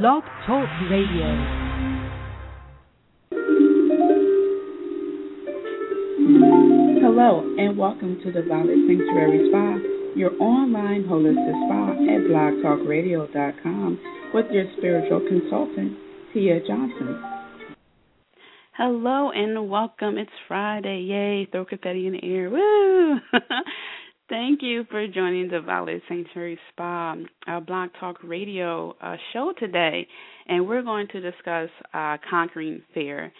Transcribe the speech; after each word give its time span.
Blog 0.00 0.22
Talk 0.46 0.66
Radio. 0.90 1.28
Hello, 7.02 7.44
and 7.58 7.76
welcome 7.76 8.18
to 8.24 8.32
the 8.32 8.40
Violet 8.48 8.78
Sanctuary 8.88 9.50
Spa, 9.50 10.16
your 10.16 10.32
online 10.40 11.04
holistic 11.04 11.66
spa 11.66 11.90
at 11.92 12.22
blogtalkradio.com 12.24 14.00
with 14.32 14.46
your 14.50 14.64
spiritual 14.78 15.20
consultant, 15.28 15.98
Tia 16.32 16.60
Johnson. 16.66 17.22
Hello 18.74 19.30
and 19.30 19.68
welcome. 19.68 20.16
It's 20.16 20.30
Friday. 20.48 21.00
Yay, 21.00 21.48
throw 21.52 21.66
confetti 21.66 22.06
in 22.06 22.14
the 22.14 22.24
air. 22.24 22.48
Woo! 22.48 23.18
Thank 24.32 24.62
you 24.62 24.86
for 24.90 25.06
joining 25.06 25.50
the 25.50 25.60
Violet 25.60 26.00
Sanctuary 26.08 26.58
Spa, 26.70 27.16
our 27.46 27.60
Blog 27.60 27.90
Talk 28.00 28.16
Radio 28.24 28.96
uh, 29.02 29.16
show 29.34 29.52
today. 29.58 30.08
And 30.48 30.66
we're 30.66 30.80
going 30.80 31.06
to 31.08 31.20
discuss 31.20 31.68
uh, 31.92 32.16
conquering 32.30 32.80
fear. 32.94 33.30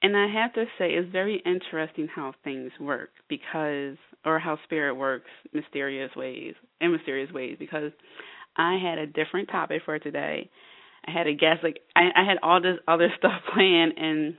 And 0.00 0.16
I 0.16 0.28
have 0.32 0.52
to 0.52 0.66
say, 0.78 0.90
it's 0.90 1.10
very 1.10 1.42
interesting 1.44 2.06
how 2.06 2.34
things 2.44 2.70
work 2.78 3.08
because, 3.28 3.96
or 4.24 4.38
how 4.38 4.60
spirit 4.62 4.94
works 4.94 5.26
mysterious 5.52 6.14
ways, 6.14 6.54
in 6.80 6.92
mysterious 6.92 7.32
ways, 7.32 7.56
because 7.58 7.90
I 8.56 8.78
had 8.80 8.98
a 8.98 9.08
different 9.08 9.48
topic 9.50 9.82
for 9.84 9.98
today 9.98 10.48
I 11.04 11.10
had 11.10 11.26
a 11.26 11.32
guest 11.32 11.64
like 11.64 11.80
I, 11.96 12.10
I 12.14 12.24
had 12.24 12.36
all 12.42 12.60
this 12.60 12.78
other 12.86 13.08
stuff 13.18 13.42
planned 13.52 13.94
and 13.96 14.34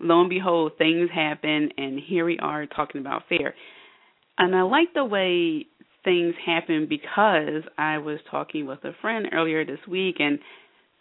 lo 0.00 0.20
and 0.20 0.30
behold 0.30 0.72
things 0.78 1.10
happen 1.12 1.70
and 1.76 1.98
here 2.00 2.24
we 2.24 2.38
are 2.38 2.64
talking 2.64 3.00
about 3.00 3.24
fear. 3.28 3.54
And 4.38 4.54
I 4.54 4.62
like 4.62 4.92
the 4.94 5.04
way 5.04 5.66
things 6.04 6.34
happen 6.44 6.86
because 6.88 7.62
I 7.76 7.98
was 7.98 8.18
talking 8.30 8.66
with 8.66 8.84
a 8.84 8.92
friend 9.00 9.26
earlier 9.32 9.64
this 9.64 9.80
week 9.88 10.16
and 10.18 10.38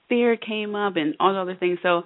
fear 0.10 0.36
came 0.38 0.76
up 0.76 0.96
and 0.96 1.16
all 1.20 1.34
the 1.34 1.40
other 1.40 1.56
things. 1.56 1.80
So 1.84 2.04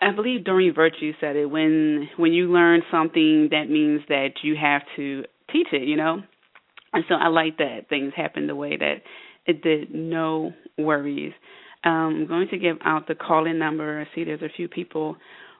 I 0.00 0.12
believe 0.12 0.44
Doreen 0.44 0.74
Virtue 0.74 1.12
said 1.20 1.36
it 1.36 1.46
when 1.46 2.08
when 2.16 2.32
you 2.32 2.52
learn 2.52 2.82
something 2.90 3.48
that 3.50 3.70
means 3.70 4.02
that 4.08 4.30
you 4.42 4.54
have 4.60 4.82
to 4.96 5.24
teach 5.52 5.68
it, 5.72 5.82
you 5.82 5.96
know? 5.96 6.22
And 6.92 7.04
so 7.08 7.14
I 7.14 7.28
like 7.28 7.58
that 7.58 7.88
things 7.88 8.12
happen 8.16 8.46
the 8.46 8.54
way 8.54 8.76
that 8.76 8.96
it 9.46 9.62
did. 9.62 9.94
No 9.94 10.52
worries. 10.78 11.32
Um, 11.84 11.92
I'm 11.92 12.26
going 12.26 12.48
to 12.48 12.58
give 12.58 12.78
out 12.84 13.06
the 13.06 13.14
call 13.14 13.46
in 13.46 13.58
number. 13.58 14.00
I 14.00 14.14
see 14.14 14.24
there's 14.24 14.42
a 14.42 14.48
few 14.56 14.68
people 14.68 15.16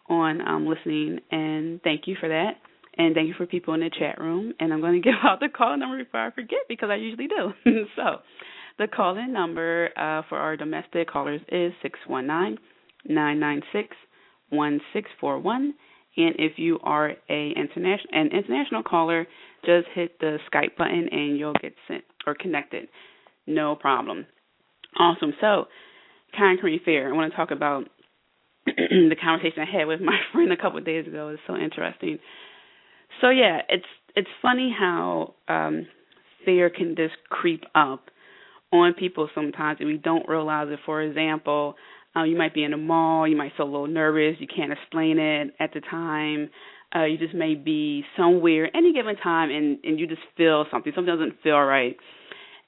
on 0.08 0.40
um, 0.46 0.66
listening, 0.66 1.20
and 1.30 1.80
thank 1.82 2.02
you 2.06 2.16
for 2.18 2.28
that. 2.28 2.52
And 2.98 3.14
thank 3.14 3.28
you 3.28 3.34
for 3.36 3.46
people 3.46 3.74
in 3.74 3.80
the 3.80 3.90
chat 3.90 4.18
room. 4.20 4.54
And 4.58 4.72
I'm 4.72 4.80
going 4.80 4.94
to 5.02 5.04
give 5.04 5.18
out 5.22 5.40
the 5.40 5.48
call 5.48 5.76
number 5.76 6.02
before 6.02 6.20
I 6.26 6.30
forget 6.30 6.60
because 6.68 6.88
I 6.90 6.96
usually 6.96 7.28
do. 7.28 7.52
so 7.96 8.18
the 8.78 8.86
call 8.86 9.16
in 9.16 9.32
number 9.32 9.90
uh, 9.96 10.22
for 10.28 10.38
our 10.38 10.56
domestic 10.56 11.08
callers 11.08 11.40
is 11.48 11.72
six 11.82 11.98
one 12.06 12.26
nine 12.26 12.58
nine 13.08 13.40
nine 13.40 13.62
six 13.72 13.96
one 14.50 14.80
six 14.92 15.08
four 15.20 15.38
one. 15.38 15.74
And 16.18 16.34
if 16.38 16.52
you 16.56 16.78
are 16.82 17.10
a 17.28 17.52
international 17.56 18.08
an 18.12 18.28
international 18.32 18.82
caller, 18.82 19.26
just 19.64 19.86
hit 19.94 20.18
the 20.20 20.38
Skype 20.50 20.76
button 20.78 21.08
and 21.10 21.38
you'll 21.38 21.54
get 21.60 21.74
sent 21.88 22.04
or 22.26 22.34
connected 22.34 22.88
no 23.46 23.76
problem. 23.76 24.26
Awesome. 24.98 25.32
So, 25.40 25.66
conquering 26.36 26.80
fear. 26.84 27.12
I 27.12 27.16
want 27.16 27.32
to 27.32 27.36
talk 27.36 27.50
about 27.50 27.84
the 28.66 29.16
conversation 29.22 29.62
I 29.62 29.78
had 29.78 29.86
with 29.86 30.00
my 30.00 30.16
friend 30.32 30.52
a 30.52 30.56
couple 30.56 30.78
of 30.78 30.84
days 30.84 31.06
ago. 31.06 31.28
It's 31.28 31.42
so 31.46 31.56
interesting. 31.56 32.18
So 33.20 33.30
yeah, 33.30 33.60
it's 33.68 33.86
it's 34.14 34.28
funny 34.42 34.74
how 34.76 35.34
um 35.48 35.86
fear 36.44 36.70
can 36.70 36.94
just 36.96 37.14
creep 37.28 37.64
up 37.74 38.04
on 38.72 38.94
people 38.94 39.28
sometimes 39.34 39.78
and 39.80 39.88
we 39.88 39.98
don't 39.98 40.28
realize 40.28 40.68
it. 40.70 40.78
For 40.86 41.02
example, 41.02 41.74
um, 42.14 42.26
you 42.26 42.36
might 42.36 42.54
be 42.54 42.64
in 42.64 42.72
a 42.72 42.78
mall, 42.78 43.26
you 43.26 43.36
might 43.36 43.52
feel 43.56 43.66
a 43.66 43.70
little 43.70 43.86
nervous, 43.86 44.36
you 44.38 44.46
can't 44.46 44.72
explain 44.72 45.18
it 45.18 45.54
at 45.60 45.72
the 45.74 45.80
time. 45.80 46.50
Uh, 46.94 47.04
you 47.04 47.18
just 47.18 47.34
may 47.34 47.54
be 47.54 48.04
somewhere 48.16 48.74
any 48.74 48.92
given 48.92 49.16
time 49.16 49.50
and, 49.50 49.78
and 49.84 49.98
you 49.98 50.06
just 50.06 50.22
feel 50.36 50.64
something. 50.70 50.92
Something 50.94 51.14
doesn't 51.14 51.42
feel 51.42 51.58
right 51.58 51.96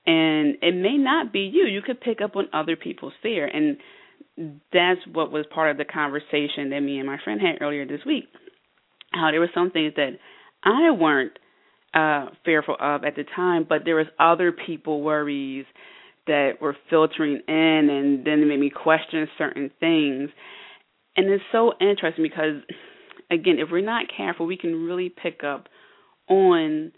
and 0.09 0.57
it 0.63 0.75
may 0.75 0.97
not 0.97 1.33
be 1.33 1.41
you 1.41 1.67
you 1.67 1.83
could 1.83 2.01
pick 2.01 2.21
up 2.21 2.35
on 2.35 2.49
other 2.53 2.75
people's 2.77 3.13
fear 3.23 3.47
and 3.47 3.77
that's 4.73 5.01
what 5.13 5.31
was 5.31 5.45
part 5.53 5.71
of 5.71 5.77
the 5.77 5.85
conversation 5.85 6.71
that 6.71 6.81
me 6.81 6.99
and 6.99 7.07
my 7.07 7.19
friend 7.23 7.41
had 7.41 7.61
earlier 7.61 7.87
this 7.87 8.01
week 8.07 8.25
how 9.13 9.31
there 9.31 9.41
were 9.41 9.51
some 9.55 9.71
things 9.71 9.93
that 9.97 10.13
i 10.69 10.91
weren't 10.91 11.39
uh 11.95 12.27
fearful 12.45 12.77
of 12.79 13.05
at 13.05 13.17
the 13.17 13.25
time 13.35 13.67
but 13.69 13.83
there 13.85 13.97
was 13.97 14.07
other 14.21 14.53
people 14.53 15.03
worries 15.03 15.65
that 16.29 16.61
were 16.61 16.77
filtering 16.89 17.41
in 17.49 17.89
and 17.91 18.25
then 18.25 18.41
it 18.41 18.47
made 18.47 18.61
me 18.61 18.71
question 18.71 19.27
certain 19.37 19.71
things. 19.81 20.31
And 21.17 21.29
it's 21.31 21.43
so 21.51 21.73
interesting 21.81 22.23
because 22.23 22.63
again 23.31 23.57
if 23.59 23.69
we're 23.73 23.85
not 23.85 24.07
careful 24.15 24.47
we 24.47 24.57
can 24.57 24.85
really 24.87 25.09
pick 25.09 25.43
up 25.43 25.69
on 26.29 26.93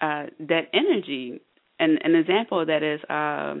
uh 0.00 0.26
that 0.38 0.68
energy. 0.72 1.40
And 1.80 1.98
an 2.04 2.14
example 2.14 2.60
of 2.60 2.68
that 2.68 2.84
is, 2.84 3.00
uh, 3.10 3.56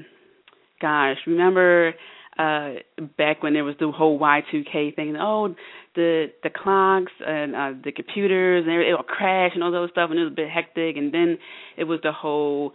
gosh, 0.80 1.16
remember 1.26 1.94
uh 2.38 2.74
back 3.16 3.42
when 3.42 3.54
there 3.54 3.64
was 3.64 3.76
the 3.78 3.90
whole 3.90 4.18
Y2K 4.18 4.96
thing. 4.96 5.16
Oh, 5.18 5.54
the 5.94 6.26
the 6.42 6.50
clocks 6.50 7.12
and 7.24 7.54
uh 7.54 7.72
the 7.84 7.92
computers 7.92 8.64
and 8.66 8.74
it 8.74 8.92
will 8.92 9.02
crash 9.04 9.52
and 9.54 9.62
all 9.62 9.72
those 9.72 9.90
stuff, 9.90 10.10
and 10.10 10.18
it 10.18 10.24
was 10.24 10.32
a 10.32 10.36
bit 10.36 10.50
hectic. 10.50 10.96
And 10.96 11.12
then 11.12 11.38
it 11.76 11.84
was 11.84 12.00
the 12.02 12.12
whole, 12.12 12.72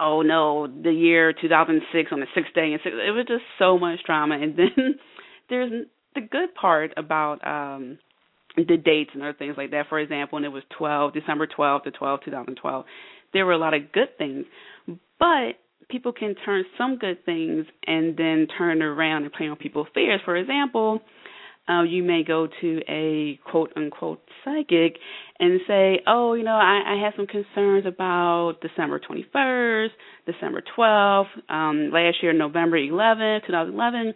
oh 0.00 0.22
no, 0.22 0.66
the 0.66 0.92
year 0.92 1.32
2006 1.32 2.10
on 2.12 2.20
the 2.20 2.26
sixth 2.34 2.54
day, 2.54 2.72
and 2.72 2.80
six, 2.82 2.94
it 2.94 3.12
was 3.12 3.26
just 3.28 3.44
so 3.58 3.78
much 3.78 4.00
drama. 4.04 4.38
And 4.40 4.56
then 4.56 4.94
there's 5.48 5.86
the 6.14 6.20
good 6.22 6.54
part 6.54 6.92
about 6.96 7.46
um 7.46 7.98
the 8.56 8.76
dates 8.76 9.10
and 9.14 9.22
other 9.22 9.32
things 9.32 9.54
like 9.56 9.70
that. 9.70 9.86
For 9.88 10.00
example, 10.00 10.36
when 10.36 10.44
it 10.44 10.52
was 10.52 10.64
12 10.76 11.14
December 11.14 11.46
12 11.46 11.84
to 11.84 11.90
12 11.92 12.20
2012 12.24 12.84
there 13.32 13.46
were 13.46 13.52
a 13.52 13.58
lot 13.58 13.74
of 13.74 13.92
good 13.92 14.16
things, 14.18 14.44
but 15.18 15.52
people 15.90 16.12
can 16.12 16.34
turn 16.44 16.64
some 16.78 16.98
good 16.98 17.24
things 17.24 17.66
and 17.86 18.16
then 18.16 18.46
turn 18.56 18.82
around 18.82 19.24
and 19.24 19.32
play 19.32 19.46
on 19.48 19.56
people's 19.56 19.88
fears. 19.94 20.20
For 20.24 20.36
example, 20.36 21.00
uh, 21.68 21.82
you 21.82 22.02
may 22.02 22.24
go 22.24 22.48
to 22.60 22.80
a 22.88 23.38
quote 23.50 23.72
unquote 23.76 24.20
psychic 24.44 24.96
and 25.38 25.60
say, 25.66 26.00
oh, 26.06 26.34
you 26.34 26.42
know, 26.42 26.52
I, 26.54 26.94
I 26.94 27.04
have 27.04 27.14
some 27.16 27.26
concerns 27.26 27.86
about 27.86 28.56
December 28.60 29.00
21st, 29.00 29.88
December 30.26 30.62
12th, 30.76 31.26
um, 31.48 31.90
last 31.92 32.16
year, 32.22 32.32
November 32.32 32.76
11th, 32.76 33.46
2011 33.46 34.14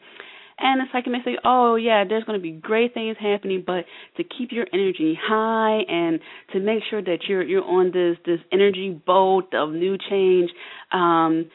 and 0.58 0.80
the 0.80 0.84
psychic 0.92 1.10
may 1.10 1.18
say, 1.24 1.36
oh 1.44 1.74
yeah, 1.76 2.04
there's 2.08 2.24
going 2.24 2.38
to 2.38 2.42
be 2.42 2.52
great 2.52 2.94
things 2.94 3.16
happening, 3.18 3.64
but 3.66 3.84
to 4.16 4.24
keep 4.24 4.52
your 4.52 4.66
energy 4.72 5.18
high 5.20 5.80
and 5.88 6.20
to 6.52 6.60
make 6.60 6.82
sure 6.90 7.02
that 7.02 7.18
you're 7.28 7.42
you're 7.42 7.64
on 7.64 7.90
this 7.92 8.16
this 8.24 8.40
energy 8.52 8.90
boat 8.90 9.52
of 9.52 9.70
new 9.72 9.96
change, 10.08 10.50
um, 10.92 11.50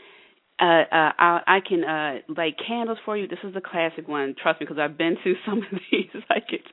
uh, 0.62 0.66
uh, 0.66 1.12
I, 1.18 1.40
I 1.48 1.60
can 1.68 1.84
uh, 1.84 2.34
light 2.36 2.56
candles 2.66 2.98
for 3.06 3.16
you. 3.18 3.28
This 3.28 3.40
is 3.44 3.54
the 3.54 3.62
classic 3.62 4.08
one. 4.08 4.36
Trust 4.42 4.60
me, 4.60 4.66
because 4.68 4.80
I've 4.80 4.98
been 4.98 5.16
to 5.24 5.34
some 5.46 5.60
of 5.60 5.80
these 5.92 6.10
psychics. 6.28 6.70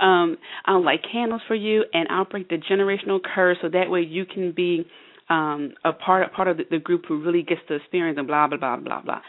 Um, 0.00 0.36
I'll 0.64 0.84
light 0.84 1.00
candles 1.10 1.42
for 1.48 1.54
you, 1.54 1.84
and 1.92 2.08
I'll 2.10 2.24
break 2.26 2.48
the 2.48 2.56
generational 2.58 3.20
curse, 3.22 3.58
so 3.62 3.68
that 3.70 3.90
way 3.90 4.02
you 4.02 4.26
can 4.26 4.52
be 4.52 4.86
um, 5.28 5.72
a 5.84 5.92
part 5.92 6.32
part 6.32 6.48
of 6.48 6.58
the, 6.58 6.64
the 6.70 6.78
group 6.78 7.04
who 7.08 7.22
really 7.22 7.42
gets 7.42 7.62
to 7.68 7.74
experience 7.74 8.18
and 8.18 8.26
blah 8.26 8.46
blah 8.46 8.58
blah 8.58 8.76
blah 8.76 9.02
blah. 9.02 9.20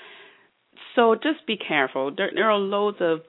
So 0.96 1.16
just 1.16 1.46
be 1.48 1.58
careful. 1.58 2.14
There, 2.16 2.32
there 2.34 2.50
are 2.50 2.58
loads 2.58 2.98
of 3.00 3.20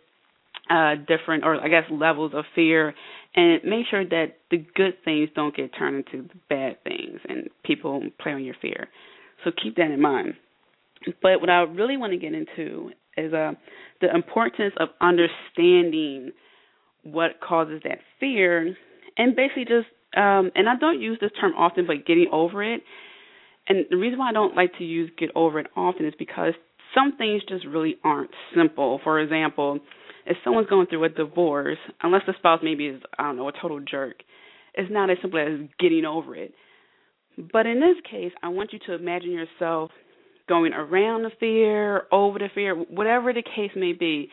uh, 0.71 0.97
different, 1.07 1.45
or 1.45 1.61
I 1.63 1.69
guess, 1.69 1.85
levels 1.91 2.33
of 2.35 2.45
fear, 2.55 2.95
and 3.35 3.63
make 3.65 3.87
sure 3.91 4.05
that 4.05 4.37
the 4.51 4.59
good 4.75 4.95
things 5.05 5.31
don't 5.35 5.55
get 5.57 5.71
turned 5.79 6.05
into 6.13 6.29
bad 6.49 6.83
things, 6.85 7.21
and 7.29 7.49
people 7.65 8.03
play 8.21 8.33
on 8.33 8.45
your 8.45 8.57
fear. 8.61 8.89
So 9.45 9.51
keep 9.63 9.77
that 9.77 9.91
in 9.91 10.01
mind. 10.01 10.35
But 11.23 11.41
what 11.41 11.51
I 11.51 11.63
really 11.63 11.97
want 11.97 12.13
to 12.13 12.19
get 12.19 12.35
into 12.35 12.91
is 13.17 13.33
uh, 13.33 13.53
the 14.01 14.15
importance 14.15 14.75
of 14.79 14.89
understanding 15.01 16.33
what 17.03 17.41
causes 17.41 17.81
that 17.85 17.99
fear, 18.21 18.77
and 19.17 19.37
basically 19.37 19.65
just, 19.65 19.87
um, 20.17 20.51
and 20.55 20.69
I 20.69 20.77
don't 20.79 21.01
use 21.01 21.19
this 21.21 21.31
term 21.41 21.53
often, 21.57 21.87
but 21.87 22.07
getting 22.07 22.29
over 22.33 22.63
it. 22.63 22.83
And 23.69 23.85
the 23.91 23.97
reason 23.97 24.19
why 24.19 24.31
I 24.31 24.33
don't 24.33 24.57
like 24.57 24.77
to 24.79 24.85
use 24.85 25.11
get 25.19 25.31
over 25.35 25.59
it 25.61 25.67
often 25.77 26.07
is 26.07 26.15
because 26.19 26.55
some 26.95 27.17
things 27.17 27.43
just 27.49 27.67
really 27.67 27.97
aren't 28.03 28.31
simple. 28.57 29.01
For 29.05 29.21
example, 29.21 29.79
if 30.27 30.37
someone's 30.45 30.69
going 30.69 30.87
through 30.87 31.05
a 31.05 31.09
divorce, 31.09 31.79
unless 32.03 32.23
the 32.27 32.35
spouse 32.39 32.61
maybe 32.63 32.87
is, 32.87 33.03
I 33.19 33.25
don't 33.25 33.37
know, 33.37 33.49
a 33.49 33.53
total 33.61 33.81
jerk, 33.81 34.17
it's 34.75 34.91
not 34.91 35.11
as 35.11 35.19
simple 35.21 35.41
as 35.41 35.69
getting 35.79 36.05
over 36.05 36.35
it. 36.37 36.53
But 37.53 37.67
in 37.67 37.81
this 37.81 37.97
case, 38.11 38.33
I 38.43 38.49
want 38.49 38.73
you 38.73 38.79
to 38.87 38.95
imagine 38.95 39.31
yourself 39.31 39.91
going 40.49 40.73
around 40.73 41.23
the 41.23 41.31
fear, 41.39 42.05
over 42.11 42.39
the 42.39 42.49
fear, 42.55 42.75
whatever 42.75 43.33
the 43.33 43.43
case 43.43 43.71
may 43.77 43.93
be, 43.93 44.29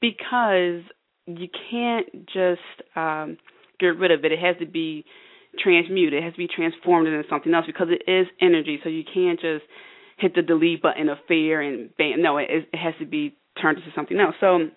because 0.00 0.82
you 1.26 1.48
can't 1.70 2.26
just 2.26 2.96
um, 2.96 3.38
get 3.78 3.98
rid 3.98 4.10
of 4.10 4.24
it. 4.24 4.32
It 4.32 4.38
has 4.40 4.56
to 4.60 4.66
be 4.66 5.04
transmuted. 5.58 6.14
It 6.14 6.22
has 6.22 6.32
to 6.32 6.38
be 6.38 6.48
transformed 6.48 7.06
into 7.06 7.22
something 7.28 7.52
else 7.52 7.66
because 7.66 7.88
it 7.90 8.10
is 8.10 8.26
energy. 8.40 8.80
So 8.82 8.88
you 8.88 9.04
can't 9.04 9.40
just 9.40 9.64
hit 10.18 10.34
the 10.34 10.42
delete 10.42 10.82
button 10.82 11.08
of 11.08 11.18
fear 11.28 11.60
and 11.60 11.90
bam. 11.96 12.22
No, 12.22 12.38
it, 12.38 12.48
it 12.50 12.76
has 12.76 12.94
to 13.00 13.06
be 13.06 13.36
turned 13.60 13.78
into 13.78 13.90
something 13.94 14.18
else. 14.18 14.34
So 14.40 14.68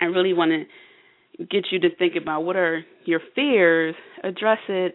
I 0.00 0.06
really 0.06 0.32
want 0.32 0.52
to 0.52 1.44
get 1.44 1.66
you 1.70 1.80
to 1.80 1.94
think 1.96 2.14
about 2.20 2.44
what 2.44 2.56
are 2.56 2.84
your 3.04 3.20
fears, 3.34 3.94
address 4.22 4.58
it, 4.68 4.94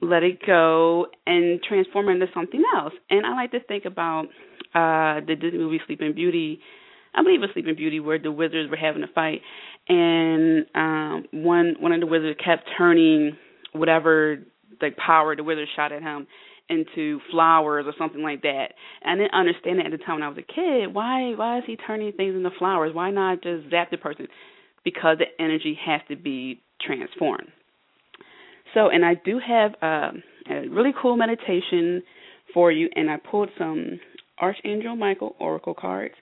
let 0.00 0.22
it 0.22 0.44
go, 0.44 1.06
and 1.26 1.60
transform 1.62 2.08
it 2.08 2.12
into 2.12 2.26
something 2.34 2.62
else. 2.76 2.92
And 3.10 3.24
I 3.24 3.34
like 3.34 3.52
to 3.52 3.60
think 3.60 3.84
about 3.84 4.26
uh 4.74 5.20
the 5.26 5.36
Disney 5.40 5.58
movie 5.58 5.80
Sleeping 5.86 6.14
Beauty. 6.14 6.60
I 7.14 7.22
believe 7.22 7.38
it 7.38 7.42
was 7.42 7.50
Sleeping 7.54 7.76
Beauty 7.76 8.00
where 8.00 8.18
the 8.18 8.30
wizards 8.30 8.70
were 8.70 8.76
having 8.76 9.02
a 9.02 9.08
fight 9.14 9.40
and 9.88 10.66
um 10.74 11.24
one 11.32 11.76
one 11.80 11.92
of 11.92 12.00
the 12.00 12.06
wizards 12.06 12.38
kept 12.44 12.68
turning 12.76 13.36
whatever 13.72 14.38
like 14.82 14.96
power 14.96 15.34
the 15.36 15.44
wizard 15.44 15.68
shot 15.76 15.92
at 15.92 16.02
him 16.02 16.26
into 16.68 17.20
flowers 17.30 17.84
or 17.86 17.92
something 17.96 18.22
like 18.22 18.42
that. 18.42 18.68
And 19.02 19.20
I 19.20 19.24
didn't 19.24 19.34
understand 19.34 19.78
it 19.78 19.86
at 19.86 19.92
the 19.92 20.04
time 20.04 20.16
when 20.16 20.22
I 20.24 20.28
was 20.28 20.38
a 20.38 20.42
kid. 20.42 20.94
Why 20.94 21.32
why 21.34 21.58
is 21.58 21.64
he 21.66 21.76
turning 21.76 22.12
things 22.12 22.34
into 22.34 22.50
flowers? 22.58 22.94
Why 22.94 23.10
not 23.10 23.42
just 23.42 23.70
zap 23.70 23.90
the 23.90 23.96
person? 23.96 24.26
Because 24.84 25.18
the 25.18 25.42
energy 25.42 25.78
has 25.84 26.00
to 26.08 26.16
be 26.16 26.62
transformed. 26.80 27.48
So, 28.76 28.90
and 28.90 29.06
I 29.06 29.14
do 29.14 29.38
have 29.38 29.70
um, 29.80 30.22
a 30.50 30.68
really 30.68 30.92
cool 31.00 31.16
meditation 31.16 32.02
for 32.52 32.70
you, 32.70 32.90
and 32.94 33.10
I 33.10 33.16
pulled 33.16 33.48
some 33.56 33.98
Archangel 34.38 34.94
Michael 34.94 35.34
oracle 35.40 35.72
cards 35.72 36.14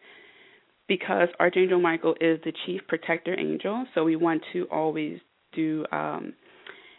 because 0.87 1.27
Archangel 1.41 1.81
Michael 1.81 2.15
is 2.21 2.39
the 2.45 2.53
chief 2.65 2.83
protector 2.87 3.37
angel. 3.37 3.87
So 3.93 4.05
we 4.05 4.15
want 4.15 4.43
to 4.53 4.69
always 4.71 5.19
do 5.53 5.85
um, 5.91 6.35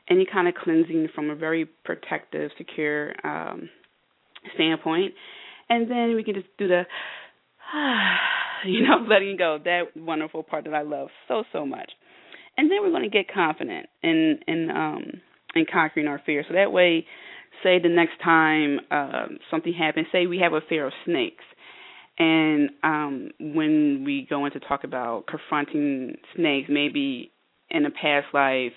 any 0.09 0.27
kind 0.29 0.49
of 0.49 0.55
cleansing 0.55 1.07
from 1.15 1.29
a 1.29 1.35
very 1.35 1.63
protective, 1.85 2.51
secure 2.57 3.13
um, 3.23 3.69
standpoint, 4.55 5.13
and 5.69 5.89
then 5.89 6.15
we 6.17 6.23
can 6.25 6.33
just 6.33 6.47
do 6.57 6.67
the, 6.67 6.81
you 8.65 8.81
know, 8.81 9.05
letting 9.09 9.37
go. 9.37 9.57
That 9.63 9.95
wonderful 9.95 10.43
part 10.43 10.65
that 10.65 10.73
I 10.73 10.81
love 10.81 11.07
so 11.29 11.45
so 11.53 11.65
much. 11.65 11.91
And 12.57 12.69
then 12.69 12.79
we're 12.81 12.91
going 12.91 13.09
to 13.09 13.09
get 13.09 13.33
confident 13.33 13.87
in 14.03 14.39
in 14.49 14.69
um 14.69 15.21
in 15.55 15.65
conquering 15.71 16.07
our 16.07 16.21
fear. 16.25 16.43
So 16.47 16.53
that 16.53 16.71
way, 16.71 17.05
say 17.63 17.79
the 17.79 17.89
next 17.89 18.21
time 18.23 18.79
um, 18.91 19.39
something 19.49 19.73
happens, 19.73 20.07
say 20.11 20.27
we 20.27 20.39
have 20.39 20.53
a 20.53 20.61
fear 20.67 20.85
of 20.87 20.93
snakes, 21.05 21.43
and 22.17 22.69
um, 22.83 23.29
when 23.39 24.03
we 24.05 24.27
go 24.29 24.45
in 24.45 24.51
to 24.53 24.59
talk 24.59 24.83
about 24.83 25.25
confronting 25.27 26.15
snakes, 26.35 26.67
maybe 26.69 27.31
in 27.69 27.85
a 27.85 27.91
past 27.91 28.27
life 28.33 28.71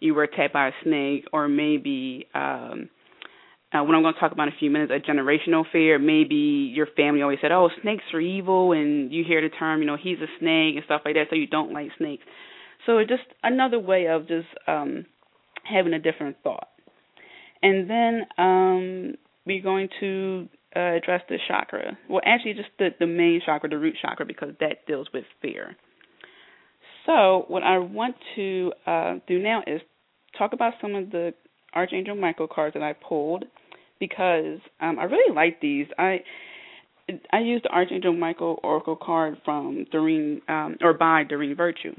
you 0.00 0.14
were 0.14 0.24
attacked 0.24 0.52
by 0.52 0.68
a 0.68 0.72
snake, 0.82 1.24
or 1.32 1.48
maybe 1.48 2.26
um, 2.34 2.90
uh, 3.72 3.82
what 3.82 3.94
I'm 3.94 4.02
going 4.02 4.14
to 4.14 4.20
talk 4.20 4.32
about 4.32 4.48
in 4.48 4.54
a 4.54 4.58
few 4.58 4.70
minutes, 4.70 4.92
a 4.94 5.00
generational 5.10 5.64
fear. 5.72 5.98
Maybe 5.98 6.72
your 6.74 6.86
family 6.96 7.22
always 7.22 7.38
said, 7.40 7.52
"Oh, 7.52 7.70
snakes 7.82 8.04
are 8.12 8.20
evil," 8.20 8.72
and 8.72 9.12
you 9.12 9.24
hear 9.24 9.40
the 9.40 9.54
term, 9.56 9.80
you 9.80 9.86
know, 9.86 9.96
he's 9.96 10.18
a 10.18 10.26
snake 10.38 10.76
and 10.76 10.84
stuff 10.84 11.02
like 11.04 11.14
that, 11.14 11.26
so 11.30 11.36
you 11.36 11.46
don't 11.46 11.72
like 11.72 11.90
snakes. 11.96 12.24
So 12.86 12.98
it's 12.98 13.08
just 13.08 13.22
another 13.42 13.78
way 13.78 14.08
of 14.08 14.28
just 14.28 14.46
um, 14.66 15.06
having 15.64 15.92
a 15.92 15.98
different 15.98 16.36
thought. 16.42 16.68
And 17.62 17.88
then 17.88 18.26
um, 18.38 19.14
we're 19.46 19.62
going 19.62 19.88
to 20.00 20.48
uh, 20.76 20.96
address 20.96 21.22
the 21.28 21.38
chakra. 21.48 21.96
Well, 22.08 22.20
actually, 22.24 22.54
just 22.54 22.68
the, 22.78 22.90
the 22.98 23.06
main 23.06 23.40
chakra, 23.44 23.68
the 23.68 23.78
root 23.78 23.96
chakra, 24.00 24.26
because 24.26 24.50
that 24.60 24.86
deals 24.86 25.08
with 25.14 25.24
fear. 25.40 25.76
So, 27.06 27.44
what 27.48 27.62
I 27.62 27.78
want 27.78 28.16
to 28.36 28.72
uh, 28.86 29.14
do 29.26 29.38
now 29.38 29.62
is 29.66 29.80
talk 30.38 30.52
about 30.52 30.74
some 30.80 30.94
of 30.94 31.10
the 31.10 31.34
Archangel 31.74 32.16
Michael 32.16 32.48
cards 32.48 32.74
that 32.74 32.82
I 32.82 32.92
pulled 32.92 33.44
because 34.00 34.58
um, 34.80 34.98
I 34.98 35.04
really 35.04 35.34
like 35.34 35.60
these. 35.60 35.86
I 35.98 36.20
I 37.32 37.40
used 37.40 37.64
the 37.64 37.68
Archangel 37.68 38.14
Michael 38.14 38.58
Oracle 38.62 38.96
card 38.96 39.36
from 39.44 39.84
Doreen 39.92 40.40
um, 40.48 40.76
or 40.80 40.94
by 40.94 41.24
Doreen 41.24 41.54
Virtue, 41.54 41.94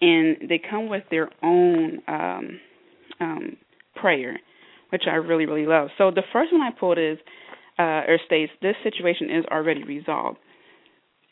and 0.00 0.36
they 0.48 0.60
come 0.70 0.88
with 0.88 1.02
their 1.10 1.28
own 1.42 2.00
um, 2.06 2.60
um, 3.22 3.56
prayer, 3.96 4.38
which 4.90 5.04
I 5.06 5.16
really 5.16 5.46
really 5.46 5.66
love. 5.66 5.88
So 5.98 6.10
the 6.10 6.22
first 6.32 6.52
one 6.52 6.60
I 6.60 6.70
pulled 6.78 6.98
is 6.98 7.18
uh, 7.78 8.02
or 8.08 8.18
states 8.26 8.52
this 8.60 8.76
situation 8.82 9.30
is 9.30 9.44
already 9.50 9.84
resolved, 9.84 10.38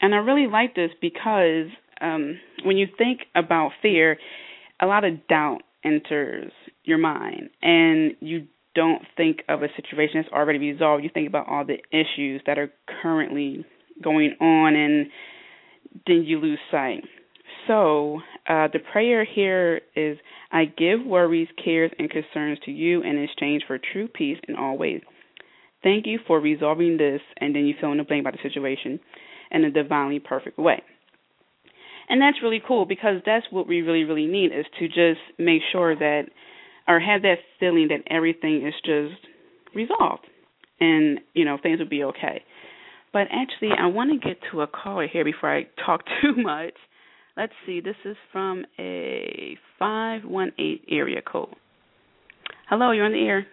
and 0.01 0.15
I 0.15 0.19
really 0.19 0.47
like 0.51 0.75
this 0.75 0.91
because 1.01 1.67
um, 2.01 2.39
when 2.65 2.77
you 2.77 2.87
think 2.97 3.21
about 3.35 3.73
fear, 3.83 4.17
a 4.81 4.87
lot 4.87 5.05
of 5.05 5.27
doubt 5.29 5.61
enters 5.85 6.53
your 6.85 6.99
mind, 6.99 7.51
and 7.63 8.13
you 8.21 8.47
don't 8.75 9.03
think 9.17 9.41
of 9.49 9.63
a 9.63 9.69
situation 9.77 10.23
that's 10.23 10.33
already 10.33 10.59
resolved. 10.59 11.05
You 11.05 11.11
think 11.13 11.29
about 11.29 11.49
all 11.49 11.65
the 11.65 11.79
issues 11.91 12.41
that 12.47 12.59
are 12.59 12.71
currently 13.03 13.65
going 14.03 14.35
on, 14.41 14.77
and 14.77 15.07
then 16.07 16.25
you 16.25 16.39
lose 16.39 16.59
sight. 16.71 17.05
So, 17.67 18.21
uh, 18.51 18.67
the 18.73 18.81
prayer 18.93 19.25
here 19.25 19.81
is 19.95 20.19
I 20.51 20.65
give 20.65 21.07
worries, 21.07 21.47
cares, 21.65 21.93
and 22.01 22.11
concerns 22.11 22.59
to 22.65 22.73
you 22.73 23.01
in 23.03 23.17
exchange 23.17 23.63
for 23.65 23.79
true 23.93 24.09
peace 24.09 24.39
in 24.49 24.57
all 24.57 24.77
ways. 24.77 25.03
Thank 25.85 26.07
you 26.07 26.19
for 26.27 26.41
resolving 26.41 26.97
this, 26.97 27.21
and 27.41 27.55
then 27.55 27.65
you 27.65 27.75
fill 27.81 27.93
in 27.93 27.99
the 27.99 28.05
blank 28.05 28.23
about 28.23 28.33
the 28.33 28.49
situation 28.49 28.99
in 29.53 29.65
a 29.65 29.71
divinely 29.71 30.19
perfect 30.19 30.59
way. 30.59 30.83
And 32.09 32.21
that's 32.21 32.39
really 32.43 32.61
cool 32.67 32.87
because 32.87 33.23
that's 33.25 33.47
what 33.51 33.69
we 33.69 33.83
really, 33.83 34.03
really 34.03 34.27
need 34.27 34.47
is 34.47 34.67
to 34.81 34.89
just 34.89 35.21
make 35.39 35.63
sure 35.71 35.95
that, 35.95 36.23
or 36.89 36.99
have 36.99 37.23
that 37.23 37.37
feeling 37.61 37.87
that 37.89 38.13
everything 38.13 38.67
is 38.67 38.75
just 38.85 39.25
resolved 39.77 40.27
and, 40.81 41.21
you 41.35 41.45
know, 41.45 41.57
things 41.63 41.79
will 41.79 41.89
be 41.89 42.03
okay. 42.03 42.43
But 43.13 43.29
actually, 43.31 43.71
I 43.79 43.87
want 43.87 44.11
to 44.11 44.29
get 44.29 44.39
to 44.51 44.63
a 44.63 44.67
caller 44.67 45.07
here 45.07 45.25
before 45.25 45.57
I 45.57 45.69
talk 45.87 46.03
too 46.21 46.35
much. 46.37 46.75
Let's 47.37 47.53
see, 47.65 47.81
this 47.81 47.97
is 48.05 48.17
from 48.33 48.65
a 48.79 49.57
518 49.79 50.81
area 50.91 51.23
code. 51.23 51.55
Hello, 52.69 52.91
you're 52.91 53.07
on 53.07 53.13
the 53.13 53.19
air. 53.19 53.47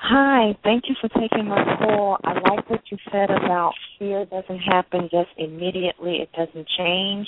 Hi, 0.00 0.56
thank 0.62 0.84
you 0.88 0.94
for 1.00 1.08
taking 1.20 1.48
my 1.48 1.62
call. 1.78 2.18
I 2.24 2.34
like 2.34 2.68
what 2.70 2.80
you 2.90 2.98
said 3.10 3.30
about 3.30 3.72
fear 3.98 4.24
doesn't 4.26 4.58
happen 4.58 5.08
just 5.10 5.30
immediately, 5.36 6.18
it 6.22 6.30
doesn't 6.32 6.66
change. 6.76 7.26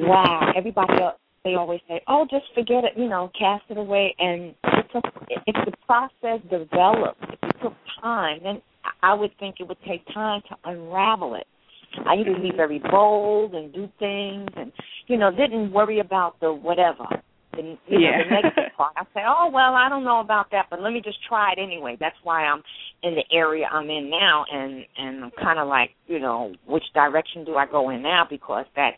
Wow, 0.00 0.52
everybody 0.56 1.02
else 1.02 1.16
they 1.44 1.54
always 1.54 1.80
say, 1.86 2.00
"Oh, 2.08 2.26
just 2.28 2.46
forget 2.54 2.82
it," 2.82 2.94
you 2.96 3.08
know, 3.08 3.30
cast 3.38 3.62
it 3.68 3.78
away. 3.78 4.14
And 4.18 4.52
it's 4.64 4.94
a, 4.94 5.02
if 5.46 5.54
the 5.64 5.72
process 5.86 6.40
develops, 6.50 7.22
if 7.22 7.38
it 7.40 7.56
took 7.62 7.74
time, 8.02 8.40
then 8.42 8.60
I 9.02 9.14
would 9.14 9.30
think 9.38 9.60
it 9.60 9.68
would 9.68 9.80
take 9.86 10.04
time 10.12 10.42
to 10.48 10.56
unravel 10.64 11.36
it. 11.36 11.46
I 12.06 12.14
used 12.14 12.34
to 12.34 12.42
be 12.42 12.52
very 12.54 12.78
bold 12.78 13.54
and 13.54 13.72
do 13.72 13.88
things, 13.98 14.48
and 14.56 14.72
you 15.06 15.16
know, 15.16 15.30
didn't 15.30 15.72
worry 15.72 16.00
about 16.00 16.38
the 16.40 16.52
whatever 16.52 17.06
the 17.56 17.76
you 17.88 18.00
know, 18.00 18.10
the 18.24 18.30
negative 18.30 18.72
part. 18.76 18.92
I 18.96 19.04
say, 19.14 19.20
oh 19.26 19.50
well, 19.52 19.74
I 19.74 19.88
don't 19.88 20.04
know 20.04 20.20
about 20.20 20.50
that, 20.52 20.66
but 20.70 20.80
let 20.80 20.92
me 20.92 21.00
just 21.02 21.18
try 21.28 21.52
it 21.52 21.58
anyway. 21.60 21.96
That's 21.98 22.16
why 22.22 22.44
I'm 22.44 22.62
in 23.02 23.14
the 23.14 23.24
area 23.34 23.66
I'm 23.70 23.88
in 23.90 24.10
now, 24.10 24.44
and 24.50 24.84
and 24.98 25.24
I'm 25.24 25.30
kind 25.42 25.58
of 25.58 25.68
like, 25.68 25.90
you 26.06 26.18
know, 26.18 26.52
which 26.66 26.84
direction 26.94 27.44
do 27.44 27.54
I 27.56 27.66
go 27.66 27.90
in 27.90 28.02
now? 28.02 28.26
Because 28.28 28.66
that 28.76 28.92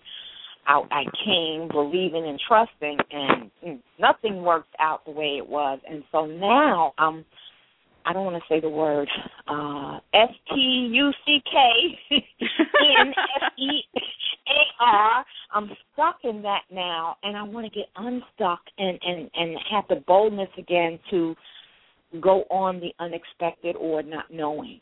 I, 0.67 0.83
I 0.91 1.05
came 1.25 1.69
believing 1.69 2.27
and 2.27 2.41
trusting, 2.47 2.99
and 3.11 3.51
mm, 3.67 3.81
nothing 3.99 4.43
worked 4.43 4.75
out 4.81 5.05
the 5.05 5.13
way 5.13 5.39
it 5.39 5.49
was, 5.49 5.79
and 5.89 6.03
so 6.13 6.27
now 6.27 6.93
I'm 6.99 7.25
I 8.09 8.15
don't 8.15 8.25
want 8.25 8.43
to 8.43 8.49
say 8.49 8.59
the 8.59 8.71
word 8.71 9.07
uh 9.49 9.99
S 10.15 10.31
T 10.49 10.91
U 10.93 11.13
C 11.27 11.43
K 11.45 12.17
N 13.01 13.13
F 13.43 13.53
E 13.59 13.83
A 14.49 14.83
R. 14.83 15.25
I'm 15.53 15.71
stuck 15.93 16.21
in 16.25 16.41
that 16.41 16.63
now 16.73 17.17
and 17.23 17.37
I 17.37 17.43
want 17.43 17.67
to 17.67 17.79
get 17.79 17.89
unstuck 17.97 18.61
and 18.79 18.99
and 19.03 19.31
and 19.35 19.59
have 19.71 19.85
the 19.91 20.03
boldness 20.07 20.49
again 20.57 20.99
to 21.11 21.35
go 22.19 22.45
on 22.51 22.81
the 22.81 22.95
unexpected 22.99 23.77
or 23.77 24.03
not 24.03 24.33
knowing 24.33 24.81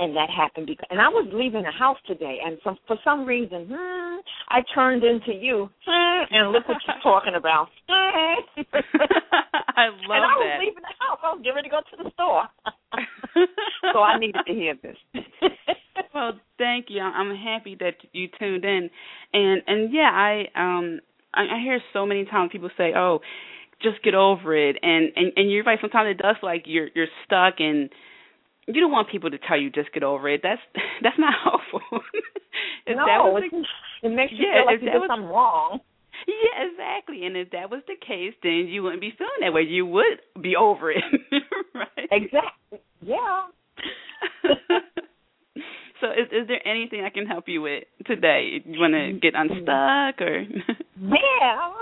and 0.00 0.16
that 0.16 0.30
happened 0.30 0.66
because 0.66 0.86
and 0.90 1.00
I 1.00 1.08
was 1.08 1.28
leaving 1.32 1.62
the 1.62 1.70
house 1.70 1.98
today 2.06 2.38
and 2.44 2.58
some 2.64 2.76
for 2.86 2.96
some 3.04 3.24
reason 3.26 3.66
hmm, 3.70 4.16
I 4.48 4.62
turned 4.74 5.04
into 5.04 5.32
you 5.32 5.70
hmm, 5.86 6.34
and 6.34 6.50
look 6.52 6.66
what 6.66 6.78
you're 6.86 6.96
talking 7.02 7.34
about. 7.36 7.68
I 7.88 8.36
love 10.08 10.10
and 10.10 10.24
I 10.24 10.36
was 10.36 10.48
that. 10.48 10.60
leaving 10.60 10.82
the 10.82 10.94
house. 10.98 11.18
I 11.22 11.32
was 11.32 11.40
getting 11.44 11.54
ready 11.54 11.68
to 11.68 11.76
go 11.76 11.80
to 11.80 11.96
the 12.04 12.10
store. 12.14 12.44
so 13.92 14.00
I 14.00 14.18
needed 14.18 14.42
to 14.46 14.52
hear 14.52 14.74
this. 14.82 14.96
well, 16.14 16.32
thank 16.58 16.86
you. 16.88 17.00
I'm 17.00 17.34
happy 17.36 17.76
that 17.80 17.94
you 18.12 18.28
tuned 18.38 18.64
in. 18.64 18.90
And 19.32 19.62
and 19.66 19.92
yeah, 19.92 20.10
I 20.12 20.46
um 20.56 21.00
I, 21.34 21.56
I 21.56 21.60
hear 21.62 21.80
so 21.92 22.06
many 22.06 22.24
times 22.24 22.50
people 22.52 22.70
say, 22.76 22.92
"Oh, 22.96 23.20
just 23.82 24.02
get 24.02 24.14
over 24.14 24.56
it." 24.56 24.76
And 24.82 25.12
and 25.14 25.32
and 25.36 25.50
you're 25.50 25.64
right, 25.64 25.78
sometimes 25.80 26.10
it 26.10 26.18
does 26.22 26.36
like 26.42 26.64
you're 26.66 26.88
you're 26.94 27.08
stuck 27.24 27.54
and 27.58 27.90
you 28.74 28.80
don't 28.80 28.92
want 28.92 29.08
people 29.08 29.30
to 29.30 29.38
tell 29.38 29.58
you 29.58 29.70
just 29.70 29.92
get 29.92 30.02
over 30.02 30.28
it. 30.28 30.40
That's 30.42 30.60
that's 31.02 31.18
not 31.18 31.34
helpful. 31.44 31.80
if 32.86 32.96
no, 32.96 33.06
that 33.06 33.18
was 33.24 33.42
the, 33.50 34.08
it 34.08 34.12
makes 34.12 34.32
you 34.32 34.46
yeah, 34.46 34.60
feel 34.60 34.66
like 34.66 34.82
you 34.82 34.90
did 34.90 34.98
was- 34.98 35.08
something 35.10 35.28
wrong. 35.28 35.80
yeah, 36.26 36.68
exactly. 36.70 37.24
And 37.26 37.36
if 37.36 37.50
that 37.50 37.70
was 37.70 37.82
the 37.86 37.96
case, 37.96 38.34
then 38.42 38.68
you 38.68 38.82
wouldn't 38.82 39.00
be 39.00 39.12
feeling 39.16 39.40
that 39.40 39.52
way. 39.52 39.62
You 39.62 39.86
would 39.86 40.20
be 40.40 40.56
over 40.56 40.90
it, 40.90 41.04
right? 41.74 42.08
Exactly. 42.10 42.80
Yeah. 43.00 43.46
so, 46.00 46.10
is 46.12 46.28
is 46.30 46.48
there 46.48 46.60
anything 46.66 47.04
I 47.04 47.10
can 47.10 47.26
help 47.26 47.48
you 47.48 47.62
with 47.62 47.84
today? 48.06 48.60
You 48.64 48.80
want 48.80 48.92
to 48.92 48.98
mm-hmm. 48.98 49.18
get 49.18 49.34
unstuck 49.34 50.20
or? 50.20 50.44
yeah, 51.00 51.72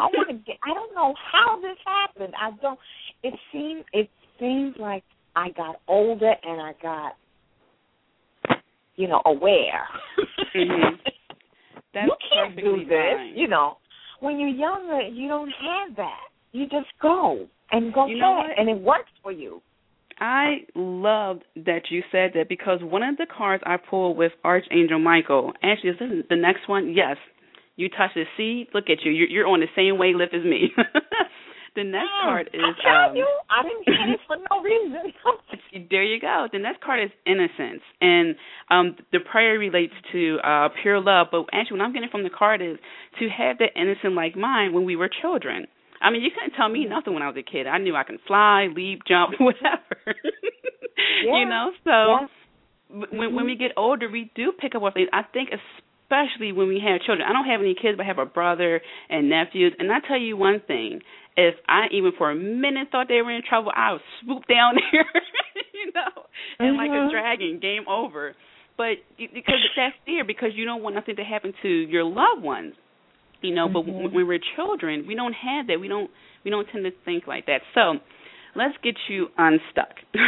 I 0.00 0.06
want 0.14 0.28
to 0.28 0.34
get. 0.34 0.56
I 0.62 0.74
don't 0.74 0.94
know 0.94 1.14
how 1.32 1.60
this 1.60 1.76
happened. 1.84 2.34
I 2.40 2.50
don't. 2.60 2.78
It 3.24 3.34
seems. 3.50 3.84
It 3.92 4.08
seems 4.38 4.76
like 4.78 5.04
I 5.34 5.50
got 5.50 5.76
older 5.88 6.32
and 6.42 6.60
I 6.60 6.72
got, 6.82 7.12
you 8.96 9.08
know, 9.08 9.22
aware. 9.24 9.86
mm-hmm. 10.54 10.96
That's 11.94 12.06
you 12.06 12.14
can't 12.32 12.56
do 12.56 12.84
this. 12.84 13.16
Fine. 13.16 13.32
You 13.36 13.48
know, 13.48 13.76
when 14.20 14.38
you're 14.38 14.48
younger, 14.48 15.02
you 15.02 15.28
don't 15.28 15.50
have 15.50 15.96
that. 15.96 16.20
You 16.52 16.64
just 16.64 16.88
go 17.00 17.46
and 17.70 17.92
go 17.92 18.06
you 18.06 18.18
fast, 18.20 18.58
and 18.58 18.68
it 18.68 18.80
works 18.80 19.10
for 19.22 19.32
you. 19.32 19.60
I 20.18 20.58
loved 20.74 21.42
that 21.56 21.90
you 21.90 22.02
said 22.12 22.32
that 22.34 22.48
because 22.48 22.78
one 22.82 23.02
of 23.02 23.16
the 23.16 23.26
cards 23.26 23.62
I 23.66 23.76
pulled 23.76 24.16
with 24.16 24.32
Archangel 24.44 25.00
Michael, 25.00 25.52
actually, 25.62 25.90
is 25.90 25.98
this 25.98 26.08
the 26.28 26.36
next 26.36 26.68
one? 26.68 26.94
Yes. 26.94 27.16
You 27.76 27.88
touch 27.88 28.10
the 28.14 28.24
seed, 28.36 28.68
look 28.74 28.84
at 28.90 28.98
you. 29.04 29.10
You're, 29.10 29.28
you're 29.28 29.46
on 29.46 29.60
the 29.60 29.66
same 29.74 29.98
wavelength 29.98 30.34
as 30.34 30.44
me. 30.44 30.70
the 31.74 31.84
next 31.84 32.12
mm, 32.12 32.22
card 32.22 32.50
is. 32.52 32.60
I 32.60 32.82
tell 32.82 33.10
um, 33.10 33.16
you, 33.16 33.26
I 33.50 33.62
didn't 33.62 33.86
get 33.86 34.08
it 34.12 34.20
for 34.26 34.36
no 34.36 34.62
reason. 34.62 35.12
there 35.90 36.04
you 36.04 36.20
go. 36.20 36.48
The 36.52 36.58
next 36.58 36.82
card 36.82 37.04
is 37.04 37.10
innocence, 37.26 37.82
and 38.00 38.36
um 38.70 38.96
the 39.12 39.20
prayer 39.20 39.58
relates 39.58 39.94
to 40.12 40.38
uh 40.44 40.68
pure 40.82 41.00
love. 41.00 41.28
But 41.30 41.46
actually, 41.52 41.78
what 41.78 41.86
I'm 41.86 41.92
getting 41.92 42.10
from 42.10 42.24
the 42.24 42.30
card 42.30 42.60
is 42.60 42.76
to 43.20 43.28
have 43.28 43.58
that 43.58 43.70
innocent 43.74 44.14
like 44.14 44.36
mind 44.36 44.74
when 44.74 44.84
we 44.84 44.96
were 44.96 45.08
children. 45.22 45.66
I 46.00 46.10
mean, 46.10 46.22
you 46.22 46.30
couldn't 46.34 46.56
tell 46.56 46.68
me 46.68 46.84
nothing 46.84 47.14
when 47.14 47.22
I 47.22 47.28
was 47.28 47.36
a 47.36 47.48
kid. 47.48 47.66
I 47.66 47.78
knew 47.78 47.94
I 47.94 48.02
could 48.02 48.18
fly, 48.26 48.66
leap, 48.74 49.02
jump, 49.06 49.34
whatever. 49.40 49.96
yeah. 51.24 51.38
You 51.38 51.46
know, 51.48 51.70
so 51.84 51.90
yeah. 51.90 53.06
when 53.12 53.34
when 53.34 53.46
we 53.46 53.56
get 53.56 53.72
older, 53.76 54.10
we 54.10 54.30
do 54.34 54.52
pick 54.52 54.74
up 54.74 54.82
on 54.82 54.92
things. 54.92 55.08
I 55.12 55.22
think 55.22 55.50
especially 56.12 56.52
when 56.52 56.68
we 56.68 56.82
have 56.84 57.00
children. 57.02 57.26
I 57.28 57.32
don't 57.32 57.46
have 57.46 57.60
any 57.60 57.74
kids, 57.74 57.96
but 57.96 58.04
I 58.04 58.06
have 58.06 58.18
a 58.18 58.26
brother 58.26 58.80
and 59.08 59.30
nephews. 59.30 59.74
And 59.78 59.90
I 59.90 60.00
tell 60.06 60.18
you 60.18 60.36
one 60.36 60.60
thing: 60.66 61.00
if 61.36 61.54
I 61.68 61.86
even 61.92 62.12
for 62.16 62.30
a 62.30 62.34
minute 62.34 62.88
thought 62.90 63.08
they 63.08 63.22
were 63.22 63.32
in 63.32 63.42
trouble, 63.48 63.72
I 63.74 63.92
would 63.92 64.02
swoop 64.22 64.42
down 64.48 64.74
there, 64.92 65.06
you 65.72 65.92
know, 65.94 66.24
and 66.58 66.76
mm-hmm. 66.76 66.78
like 66.78 66.90
a 66.90 67.10
dragon, 67.10 67.58
game 67.60 67.88
over. 67.88 68.34
But 68.76 68.98
because 69.18 69.60
that's 69.76 69.94
fear, 70.04 70.24
because 70.24 70.50
you 70.54 70.64
don't 70.64 70.82
want 70.82 70.94
nothing 70.94 71.16
to 71.16 71.24
happen 71.24 71.52
to 71.62 71.68
your 71.68 72.04
loved 72.04 72.42
ones, 72.42 72.74
you 73.40 73.54
know. 73.54 73.66
Mm-hmm. 73.66 73.72
But 73.72 73.86
when, 73.86 74.14
when 74.14 74.26
we're 74.26 74.40
children, 74.56 75.04
we 75.06 75.14
don't 75.14 75.34
have 75.34 75.68
that. 75.68 75.80
We 75.80 75.88
don't 75.88 76.10
we 76.44 76.50
don't 76.50 76.66
tend 76.70 76.84
to 76.84 76.90
think 77.04 77.26
like 77.26 77.46
that. 77.46 77.60
So 77.74 77.94
let's 78.54 78.74
get 78.82 78.96
you 79.08 79.28
unstuck. 79.36 79.94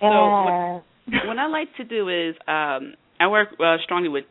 so 0.00 0.06
uh. 0.06 0.72
what, 0.74 0.82
what 1.26 1.38
I 1.38 1.46
like 1.46 1.68
to 1.76 1.84
do 1.84 2.08
is 2.08 2.34
um 2.48 2.94
I 3.20 3.28
work 3.28 3.48
uh, 3.60 3.76
strongly 3.84 4.08
with 4.08 4.24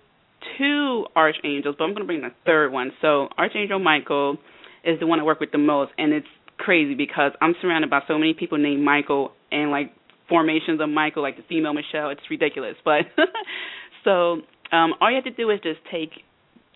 two 0.58 1.05
archangels, 1.15 1.75
but 1.77 1.86
I'm 1.86 1.91
going 1.91 2.03
to 2.03 2.05
bring 2.05 2.24
a 2.24 2.34
third 2.46 2.72
one. 2.72 2.91
So 3.01 3.29
Archangel 3.38 3.79
Michael 3.79 4.38
is 4.83 4.99
the 4.99 5.07
one 5.07 5.19
I 5.19 5.23
work 5.23 5.39
with 5.39 5.51
the 5.51 5.57
most, 5.57 5.91
and 5.97 6.13
it's 6.13 6.27
crazy 6.57 6.93
because 6.93 7.31
I'm 7.41 7.55
surrounded 7.61 7.89
by 7.89 8.01
so 8.07 8.17
many 8.17 8.33
people 8.33 8.57
named 8.57 8.83
Michael 8.83 9.31
and 9.51 9.71
like 9.71 9.93
formations 10.29 10.79
of 10.81 10.89
Michael, 10.89 11.21
like 11.21 11.37
the 11.37 11.43
female 11.47 11.73
Michelle. 11.73 12.09
It's 12.09 12.21
ridiculous, 12.29 12.75
but 12.83 13.01
so 14.03 14.41
um, 14.71 14.93
all 14.99 15.09
you 15.09 15.15
have 15.15 15.23
to 15.25 15.31
do 15.31 15.49
is 15.49 15.59
just 15.61 15.79
take 15.91 16.11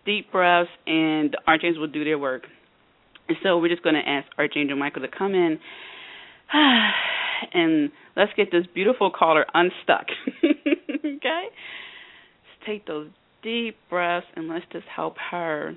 deep 0.05 0.31
breaths, 0.31 0.69
and 0.85 1.31
the 1.31 1.39
archangels 1.47 1.79
will 1.79 1.91
do 1.91 2.03
their 2.03 2.17
work. 2.17 2.43
And 3.27 3.37
so 3.43 3.57
we're 3.57 3.69
just 3.69 3.83
going 3.83 3.95
to 3.95 4.09
ask 4.09 4.27
Archangel 4.37 4.77
Michael 4.77 5.01
to 5.01 5.09
come 5.09 5.33
in, 5.33 5.59
and 7.53 7.91
let's 8.15 8.31
get 8.37 8.51
this 8.51 8.65
beautiful 8.73 9.11
caller 9.11 9.45
unstuck. 9.53 10.07
okay, 10.43 11.45
let's 11.51 12.65
take 12.65 12.87
those 12.87 13.09
deep 13.43 13.77
breaths, 13.89 14.27
and 14.35 14.47
let's 14.47 14.65
just 14.71 14.85
help 14.93 15.15
her 15.31 15.75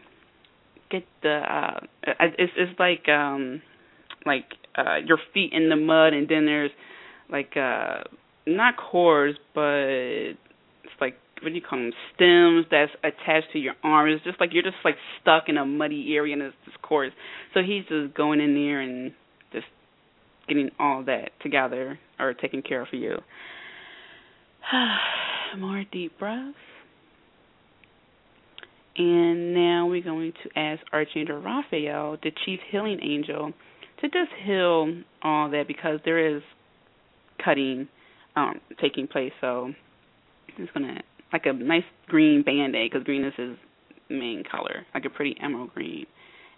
get 0.90 1.04
the 1.22 1.30
uh 1.30 1.80
it's 2.20 2.52
it's 2.56 2.78
like 2.78 3.08
um 3.08 3.62
like 4.26 4.44
uh 4.76 4.96
your 5.04 5.18
feet 5.32 5.52
in 5.52 5.68
the 5.68 5.76
mud 5.76 6.12
and 6.12 6.28
then 6.28 6.46
there's 6.46 6.70
like 7.30 7.56
uh 7.56 8.02
not 8.46 8.74
cords 8.76 9.38
but 9.54 9.62
it's 9.62 10.38
like 11.00 11.14
what 11.42 11.50
do 11.50 11.54
you 11.54 11.62
call 11.62 11.78
them 11.78 11.92
stems 12.14 12.66
that's 12.70 12.92
attached 13.02 13.52
to 13.52 13.58
your 13.58 13.74
arms 13.82 14.16
it's 14.16 14.24
just 14.24 14.40
like 14.40 14.50
you're 14.52 14.62
just 14.62 14.76
like 14.84 14.96
stuck 15.20 15.44
in 15.48 15.56
a 15.56 15.64
muddy 15.64 16.14
area 16.14 16.34
and 16.34 16.42
it's 16.42 16.56
this 16.66 16.74
cords. 16.90 17.14
So 17.54 17.60
he's 17.62 17.84
just 17.88 18.14
going 18.14 18.40
in 18.40 18.54
there 18.54 18.80
and 18.80 19.12
just 19.52 19.66
getting 20.48 20.70
all 20.78 21.04
that 21.04 21.30
together 21.40 21.98
or 22.18 22.34
taking 22.34 22.62
care 22.62 22.82
of 22.82 22.88
you. 22.92 23.16
More 25.58 25.84
deep 25.90 26.18
breaths 26.18 26.56
and 28.96 29.54
now 29.54 29.86
we're 29.86 30.02
going 30.02 30.32
to 30.42 30.58
ask 30.58 30.82
Archangel 30.92 31.40
Raphael, 31.40 32.18
the 32.22 32.32
chief 32.44 32.60
healing 32.70 32.98
angel, 33.02 33.52
to 34.00 34.08
just 34.08 34.30
heal 34.44 34.94
all 35.22 35.50
that 35.50 35.64
because 35.68 36.00
there 36.04 36.36
is 36.36 36.42
cutting 37.44 37.88
um, 38.36 38.60
taking 38.80 39.06
place. 39.06 39.32
So 39.40 39.72
it's 40.58 40.72
going 40.72 40.94
to, 40.94 41.02
like 41.32 41.46
a 41.46 41.52
nice 41.52 41.84
green 42.08 42.42
band 42.42 42.74
aid, 42.74 42.90
because 42.90 43.04
green 43.04 43.24
is 43.24 43.32
his 43.36 43.56
main 44.08 44.42
color, 44.50 44.86
like 44.94 45.04
a 45.04 45.10
pretty 45.10 45.36
emerald 45.42 45.72
green. 45.74 46.06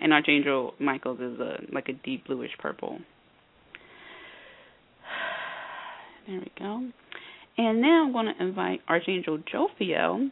And 0.01 0.13
Archangel 0.13 0.75
Michael's 0.81 1.21
is 1.21 1.39
a 1.39 1.59
like 1.73 1.89
a 1.89 1.93
deep 1.93 2.27
bluish 2.27 2.53
purple. 2.59 2.99
There 6.25 6.39
we 6.39 6.53
go. 6.57 6.89
And 7.59 7.83
now 7.83 8.05
I'm 8.07 8.13
going 8.13 8.33
to 8.33 8.41
invite 8.41 8.81
Archangel 8.89 9.41
Jophiel 9.53 10.31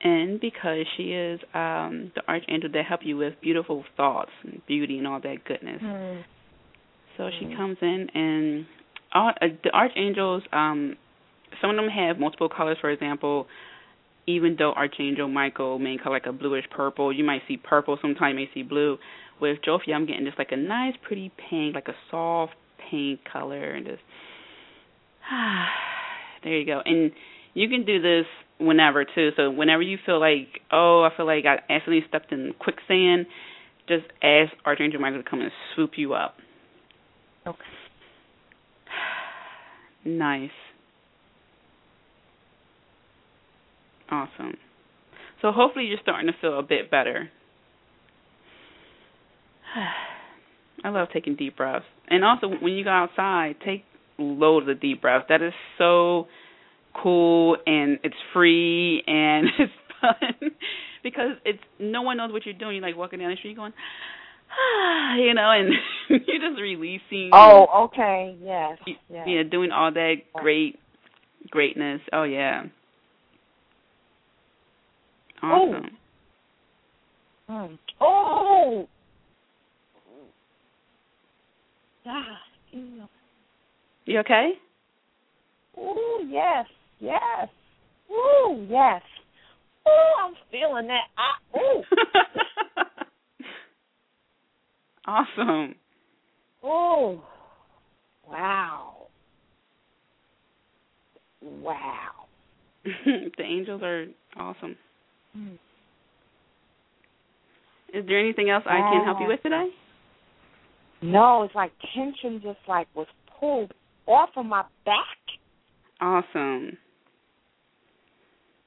and 0.00 0.40
because 0.40 0.86
she 0.96 1.12
is 1.12 1.40
um 1.54 2.12
the 2.14 2.22
archangel 2.28 2.70
that 2.72 2.84
help 2.84 3.00
you 3.02 3.16
with 3.16 3.34
beautiful 3.40 3.84
thoughts 3.96 4.30
and 4.44 4.60
beauty 4.66 4.98
and 4.98 5.06
all 5.06 5.20
that 5.20 5.44
goodness. 5.44 5.82
Mm. 5.82 6.22
So 7.16 7.24
mm. 7.24 7.30
she 7.38 7.56
comes 7.56 7.78
in 7.82 8.08
and 8.14 8.66
all 9.12 9.32
uh, 9.40 9.46
the 9.64 9.70
archangels 9.70 10.42
um 10.52 10.96
some 11.60 11.70
of 11.70 11.76
them 11.76 11.88
have 11.88 12.18
multiple 12.18 12.48
colors 12.48 12.76
for 12.80 12.90
example 12.90 13.46
even 14.26 14.56
though 14.58 14.72
archangel 14.72 15.28
michael 15.28 15.78
main 15.78 15.98
color 15.98 16.16
like 16.16 16.26
a 16.26 16.32
bluish 16.32 16.64
purple 16.70 17.12
you 17.12 17.24
might 17.24 17.42
see 17.48 17.56
purple 17.56 17.98
sometimes 18.02 18.32
you 18.32 18.36
may 18.36 18.50
see 18.52 18.62
blue 18.62 18.98
with 19.40 19.58
Jophiel 19.66 19.94
i'm 19.94 20.06
getting 20.06 20.26
just 20.26 20.38
like 20.38 20.52
a 20.52 20.56
nice 20.56 20.94
pretty 21.02 21.32
pink 21.48 21.74
like 21.74 21.88
a 21.88 21.94
soft 22.10 22.54
pink 22.90 23.20
color 23.30 23.72
and 23.74 23.86
just 23.86 24.02
ah, 25.30 25.66
there 26.44 26.58
you 26.58 26.66
go 26.66 26.80
and 26.84 27.12
you 27.54 27.68
can 27.68 27.84
do 27.84 28.00
this 28.00 28.26
whenever 28.58 29.04
too. 29.04 29.30
So 29.36 29.50
whenever 29.50 29.82
you 29.82 29.98
feel 30.04 30.20
like, 30.20 30.60
oh, 30.70 31.08
I 31.10 31.16
feel 31.16 31.26
like 31.26 31.44
I 31.44 31.56
accidentally 31.72 32.04
stepped 32.08 32.32
in 32.32 32.54
quicksand, 32.58 33.26
just 33.88 34.04
ask 34.22 34.52
Archangel 34.64 35.00
Michael 35.00 35.22
to 35.22 35.28
come 35.28 35.40
and 35.40 35.50
swoop 35.74 35.92
you 35.96 36.14
up. 36.14 36.34
Okay. 37.46 37.58
Nice. 40.04 40.50
Awesome. 44.10 44.54
So 45.42 45.52
hopefully 45.52 45.86
you're 45.86 45.98
starting 46.00 46.28
to 46.28 46.32
feel 46.40 46.58
a 46.58 46.62
bit 46.62 46.90
better. 46.90 47.28
I 50.84 50.88
love 50.88 51.08
taking 51.12 51.36
deep 51.36 51.56
breaths. 51.56 51.84
And 52.08 52.24
also 52.24 52.48
when 52.48 52.72
you 52.72 52.84
go 52.84 52.90
outside, 52.90 53.56
take 53.64 53.84
loads 54.18 54.68
of 54.68 54.80
deep 54.80 55.02
breaths. 55.02 55.26
That 55.28 55.42
is 55.42 55.52
so 55.76 56.26
cool 57.02 57.56
and 57.66 57.98
it's 58.02 58.16
free 58.32 59.02
and 59.06 59.48
it's 59.58 59.72
fun 60.00 60.50
because 61.02 61.32
it's 61.44 61.62
no 61.78 62.02
one 62.02 62.16
knows 62.16 62.32
what 62.32 62.44
you're 62.44 62.54
doing. 62.54 62.76
You're 62.76 62.86
like 62.86 62.96
walking 62.96 63.18
down 63.18 63.30
the 63.30 63.36
street 63.36 63.56
going, 63.56 63.72
ah, 64.50 65.16
you 65.16 65.34
know, 65.34 65.50
and 65.50 65.72
you're 66.26 66.50
just 66.50 66.60
releasing. 66.60 67.30
Oh, 67.32 67.66
okay, 67.86 68.36
yes, 68.42 68.78
yes. 69.08 69.26
Yeah, 69.26 69.42
doing 69.50 69.70
all 69.70 69.92
that 69.92 70.14
great 70.34 70.78
greatness. 71.50 72.00
Oh 72.12 72.24
yeah. 72.24 72.64
Awesome. 75.42 75.90
Oh. 77.48 77.52
Mm. 77.52 77.78
Oh. 78.00 78.88
Ah, 82.06 82.38
you 84.04 84.18
okay? 84.20 84.52
Oh 85.76 86.24
yes. 86.28 86.66
Yes. 87.00 87.48
Ooh, 88.10 88.66
yes. 88.68 89.02
Ooh, 89.86 90.24
I'm 90.24 90.34
feeling 90.50 90.88
that. 90.88 91.04
Ah, 91.16 91.58
ooh. 91.58 91.82
awesome. 95.06 95.74
Oh. 96.62 97.22
Wow. 98.28 99.06
Wow. 101.42 102.10
the 102.84 103.42
angels 103.42 103.82
are 103.82 104.06
awesome. 104.36 104.76
Mm. 105.36 105.58
Is 107.94 108.04
there 108.06 108.18
anything 108.18 108.50
else 108.50 108.64
I 108.66 108.80
can 108.80 109.04
help 109.04 109.18
you 109.20 109.28
with 109.28 109.42
today? 109.42 109.68
No, 111.00 111.42
it's 111.44 111.54
like 111.54 111.72
tension 111.94 112.40
just 112.42 112.58
like 112.68 112.86
was 112.94 113.06
pulled 113.38 113.72
off 114.06 114.30
of 114.36 114.44
my 114.44 114.64
back. 114.84 114.96
Awesome. 116.00 116.76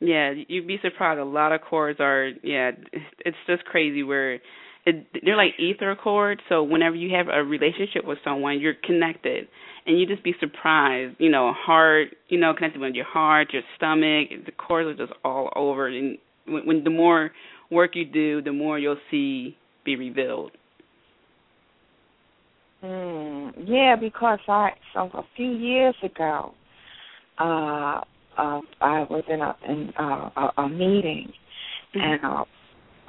Yeah, 0.02 0.34
you'd 0.48 0.68
be 0.68 0.78
surprised. 0.82 1.20
A 1.20 1.24
lot 1.24 1.52
of 1.52 1.62
cords 1.62 2.00
are 2.00 2.32
yeah, 2.44 2.72
it's 3.20 3.38
just 3.48 3.64
crazy 3.66 4.02
where 4.04 4.40
it, 4.86 5.06
they're 5.24 5.38
like 5.38 5.60
ether 5.60 5.96
cords. 5.96 6.42
So 6.50 6.64
whenever 6.64 6.96
you 6.96 7.16
have 7.16 7.28
a 7.28 7.44
relationship 7.44 8.04
with 8.04 8.18
someone, 8.24 8.60
you're 8.60 8.74
connected, 8.74 9.48
and 9.86 10.00
you 10.00 10.08
just 10.08 10.24
be 10.24 10.34
surprised. 10.40 11.18
You 11.20 11.30
know, 11.30 11.54
heart, 11.56 12.08
you 12.30 12.40
know, 12.40 12.54
connected 12.56 12.82
with 12.82 12.96
your 12.96 13.06
heart, 13.06 13.54
your 13.54 13.62
stomach. 13.78 14.30
The 14.46 14.52
cords 14.52 14.88
are 14.88 15.06
just 15.06 15.18
all 15.24 15.54
over. 15.56 15.88
And 15.88 16.18
when, 16.48 16.66
when 16.66 16.84
the 16.84 16.90
more 16.90 17.30
work 17.70 17.92
you 17.96 18.06
do, 18.06 18.42
the 18.42 18.52
more 18.52 18.80
you'll 18.80 18.98
see 19.12 19.56
be 19.86 19.96
revealed. 19.96 20.52
Mm, 22.84 23.54
yeah, 23.68 23.96
because 24.00 24.40
I 24.48 24.72
so 24.96 25.12
a 25.14 25.24
few 25.36 25.52
years 25.52 25.96
ago, 26.02 26.54
uh, 27.38 28.02
uh, 28.42 28.62
I 28.82 29.04
was 29.04 29.24
in 29.30 29.42
a 29.42 29.56
in 29.68 29.94
uh, 30.00 30.30
a, 30.36 30.62
a 30.64 30.70
meeting, 30.70 31.32
mm-hmm. 31.96 32.00
and 32.00 32.26
uh, 32.26 32.46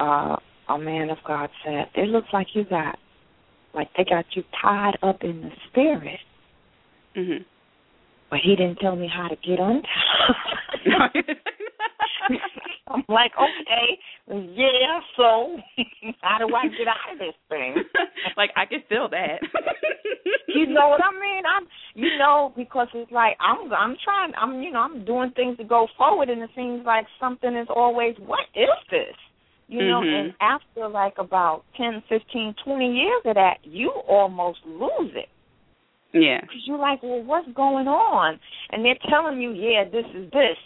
uh, 0.03 0.37
a 0.75 0.79
man 0.79 1.11
of 1.11 1.19
God 1.27 1.49
said, 1.65 1.87
"It 1.95 2.09
looks 2.09 2.29
like 2.33 2.49
you 2.55 2.65
got, 2.65 2.99
like 3.75 3.89
they 3.97 4.05
got 4.05 4.27
you 4.35 4.45
tied 4.61 4.99
up 5.03 5.23
in 5.23 5.41
the 5.41 5.51
spirit." 5.71 6.21
Mhm. 7.17 7.45
But 8.31 8.41
he 8.43 8.57
didn't 8.57 8.77
tell 8.77 8.97
me 8.97 9.09
how 9.09 9.29
to 9.29 9.37
get 9.37 9.59
untied. 9.59 9.85
I'm 12.89 13.05
like, 13.09 13.33
okay, 13.37 13.99
yeah. 14.29 15.01
So 15.17 15.57
how 16.23 16.39
do 16.39 16.55
I 16.55 16.69
get 16.69 16.89
out 16.89 17.13
of 17.13 17.19
this 17.19 17.35
thing? 17.49 17.75
like 18.37 18.51
I 18.57 18.67
can 18.67 18.81
feel 18.89 19.09
that. 19.11 19.39
you 20.49 20.67
know 20.67 20.89
what 20.89 21.01
I 21.03 21.13
mean? 21.13 21.43
I'm, 21.47 21.67
you 21.95 22.19
know, 22.19 22.53
because 22.57 22.89
it's 22.95 23.11
like 23.13 23.37
I'm, 23.41 23.73
I'm 23.73 23.97
trying. 24.05 24.33
I'm, 24.37 24.63
you 24.63 24.73
know, 24.73 24.81
I'm 24.81 25.05
doing 25.05 25.33
things 25.35 25.57
to 25.59 25.65
go 25.65 25.87
forward, 25.97 26.29
and 26.29 26.43
it 26.43 26.51
seems 26.57 26.85
like 26.85 27.07
something 27.21 27.57
is 27.57 27.69
always, 27.75 28.15
what 28.19 28.47
is 28.55 28.69
this? 28.91 29.17
You 29.69 29.87
know, 29.89 30.01
mm-hmm. 30.01 30.27
and 30.27 30.35
after 30.41 30.89
like 30.89 31.15
about 31.19 31.65
ten, 31.77 32.03
fifteen, 32.09 32.55
twenty 32.65 32.93
years 32.93 33.23
of 33.25 33.37
that, 33.37 33.59
you 33.63 33.91
almost 34.07 34.59
lose 34.67 35.13
it. 35.15 35.29
Yeah. 36.13 36.41
Because 36.43 36.63
you're 36.67 36.79
like, 36.79 37.03
well, 37.03 37.23
what's 37.23 37.49
going 37.55 37.89
on? 37.89 38.39
And 38.71 38.85
they're 38.85 38.99
telling 39.09 39.41
you, 39.41 39.53
yeah, 39.53 39.85
this 39.85 40.05
is 40.15 40.31
this. 40.31 40.57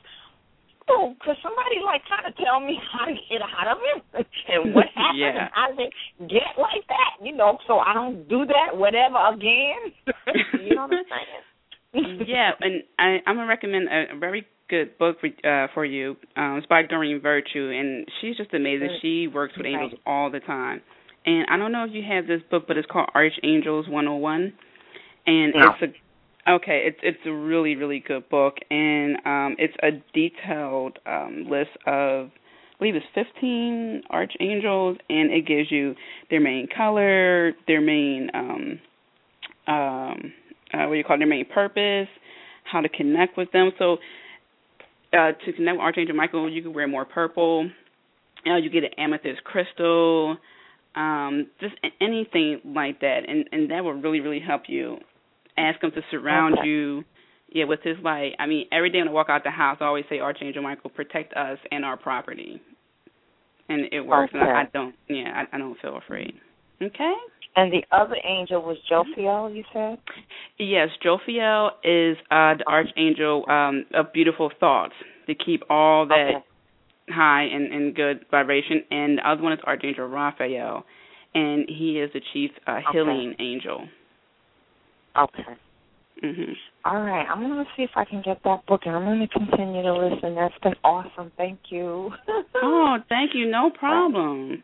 Oh, 0.88 1.14
could 1.20 1.34
somebody 1.42 1.82
like 1.84 2.02
kind 2.08 2.26
of 2.26 2.36
tell 2.38 2.60
me 2.60 2.78
how 2.92 3.06
to 3.06 3.14
get 3.28 3.42
out 3.42 3.76
of 3.76 3.78
it 3.82 4.26
and 4.48 4.74
what 4.74 4.86
happened 4.94 5.18
yeah. 5.18 5.46
and 5.46 5.50
how 5.52 5.68
to 5.74 5.86
get 6.26 6.54
like 6.58 6.86
that, 6.88 7.24
you 7.24 7.34
know, 7.34 7.58
so 7.66 7.78
I 7.78 7.92
don't 7.92 8.28
do 8.28 8.46
that 8.46 8.76
whatever 8.76 9.18
again. 9.34 9.90
you 10.62 10.74
know 10.74 10.86
what 10.86 10.94
I'm 10.94 11.04
saying? 11.10 11.42
yeah, 12.26 12.50
and 12.60 12.82
I, 12.98 13.18
I'm 13.26 13.36
gonna 13.36 13.48
recommend 13.48 13.88
a, 13.88 14.14
a 14.14 14.18
very 14.18 14.46
good 14.68 14.98
book 14.98 15.18
for, 15.20 15.28
uh, 15.48 15.68
for 15.74 15.84
you. 15.84 16.16
Um, 16.36 16.56
it's 16.58 16.66
by 16.66 16.82
Doreen 16.82 17.20
Virtue, 17.20 17.70
and 17.70 18.06
she's 18.20 18.36
just 18.36 18.52
amazing. 18.54 18.98
She 19.02 19.28
works 19.28 19.54
with 19.56 19.66
angels 19.66 19.98
all 20.06 20.30
the 20.30 20.40
time. 20.40 20.82
And 21.24 21.46
I 21.50 21.56
don't 21.56 21.72
know 21.72 21.84
if 21.84 21.90
you 21.92 22.02
have 22.08 22.26
this 22.26 22.40
book, 22.50 22.64
but 22.68 22.76
it's 22.76 22.86
called 22.90 23.08
Archangels 23.14 23.88
101, 23.88 24.52
and 25.26 25.54
yeah. 25.54 25.70
it's 25.80 25.92
a 25.92 26.05
Okay, 26.48 26.84
it's 26.86 26.98
it's 27.02 27.18
a 27.26 27.32
really 27.32 27.74
really 27.74 27.98
good 27.98 28.28
book, 28.28 28.54
and 28.70 29.16
um, 29.24 29.56
it's 29.58 29.74
a 29.82 29.90
detailed 30.14 30.96
um, 31.04 31.46
list 31.50 31.70
of, 31.88 32.28
I 32.28 32.78
believe 32.78 32.94
it's 32.94 33.06
15 33.16 34.02
archangels, 34.10 34.96
and 35.10 35.32
it 35.32 35.44
gives 35.44 35.72
you 35.72 35.96
their 36.30 36.40
main 36.40 36.68
color, 36.68 37.52
their 37.66 37.80
main 37.80 38.30
um, 38.32 38.78
um, 39.66 40.32
uh, 40.72 40.86
what 40.86 40.92
do 40.92 40.94
you 40.94 41.02
call 41.04 41.16
it, 41.16 41.18
their 41.18 41.26
main 41.26 41.46
purpose, 41.46 42.08
how 42.62 42.80
to 42.80 42.88
connect 42.88 43.36
with 43.36 43.50
them. 43.50 43.72
So 43.76 43.94
uh, 45.12 45.32
to 45.32 45.52
connect 45.52 45.78
with 45.78 45.80
Archangel 45.80 46.14
Michael, 46.14 46.48
you 46.48 46.62
can 46.62 46.72
wear 46.72 46.86
more 46.86 47.04
purple. 47.04 47.68
You, 48.44 48.52
know, 48.52 48.58
you 48.58 48.70
get 48.70 48.84
an 48.84 48.90
amethyst 48.98 49.42
crystal, 49.42 50.36
um, 50.94 51.48
just 51.60 51.74
anything 52.00 52.60
like 52.64 53.00
that, 53.00 53.22
and 53.26 53.48
and 53.50 53.68
that 53.72 53.82
will 53.82 53.94
really 53.94 54.20
really 54.20 54.38
help 54.38 54.62
you 54.68 54.98
ask 55.56 55.82
him 55.82 55.90
to 55.90 56.00
surround 56.10 56.58
okay. 56.58 56.68
you 56.68 57.04
yeah 57.48 57.64
with 57.64 57.80
his 57.82 57.96
light 58.02 58.32
i 58.38 58.46
mean 58.46 58.66
every 58.72 58.90
day 58.90 58.98
when 58.98 59.08
i 59.08 59.12
walk 59.12 59.28
out 59.28 59.44
the 59.44 59.50
house 59.50 59.78
i 59.80 59.84
always 59.84 60.04
say 60.08 60.18
archangel 60.18 60.62
michael 60.62 60.90
protect 60.90 61.32
us 61.34 61.58
and 61.70 61.84
our 61.84 61.96
property 61.96 62.60
and 63.68 63.92
it 63.92 64.00
works 64.00 64.32
okay. 64.34 64.40
and 64.40 64.50
I, 64.50 64.62
I 64.62 64.64
don't 64.72 64.94
yeah 65.08 65.44
I, 65.52 65.56
I 65.56 65.58
don't 65.58 65.78
feel 65.80 65.96
afraid 65.96 66.34
okay 66.82 67.14
and 67.56 67.72
the 67.72 67.82
other 67.90 68.16
angel 68.22 68.60
was 68.60 68.76
Jophiel, 68.90 69.54
you 69.54 69.64
said? 69.72 69.98
Yes, 70.58 70.90
Jophiel 71.02 71.70
is 71.82 72.18
uh, 72.30 72.54
the 72.58 72.64
archangel 72.68 73.44
um, 73.48 73.86
of 73.94 74.12
beautiful 74.12 74.50
thoughts 74.60 74.92
to 75.26 75.34
keep 75.34 75.62
all 75.70 76.06
that 76.06 76.32
okay. 76.36 76.44
high 77.08 77.44
and, 77.44 77.72
and 77.72 77.94
good 77.94 78.26
vibration. 78.30 78.82
And 78.90 79.18
the 79.18 79.28
other 79.28 79.42
one 79.42 79.54
is 79.54 79.58
Archangel 79.64 80.06
Raphael, 80.06 80.84
and 81.34 81.66
he 81.66 81.98
is 81.98 82.10
the 82.12 82.20
chief 82.34 82.50
uh, 82.66 82.80
healing 82.92 83.32
okay. 83.34 83.42
angel. 83.42 83.88
Okay. 85.18 85.56
Mhm. 86.22 86.56
All 86.86 87.00
right, 87.02 87.26
I'm 87.28 87.40
going 87.40 87.62
to 87.62 87.70
see 87.76 87.82
if 87.82 87.90
I 87.94 88.04
can 88.04 88.22
get 88.22 88.42
that 88.44 88.64
book, 88.66 88.82
and 88.86 88.96
I'm 88.96 89.04
going 89.04 89.20
to 89.20 89.28
continue 89.28 89.82
to 89.82 89.92
listen. 89.92 90.34
That's 90.34 90.56
been 90.62 90.74
awesome. 90.82 91.30
Thank 91.36 91.58
you. 91.68 92.10
oh, 92.62 92.96
thank 93.08 93.32
you. 93.34 93.46
No 93.50 93.70
problem. 93.70 94.62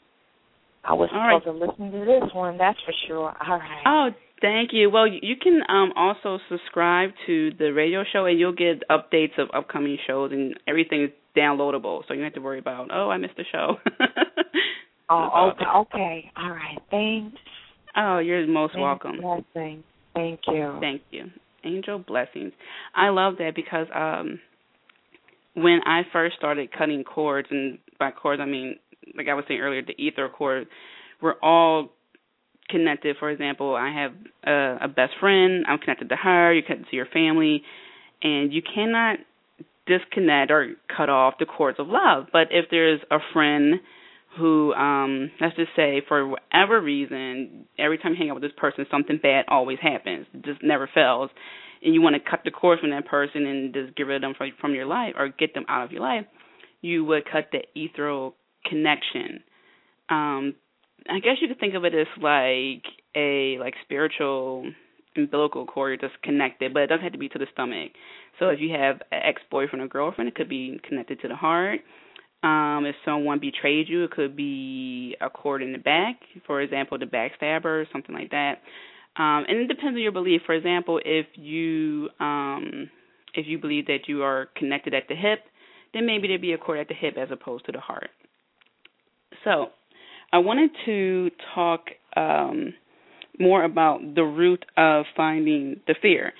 I 0.84 0.94
was 0.94 1.10
All 1.12 1.40
supposed 1.40 1.46
right. 1.46 1.66
to 1.66 1.66
listen 1.66 1.92
to 1.92 2.04
this 2.06 2.34
one, 2.34 2.58
that's 2.58 2.78
for 2.84 2.92
sure. 3.06 3.36
All 3.46 3.58
right. 3.58 3.82
Oh, 3.86 4.08
thank 4.40 4.70
you. 4.72 4.88
Well, 4.90 5.06
you 5.06 5.36
can 5.40 5.60
um 5.68 5.92
also 5.94 6.38
subscribe 6.48 7.10
to 7.26 7.50
the 7.58 7.72
radio 7.72 8.02
show, 8.10 8.24
and 8.24 8.38
you'll 8.38 8.52
get 8.54 8.82
updates 8.90 9.38
of 9.38 9.48
upcoming 9.54 9.98
shows, 10.06 10.32
and 10.32 10.58
everything 10.66 11.04
is 11.04 11.10
downloadable, 11.36 12.02
so 12.08 12.14
you 12.14 12.20
don't 12.20 12.24
have 12.24 12.34
to 12.34 12.40
worry 12.40 12.58
about 12.58 12.88
oh 12.92 13.10
I 13.10 13.18
missed 13.18 13.36
the 13.36 13.44
show. 13.52 13.76
oh, 15.10 15.52
okay, 15.52 15.64
okay. 15.76 16.32
All 16.36 16.50
right. 16.50 16.78
Thanks. 16.90 17.36
Oh, 17.94 18.18
you're 18.18 18.46
most 18.46 18.72
Thanks, 18.72 18.82
welcome. 18.82 19.20
Blessing. 19.20 19.84
Thank 20.14 20.40
you. 20.46 20.76
Thank 20.80 21.02
you. 21.10 21.26
Angel 21.64 21.98
blessings. 21.98 22.52
I 22.94 23.08
love 23.10 23.34
that 23.38 23.54
because 23.54 23.86
um 23.94 24.40
when 25.54 25.80
I 25.84 26.02
first 26.12 26.36
started 26.36 26.70
cutting 26.76 27.04
cords 27.04 27.48
and 27.50 27.78
by 27.98 28.10
cords 28.10 28.40
I 28.40 28.46
mean 28.46 28.76
like 29.16 29.28
I 29.28 29.34
was 29.34 29.44
saying 29.48 29.60
earlier, 29.60 29.82
the 29.82 30.00
ether 30.00 30.28
cord, 30.28 30.66
we're 31.20 31.38
all 31.42 31.90
connected. 32.68 33.16
For 33.18 33.30
example, 33.30 33.74
I 33.74 33.90
have 33.92 34.12
a, 34.44 34.84
a 34.84 34.88
best 34.88 35.12
friend, 35.20 35.64
I'm 35.68 35.78
connected 35.78 36.08
to 36.08 36.16
her, 36.16 36.52
you're 36.52 36.62
connected 36.62 36.90
to 36.90 36.96
your 36.96 37.06
family, 37.06 37.62
and 38.22 38.52
you 38.52 38.62
cannot 38.62 39.18
disconnect 39.86 40.50
or 40.50 40.74
cut 40.96 41.08
off 41.08 41.34
the 41.38 41.46
cords 41.46 41.78
of 41.78 41.88
love. 41.88 42.26
But 42.32 42.48
if 42.50 42.66
there's 42.70 43.00
a 43.10 43.18
friend 43.32 43.74
who 44.36 44.72
um 44.74 45.30
let's 45.40 45.56
just 45.56 45.70
say 45.76 46.02
for 46.08 46.26
whatever 46.26 46.80
reason 46.80 47.66
every 47.78 47.98
time 47.98 48.12
you 48.12 48.18
hang 48.18 48.30
out 48.30 48.34
with 48.34 48.42
this 48.42 48.52
person 48.56 48.86
something 48.90 49.18
bad 49.22 49.44
always 49.48 49.78
happens. 49.80 50.26
It 50.32 50.44
just 50.44 50.62
never 50.62 50.88
fails. 50.92 51.30
And 51.84 51.92
you 51.94 52.00
want 52.00 52.14
to 52.14 52.30
cut 52.30 52.40
the 52.44 52.50
cord 52.50 52.78
from 52.78 52.90
that 52.90 53.06
person 53.06 53.44
and 53.44 53.74
just 53.74 53.96
get 53.96 54.04
rid 54.06 54.16
of 54.16 54.22
them 54.22 54.34
from 54.36 54.52
from 54.60 54.74
your 54.74 54.86
life 54.86 55.14
or 55.18 55.28
get 55.28 55.54
them 55.54 55.64
out 55.68 55.84
of 55.84 55.92
your 55.92 56.02
life 56.02 56.26
you 56.80 57.04
would 57.04 57.24
cut 57.30 57.48
the 57.52 57.60
ethereal 57.74 58.34
connection. 58.66 59.42
Um 60.08 60.54
i 61.10 61.18
guess 61.18 61.36
you 61.40 61.48
could 61.48 61.58
think 61.60 61.74
of 61.74 61.84
it 61.84 61.94
as 61.94 62.06
like 62.22 62.84
a 63.16 63.58
like 63.58 63.74
spiritual 63.84 64.70
umbilical 65.16 65.66
cord 65.66 65.90
you're 66.00 66.08
just 66.08 66.22
connected 66.22 66.72
but 66.72 66.84
it 66.84 66.86
doesn't 66.86 67.02
have 67.02 67.12
to 67.12 67.18
be 67.18 67.28
to 67.28 67.38
the 67.38 67.46
stomach. 67.52 67.92
So 68.38 68.48
if 68.48 68.60
you 68.60 68.70
have 68.70 69.02
an 69.12 69.20
ex 69.24 69.42
boyfriend 69.50 69.82
or 69.82 69.88
girlfriend 69.88 70.28
it 70.28 70.34
could 70.34 70.48
be 70.48 70.80
connected 70.88 71.20
to 71.20 71.28
the 71.28 71.36
heart 71.36 71.80
um, 72.42 72.84
if 72.86 72.96
someone 73.04 73.38
betrayed 73.38 73.88
you, 73.88 74.04
it 74.04 74.10
could 74.10 74.36
be 74.36 75.16
a 75.20 75.30
cord 75.30 75.62
in 75.62 75.72
the 75.72 75.78
back, 75.78 76.16
for 76.46 76.60
example, 76.60 76.98
the 76.98 77.06
backstabber, 77.06 77.84
something 77.92 78.14
like 78.14 78.30
that. 78.30 78.54
Um, 79.16 79.44
and 79.48 79.58
it 79.58 79.68
depends 79.68 79.94
on 79.96 80.02
your 80.02 80.12
belief. 80.12 80.42
For 80.46 80.54
example, 80.54 81.00
if 81.04 81.26
you 81.34 82.08
um, 82.18 82.90
if 83.34 83.46
you 83.46 83.58
believe 83.58 83.86
that 83.86 84.08
you 84.08 84.22
are 84.22 84.48
connected 84.56 84.94
at 84.94 85.04
the 85.08 85.14
hip, 85.14 85.40
then 85.94 86.06
maybe 86.06 86.28
there'd 86.28 86.40
be 86.40 86.52
a 86.52 86.58
cord 86.58 86.80
at 86.80 86.88
the 86.88 86.94
hip 86.94 87.14
as 87.16 87.28
opposed 87.30 87.66
to 87.66 87.72
the 87.72 87.80
heart. 87.80 88.10
So, 89.44 89.68
I 90.32 90.38
wanted 90.38 90.70
to 90.86 91.30
talk 91.54 91.86
um, 92.16 92.74
more 93.38 93.64
about 93.64 94.00
the 94.14 94.24
root 94.24 94.64
of 94.76 95.04
finding 95.16 95.80
the 95.86 95.94
fear 96.00 96.32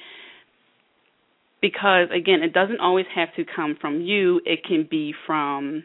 because 1.61 2.09
again 2.15 2.43
it 2.43 2.53
doesn't 2.53 2.81
always 2.81 3.07
have 3.15 3.35
to 3.37 3.45
come 3.45 3.77
from 3.81 4.01
you 4.03 4.41
it 4.45 4.65
can 4.65 4.87
be 4.91 5.15
from 5.27 5.85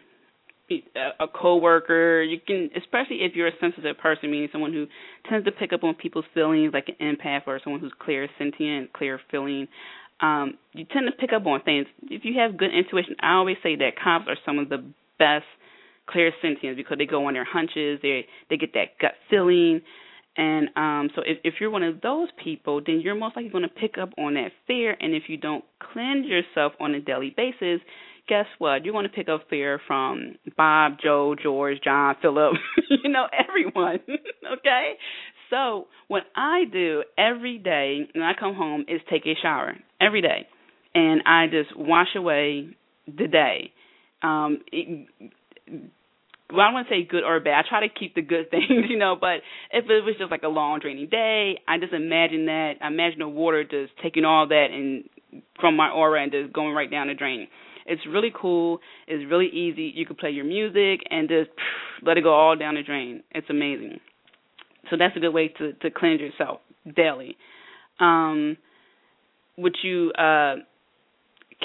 a 1.19 1.27
coworker. 1.27 2.21
You 2.21 2.39
can, 2.45 2.69
especially 2.75 3.17
if 3.21 3.35
you're 3.35 3.47
a 3.47 3.57
sensitive 3.59 3.97
person, 3.97 4.31
meaning 4.31 4.49
someone 4.51 4.73
who 4.73 4.85
tends 5.29 5.45
to 5.45 5.51
pick 5.51 5.73
up 5.73 5.83
on 5.83 5.95
people's 5.95 6.25
feelings, 6.33 6.73
like 6.73 6.89
an 6.89 7.15
empath 7.15 7.41
or 7.47 7.59
someone 7.63 7.81
who's 7.81 7.93
clear 7.99 8.27
sentient, 8.37 8.93
clear 8.93 9.19
feeling. 9.31 9.67
Um, 10.19 10.57
you 10.73 10.85
tend 10.85 11.05
to 11.07 11.15
pick 11.17 11.31
up 11.33 11.45
on 11.45 11.61
things. 11.61 11.87
If 12.03 12.25
you 12.25 12.39
have 12.39 12.57
good 12.57 12.73
intuition, 12.73 13.15
I 13.21 13.33
always 13.33 13.57
say 13.63 13.75
that 13.77 13.91
cops 14.03 14.25
are 14.27 14.37
some 14.45 14.59
of 14.59 14.69
the 14.69 14.83
best 15.19 15.45
clear 16.09 16.31
sentients 16.43 16.75
because 16.75 16.97
they 16.97 17.05
go 17.05 17.27
on 17.27 17.33
their 17.33 17.45
hunches. 17.45 17.99
They 18.01 18.25
they 18.49 18.57
get 18.57 18.73
that 18.73 18.97
gut 18.99 19.13
feeling, 19.29 19.81
And 20.37 20.69
um, 20.75 21.09
so 21.15 21.23
if, 21.25 21.39
if 21.43 21.55
you're 21.59 21.71
one 21.71 21.83
of 21.83 22.01
those 22.01 22.29
people, 22.43 22.79
then 22.85 23.01
you're 23.01 23.15
most 23.15 23.35
likely 23.35 23.49
going 23.51 23.63
to 23.63 23.69
pick 23.69 23.97
up 23.97 24.09
on 24.17 24.35
that 24.35 24.51
fear. 24.67 24.95
And 24.99 25.13
if 25.15 25.23
you 25.27 25.37
don't 25.37 25.65
cleanse 25.93 26.27
yourself 26.27 26.73
on 26.79 26.93
a 26.93 27.01
daily 27.01 27.33
basis, 27.35 27.81
guess 28.27 28.45
what? 28.57 28.85
You're 28.85 28.93
going 28.93 29.07
to 29.07 29.13
pick 29.13 29.29
up 29.29 29.43
fear 29.49 29.79
from 29.87 30.35
Bob, 30.55 30.97
Joe, 31.01 31.35
George, 31.41 31.77
John, 31.83 32.15
Philip, 32.21 32.53
you 33.03 33.09
know, 33.09 33.25
everyone. 33.47 33.99
okay? 34.59 34.93
So 35.49 35.87
what 36.07 36.23
I 36.35 36.63
do 36.71 37.03
every 37.17 37.57
day 37.57 38.07
when 38.13 38.23
I 38.23 38.33
come 38.37 38.55
home 38.55 38.85
is 38.87 39.01
take 39.09 39.25
a 39.25 39.33
shower 39.41 39.75
every 40.01 40.21
day. 40.21 40.47
And 40.93 41.21
I 41.25 41.45
just 41.47 41.77
wash 41.77 42.15
away 42.15 42.75
the 43.05 43.27
day. 43.27 43.71
Um, 44.23 44.61
it, 44.71 45.07
well, 46.51 46.61
I 46.61 46.69
wouldn't 46.69 46.73
want 46.73 46.87
to 46.87 46.93
say 46.93 47.07
good 47.09 47.23
or 47.23 47.39
bad. 47.39 47.65
I 47.65 47.69
try 47.69 47.87
to 47.87 47.93
keep 47.93 48.15
the 48.15 48.21
good 48.21 48.49
things, 48.51 48.85
you 48.89 48.97
know. 48.97 49.15
But 49.19 49.41
if 49.71 49.85
it 49.85 50.03
was 50.03 50.15
just 50.17 50.31
like 50.31 50.43
a 50.43 50.47
long, 50.47 50.79
draining 50.79 51.09
day, 51.09 51.59
I 51.67 51.77
just 51.77 51.93
imagine 51.93 52.45
that. 52.45 52.73
I 52.81 52.87
imagine 52.87 53.19
the 53.19 53.27
water 53.27 53.63
just 53.63 53.93
taking 54.01 54.25
all 54.25 54.47
that 54.47 54.67
and 54.71 55.03
from 55.59 55.75
my 55.75 55.89
aura 55.89 56.23
and 56.23 56.31
just 56.31 56.53
going 56.53 56.73
right 56.73 56.89
down 56.89 57.07
the 57.07 57.13
drain. 57.13 57.47
It's 57.87 58.01
really 58.07 58.31
cool. 58.35 58.79
It's 59.07 59.29
really 59.29 59.47
easy. 59.47 59.91
You 59.95 60.05
can 60.05 60.15
play 60.15 60.29
your 60.31 60.45
music 60.45 61.05
and 61.09 61.27
just 61.29 61.49
let 62.03 62.17
it 62.17 62.23
go 62.23 62.33
all 62.33 62.55
down 62.55 62.75
the 62.75 62.83
drain. 62.83 63.23
It's 63.31 63.49
amazing. 63.49 63.99
So 64.89 64.97
that's 64.97 65.15
a 65.15 65.19
good 65.19 65.33
way 65.33 65.49
to 65.57 65.73
to 65.73 65.89
cleanse 65.91 66.21
yourself 66.21 66.59
daily. 66.95 67.37
Um, 67.99 68.57
what 69.55 69.73
you 69.83 70.11
uh, 70.11 70.55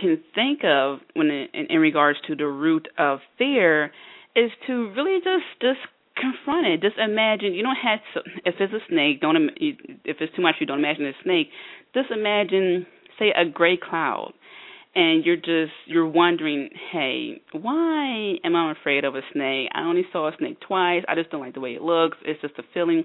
can 0.01 0.23
think 0.35 0.61
of 0.65 0.99
when 1.15 1.29
in, 1.29 1.67
in 1.69 1.79
regards 1.79 2.19
to 2.27 2.35
the 2.35 2.47
root 2.47 2.89
of 2.99 3.21
fear 3.39 3.93
is 4.35 4.51
to 4.67 4.91
really 4.97 5.19
just 5.19 5.45
just 5.61 5.79
confront 6.17 6.67
it. 6.67 6.81
Just 6.81 6.99
imagine 6.99 7.55
you 7.55 7.63
don't 7.63 7.77
have 7.77 8.01
to. 8.15 8.21
If 8.45 8.57
it's 8.61 8.73
a 8.73 8.81
snake, 8.89 9.21
don't. 9.21 9.37
If 9.57 10.17
it's 10.21 10.35
too 10.35 10.43
much, 10.43 10.57
you 10.61 10.67
don't 10.67 10.79
imagine 10.79 11.07
a 11.07 11.13
snake. 11.23 11.49
Just 11.95 12.11
imagine, 12.11 12.87
say, 13.19 13.33
a 13.37 13.45
gray 13.45 13.77
cloud, 13.77 14.33
and 14.95 15.25
you're 15.25 15.37
just 15.37 15.73
you're 15.87 16.09
wondering, 16.09 16.71
hey, 16.91 17.43
why 17.53 18.35
am 18.45 18.55
I 18.55 18.73
afraid 18.73 19.05
of 19.05 19.15
a 19.15 19.23
snake? 19.33 19.71
I 19.75 19.83
only 19.83 20.05
saw 20.13 20.29
a 20.29 20.33
snake 20.39 20.59
twice. 20.67 21.03
I 21.09 21.15
just 21.15 21.31
don't 21.31 21.41
like 21.41 21.55
the 21.55 21.61
way 21.61 21.71
it 21.71 21.83
looks. 21.83 22.19
It's 22.25 22.41
just 22.41 22.55
a 22.59 22.63
feeling. 22.75 23.05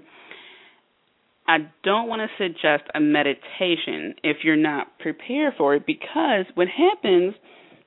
I 1.46 1.58
don't 1.82 2.08
want 2.08 2.20
to 2.20 2.44
suggest 2.44 2.90
a 2.94 3.00
meditation 3.00 4.14
if 4.22 4.38
you're 4.44 4.56
not 4.56 4.98
prepared 4.98 5.54
for 5.56 5.74
it 5.74 5.86
because 5.86 6.44
what 6.54 6.68
happens 6.68 7.34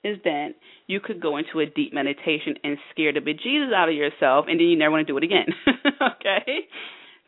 is 0.04 0.18
that 0.24 0.50
you 0.88 1.00
could 1.00 1.22
go 1.22 1.38
into 1.38 1.60
a 1.60 1.68
deep 1.68 1.94
meditation 1.94 2.56
and 2.64 2.78
scare 2.92 3.14
the 3.14 3.20
bejesus 3.20 3.72
out 3.72 3.88
of 3.88 3.94
yourself, 3.94 4.46
and 4.48 4.60
then 4.60 4.68
you 4.68 4.78
never 4.78 4.92
want 4.92 5.06
to 5.06 5.14
do 5.14 5.18
it 5.18 5.24
again. 5.24 5.46
okay? 6.02 6.68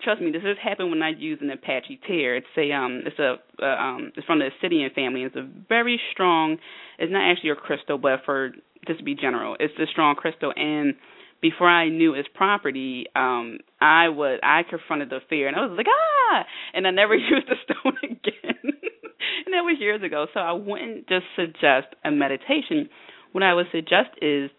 Trust 0.04 0.22
me, 0.22 0.32
this 0.32 0.44
has 0.44 0.58
happened 0.62 0.90
when 0.90 1.02
I 1.02 1.10
use 1.10 1.40
an 1.42 1.50
Apache 1.50 2.02
tear. 2.08 2.36
It's 2.36 2.48
a 2.58 2.72
um, 2.72 3.04
it's 3.06 3.20
a 3.20 3.36
uh, 3.62 3.66
um, 3.66 4.12
it's 4.16 4.26
from 4.26 4.40
the 4.40 4.48
Obsidian 4.48 4.90
family. 4.94 5.24
It's 5.24 5.36
a 5.36 5.48
very 5.70 6.00
strong. 6.12 6.58
It's 7.00 7.12
not 7.12 7.30
actually 7.30 7.52
a 7.52 7.56
crystal, 7.56 7.98
but 7.98 8.20
for 8.26 8.52
just 8.86 9.00
to 9.00 9.06
be 9.06 9.16
general, 9.16 9.56
it's 9.60 9.74
a 9.80 9.86
strong 9.92 10.16
crystal. 10.16 10.52
And 10.56 10.96
before 11.42 11.70
I 11.70 11.90
knew 11.90 12.14
its 12.14 12.28
property, 12.34 13.06
um, 13.16 13.60
I 13.80 14.10
was 14.10 14.40
I 14.44 14.64
confronted 14.70 15.10
the 15.10 15.20
fear, 15.30 15.48
and 15.48 15.56
I 15.56 15.66
was 15.66 15.76
like 15.78 15.88
ah, 15.88 16.44
and 16.74 16.86
I 16.86 16.92
never 16.92 17.16
used 17.16 17.48
the 17.48 17.56
stone 17.64 17.98
again. 18.04 18.60
and 18.64 19.54
that 19.54 19.64
was 19.64 19.78
years 19.80 20.04
ago. 20.04 20.28
So 20.34 20.40
I 20.40 20.52
wouldn't 20.52 21.08
just 21.08 21.26
suggest 21.36 21.96
a 22.04 22.12
meditation 22.12 22.90
what 23.34 23.44
I 23.44 23.54
would 23.54 23.66
suggest 23.72 24.12
is 24.22 24.50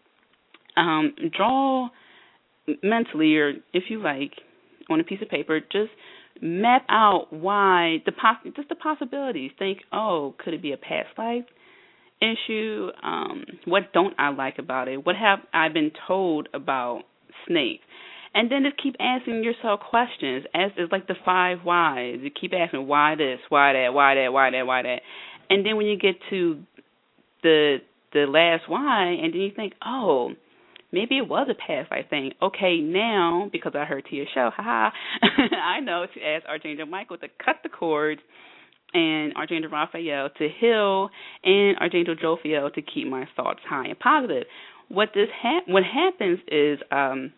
um, 0.76 1.14
draw 1.34 1.88
mentally, 2.82 3.36
or 3.36 3.52
if 3.72 3.84
you 3.88 4.02
like, 4.02 4.32
on 4.90 5.00
a 5.00 5.04
piece 5.04 5.22
of 5.22 5.28
paper, 5.28 5.60
just 5.60 5.90
map 6.40 6.84
out 6.88 7.32
why 7.32 8.02
the 8.06 8.12
poss- 8.12 8.44
just 8.56 8.68
the 8.68 8.74
possibilities. 8.74 9.50
Think, 9.58 9.80
oh, 9.92 10.34
could 10.38 10.54
it 10.54 10.62
be 10.62 10.72
a 10.72 10.76
past 10.76 11.08
life 11.16 11.44
issue? 12.20 12.88
Um, 13.02 13.44
what 13.64 13.92
don't 13.92 14.14
I 14.18 14.30
like 14.30 14.58
about 14.58 14.88
it? 14.88 15.04
What 15.04 15.16
have 15.16 15.40
I 15.52 15.68
been 15.68 15.92
told 16.06 16.48
about 16.54 17.02
snakes? 17.46 17.84
And 18.34 18.50
then 18.50 18.64
just 18.64 18.82
keep 18.82 18.96
asking 18.98 19.44
yourself 19.44 19.80
questions. 19.88 20.44
As 20.54 20.72
it's 20.76 20.90
like 20.90 21.06
the 21.06 21.14
five 21.24 21.58
whys. 21.64 22.18
You 22.20 22.30
keep 22.30 22.52
asking 22.52 22.86
why 22.86 23.14
this, 23.14 23.38
why 23.48 23.72
that, 23.74 23.94
why 23.94 24.16
that, 24.16 24.32
why 24.32 24.50
that, 24.50 24.66
why 24.66 24.82
that. 24.82 25.00
And 25.48 25.64
then 25.64 25.76
when 25.76 25.86
you 25.86 25.96
get 25.96 26.16
to 26.30 26.62
the 27.42 27.78
the 28.12 28.26
last 28.26 28.68
why, 28.68 29.06
and 29.22 29.34
then 29.34 29.40
you 29.40 29.50
think, 29.54 29.74
oh, 29.84 30.30
maybe 30.94 31.18
it 31.18 31.28
was 31.28 31.48
a 31.50 31.54
past 31.54 31.90
life 31.90 32.06
thing. 32.08 32.32
Okay, 32.40 32.78
now 32.78 33.50
because 33.52 33.72
I 33.74 33.84
heard 33.84 34.06
Tia 34.08 34.24
show, 34.32 34.50
haha, 34.54 34.90
I 35.22 35.80
know 35.80 36.06
to 36.14 36.22
ask 36.22 36.46
Archangel 36.46 36.86
Michael 36.86 37.18
to 37.18 37.28
cut 37.44 37.56
the 37.62 37.68
cords 37.68 38.20
and 38.94 39.34
Archangel 39.34 39.70
Raphael 39.70 40.30
to 40.38 40.48
heal 40.60 41.10
and 41.42 41.76
Archangel 41.78 42.14
Jophiel 42.14 42.72
to 42.72 42.82
keep 42.82 43.08
my 43.08 43.26
thoughts 43.36 43.60
high 43.68 43.86
and 43.86 43.98
positive. 43.98 44.44
What 44.88 45.10
this 45.14 45.28
ha- 45.42 45.62
what 45.66 45.82
happens 45.82 46.38
is 46.48 46.78
um 46.90 47.32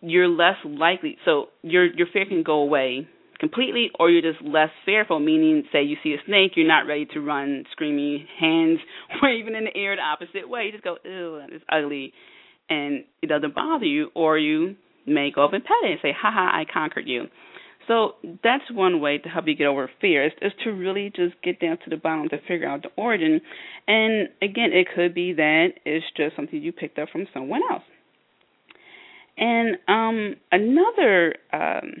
you're 0.00 0.28
less 0.28 0.56
likely 0.64 1.16
so 1.24 1.46
your 1.62 1.86
your 1.86 2.06
fear 2.12 2.26
can 2.26 2.42
go 2.42 2.60
away 2.60 3.08
completely 3.38 3.90
or 3.98 4.10
you're 4.10 4.32
just 4.32 4.42
less 4.44 4.70
fearful, 4.84 5.20
meaning, 5.20 5.64
say, 5.72 5.82
you 5.82 5.96
see 6.02 6.14
a 6.14 6.24
snake, 6.26 6.52
you're 6.56 6.66
not 6.66 6.86
ready 6.86 7.06
to 7.06 7.20
run 7.20 7.64
screaming, 7.72 8.26
hands 8.40 8.78
waving 9.22 9.54
in 9.54 9.64
the 9.64 9.76
air 9.76 9.96
the 9.96 10.02
opposite 10.02 10.48
way. 10.48 10.64
You 10.64 10.72
just 10.72 10.84
go, 10.84 10.96
ew, 11.04 11.40
that 11.40 11.54
is 11.54 11.62
ugly, 11.70 12.12
and 12.68 13.04
it 13.22 13.26
doesn't 13.28 13.54
bother 13.54 13.84
you, 13.84 14.10
or 14.14 14.38
you 14.38 14.76
may 15.06 15.30
go 15.34 15.44
up 15.44 15.52
and 15.52 15.62
pet 15.62 15.76
it 15.84 15.90
and 15.92 15.98
say, 16.02 16.12
haha, 16.16 16.40
I 16.40 16.64
conquered 16.72 17.06
you. 17.06 17.26
So 17.86 18.14
that's 18.42 18.64
one 18.70 19.00
way 19.00 19.18
to 19.18 19.28
help 19.28 19.46
you 19.46 19.54
get 19.54 19.66
over 19.66 19.88
fear 20.00 20.26
is, 20.26 20.32
is 20.42 20.52
to 20.64 20.70
really 20.70 21.12
just 21.14 21.40
get 21.42 21.60
down 21.60 21.78
to 21.84 21.90
the 21.90 21.96
bottom 21.96 22.28
to 22.30 22.38
figure 22.48 22.68
out 22.68 22.82
the 22.82 22.88
origin. 22.96 23.40
And 23.86 24.28
again, 24.42 24.70
it 24.72 24.88
could 24.94 25.14
be 25.14 25.34
that 25.34 25.68
it's 25.84 26.04
just 26.16 26.34
something 26.34 26.60
you 26.60 26.72
picked 26.72 26.98
up 26.98 27.08
from 27.10 27.26
someone 27.32 27.60
else. 27.70 27.84
And 29.38 29.76
um, 29.86 30.34
another 30.50 31.34
um, 31.52 31.92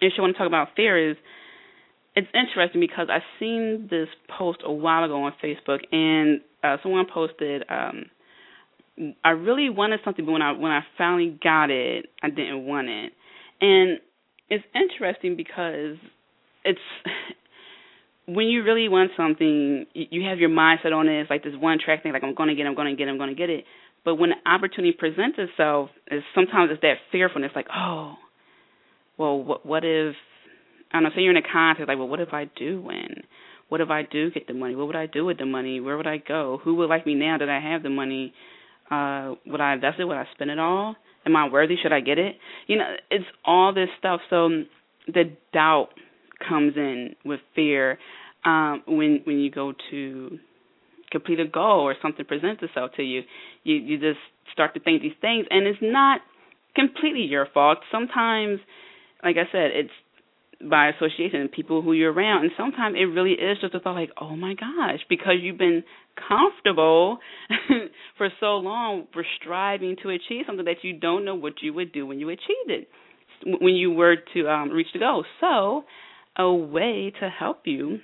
issue 0.00 0.18
I 0.18 0.22
want 0.22 0.34
to 0.34 0.38
talk 0.38 0.46
about 0.46 0.68
fear 0.76 1.10
is 1.10 1.16
it's 2.16 2.28
interesting 2.34 2.80
because 2.80 3.08
I 3.10 3.18
seen 3.38 3.88
this 3.90 4.08
post 4.38 4.60
a 4.64 4.72
while 4.72 5.04
ago 5.04 5.22
on 5.24 5.32
Facebook, 5.42 5.80
and 5.92 6.40
uh, 6.64 6.76
someone 6.82 7.06
posted, 7.12 7.62
um, 7.68 8.06
"I 9.24 9.30
really 9.30 9.70
wanted 9.70 10.00
something, 10.04 10.24
but 10.24 10.32
when 10.32 10.42
I 10.42 10.52
when 10.52 10.72
I 10.72 10.80
finally 10.96 11.38
got 11.42 11.70
it, 11.70 12.06
I 12.22 12.30
didn't 12.30 12.66
want 12.66 12.88
it." 12.88 13.12
And 13.60 14.00
it's 14.50 14.64
interesting 14.74 15.36
because 15.36 15.96
it's 16.64 16.80
when 18.26 18.46
you 18.46 18.62
really 18.62 18.88
want 18.88 19.12
something, 19.16 19.86
you 19.94 20.28
have 20.28 20.38
your 20.38 20.50
mindset 20.50 20.92
on 20.92 21.08
it. 21.08 21.22
It's 21.22 21.30
like 21.30 21.42
this 21.42 21.54
one 21.56 21.78
track 21.82 22.02
thing, 22.02 22.12
like 22.12 22.22
I'm 22.22 22.34
going 22.34 22.50
to 22.50 22.54
get, 22.54 22.66
it, 22.66 22.68
I'm 22.68 22.74
going 22.74 22.88
to 22.88 22.96
get, 22.96 23.08
it, 23.08 23.10
I'm 23.10 23.16
going 23.18 23.30
to 23.30 23.36
get 23.36 23.48
it. 23.48 23.64
But 24.04 24.16
when 24.16 24.30
the 24.30 24.50
opportunity 24.50 24.92
presents 24.96 25.38
itself, 25.38 25.90
is 26.10 26.22
sometimes 26.34 26.70
it's 26.70 26.82
that 26.82 26.96
fearfulness, 27.10 27.52
like, 27.54 27.66
oh, 27.74 28.16
well, 29.18 29.42
what 29.42 29.66
what 29.66 29.84
if 29.84 30.14
I 30.92 30.96
don't 30.96 31.04
know, 31.04 31.10
say 31.14 31.22
you're 31.22 31.36
in 31.36 31.36
a 31.36 31.52
contest, 31.52 31.88
like, 31.88 31.98
well, 31.98 32.08
what 32.08 32.20
if 32.20 32.32
I 32.32 32.46
do 32.56 32.80
win? 32.80 33.22
What 33.68 33.80
if 33.82 33.90
I 33.90 34.02
do 34.02 34.30
get 34.30 34.46
the 34.46 34.54
money? 34.54 34.74
What 34.74 34.86
would 34.86 34.96
I 34.96 35.06
do 35.06 35.24
with 35.26 35.38
the 35.38 35.44
money? 35.44 35.80
Where 35.80 35.96
would 35.96 36.06
I 36.06 36.16
go? 36.16 36.60
Who 36.64 36.76
would 36.76 36.88
like 36.88 37.04
me 37.04 37.14
now 37.14 37.36
that 37.38 37.48
I 37.48 37.60
have 37.60 37.82
the 37.82 37.90
money? 37.90 38.32
Uh, 38.90 39.34
would 39.46 39.60
I 39.60 39.74
invest 39.74 40.00
it? 40.00 40.04
Would 40.04 40.16
I 40.16 40.24
spend 40.34 40.50
it 40.50 40.58
all? 40.58 40.96
Am 41.26 41.36
I 41.36 41.48
worthy? 41.48 41.76
Should 41.82 41.92
I 41.92 42.00
get 42.00 42.18
it? 42.18 42.36
You 42.66 42.78
know, 42.78 42.94
it's 43.10 43.26
all 43.44 43.74
this 43.74 43.88
stuff. 43.98 44.20
So 44.30 44.48
the 45.06 45.36
doubt 45.52 45.88
comes 46.48 46.74
in 46.76 47.16
with 47.24 47.40
fear 47.54 47.98
um, 48.44 48.82
when 48.86 49.20
when 49.24 49.38
you 49.38 49.50
go 49.50 49.74
to 49.90 50.38
complete 51.10 51.40
a 51.40 51.46
goal 51.46 51.80
or 51.80 51.94
something 52.00 52.24
presents 52.24 52.62
itself 52.62 52.92
to 52.96 53.02
you. 53.02 53.22
You 53.64 53.76
you 53.76 53.98
just 53.98 54.20
start 54.52 54.72
to 54.74 54.80
think 54.80 55.02
these 55.02 55.12
things, 55.20 55.46
and 55.50 55.66
it's 55.66 55.78
not 55.82 56.20
completely 56.74 57.22
your 57.22 57.46
fault. 57.52 57.78
Sometimes 57.92 58.60
like 59.22 59.36
I 59.36 59.50
said, 59.52 59.70
it's 59.74 59.90
by 60.60 60.88
association, 60.88 61.48
people 61.54 61.82
who 61.82 61.92
you're 61.92 62.12
around, 62.12 62.42
and 62.42 62.50
sometimes 62.56 62.96
it 62.98 63.04
really 63.04 63.32
is 63.32 63.58
just 63.60 63.74
a 63.74 63.80
thought 63.80 63.94
like, 63.94 64.10
oh 64.20 64.34
my 64.34 64.54
gosh, 64.54 64.98
because 65.08 65.34
you've 65.40 65.58
been 65.58 65.84
comfortable 66.28 67.18
for 68.18 68.28
so 68.40 68.56
long, 68.56 69.06
for 69.12 69.24
striving 69.40 69.96
to 70.02 70.10
achieve 70.10 70.44
something 70.46 70.64
that 70.64 70.82
you 70.82 70.98
don't 70.98 71.24
know 71.24 71.36
what 71.36 71.54
you 71.62 71.72
would 71.74 71.92
do 71.92 72.06
when 72.06 72.18
you 72.18 72.28
achieved 72.28 72.68
it, 72.68 72.88
when 73.44 73.74
you 73.74 73.92
were 73.92 74.16
to 74.34 74.48
um, 74.48 74.70
reach 74.70 74.88
the 74.92 74.98
goal. 74.98 75.24
So, 75.40 75.84
a 76.36 76.52
way 76.52 77.12
to 77.20 77.28
help 77.28 77.62
you 77.64 77.98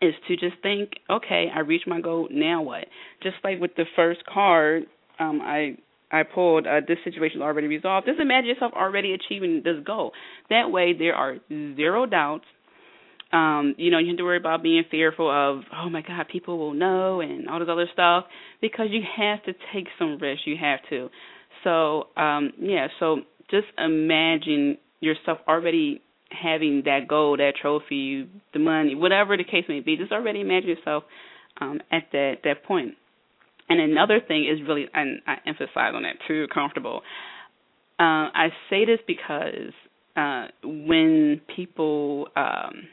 is 0.00 0.14
to 0.28 0.36
just 0.36 0.60
think, 0.62 0.90
okay, 1.08 1.46
I 1.54 1.60
reached 1.60 1.86
my 1.86 2.00
goal. 2.00 2.28
Now 2.30 2.62
what? 2.62 2.86
Just 3.22 3.36
like 3.44 3.60
with 3.60 3.74
the 3.76 3.84
first 3.94 4.20
card, 4.26 4.84
um, 5.18 5.40
I 5.40 5.76
I 6.12 6.22
pulled, 6.24 6.66
uh, 6.66 6.80
this 6.86 6.98
situation 7.04 7.38
is 7.38 7.42
already 7.42 7.66
resolved. 7.66 8.06
Just 8.06 8.20
imagine 8.20 8.50
yourself 8.50 8.72
already 8.74 9.14
achieving 9.14 9.62
this 9.64 9.76
goal. 9.84 10.12
That 10.50 10.70
way, 10.70 10.92
there 10.96 11.14
are 11.14 11.36
zero 11.48 12.06
doubts. 12.06 12.44
Um, 13.32 13.74
you 13.78 13.90
know, 13.90 13.96
you 13.98 14.08
have 14.08 14.18
to 14.18 14.24
worry 14.24 14.36
about 14.36 14.62
being 14.62 14.84
fearful 14.90 15.30
of, 15.30 15.62
oh 15.74 15.88
my 15.88 16.02
God, 16.02 16.26
people 16.30 16.58
will 16.58 16.74
know 16.74 17.22
and 17.22 17.48
all 17.48 17.58
this 17.60 17.68
other 17.70 17.88
stuff 17.90 18.26
because 18.60 18.88
you 18.90 19.00
have 19.16 19.42
to 19.44 19.54
take 19.72 19.86
some 19.98 20.18
risks. 20.18 20.42
You 20.46 20.56
have 20.60 20.80
to. 20.90 21.08
So, 21.64 22.08
um, 22.20 22.52
yeah, 22.60 22.88
so 23.00 23.20
just 23.50 23.68
imagine 23.78 24.76
yourself 25.00 25.38
already 25.48 26.02
having 26.30 26.82
that 26.84 27.08
goal, 27.08 27.36
that 27.38 27.52
trophy, 27.60 28.28
the 28.52 28.58
money, 28.58 28.94
whatever 28.94 29.36
the 29.36 29.44
case 29.44 29.64
may 29.68 29.80
be. 29.80 29.96
Just 29.96 30.12
already 30.12 30.40
imagine 30.40 30.70
yourself 30.70 31.04
um, 31.60 31.80
at 31.90 32.04
that 32.12 32.36
that 32.44 32.64
point. 32.64 32.94
And 33.68 33.80
another 33.80 34.20
thing 34.20 34.44
is 34.44 34.66
really, 34.66 34.86
and 34.92 35.20
I 35.26 35.36
emphasize 35.46 35.92
on 35.94 36.02
that 36.02 36.16
too, 36.26 36.46
comfortable. 36.52 37.02
Uh, 37.98 38.28
I 38.34 38.48
say 38.68 38.84
this 38.84 38.98
because 39.06 39.72
uh, 40.16 40.48
when 40.62 41.40
people 41.54 42.28
um, 42.36 42.88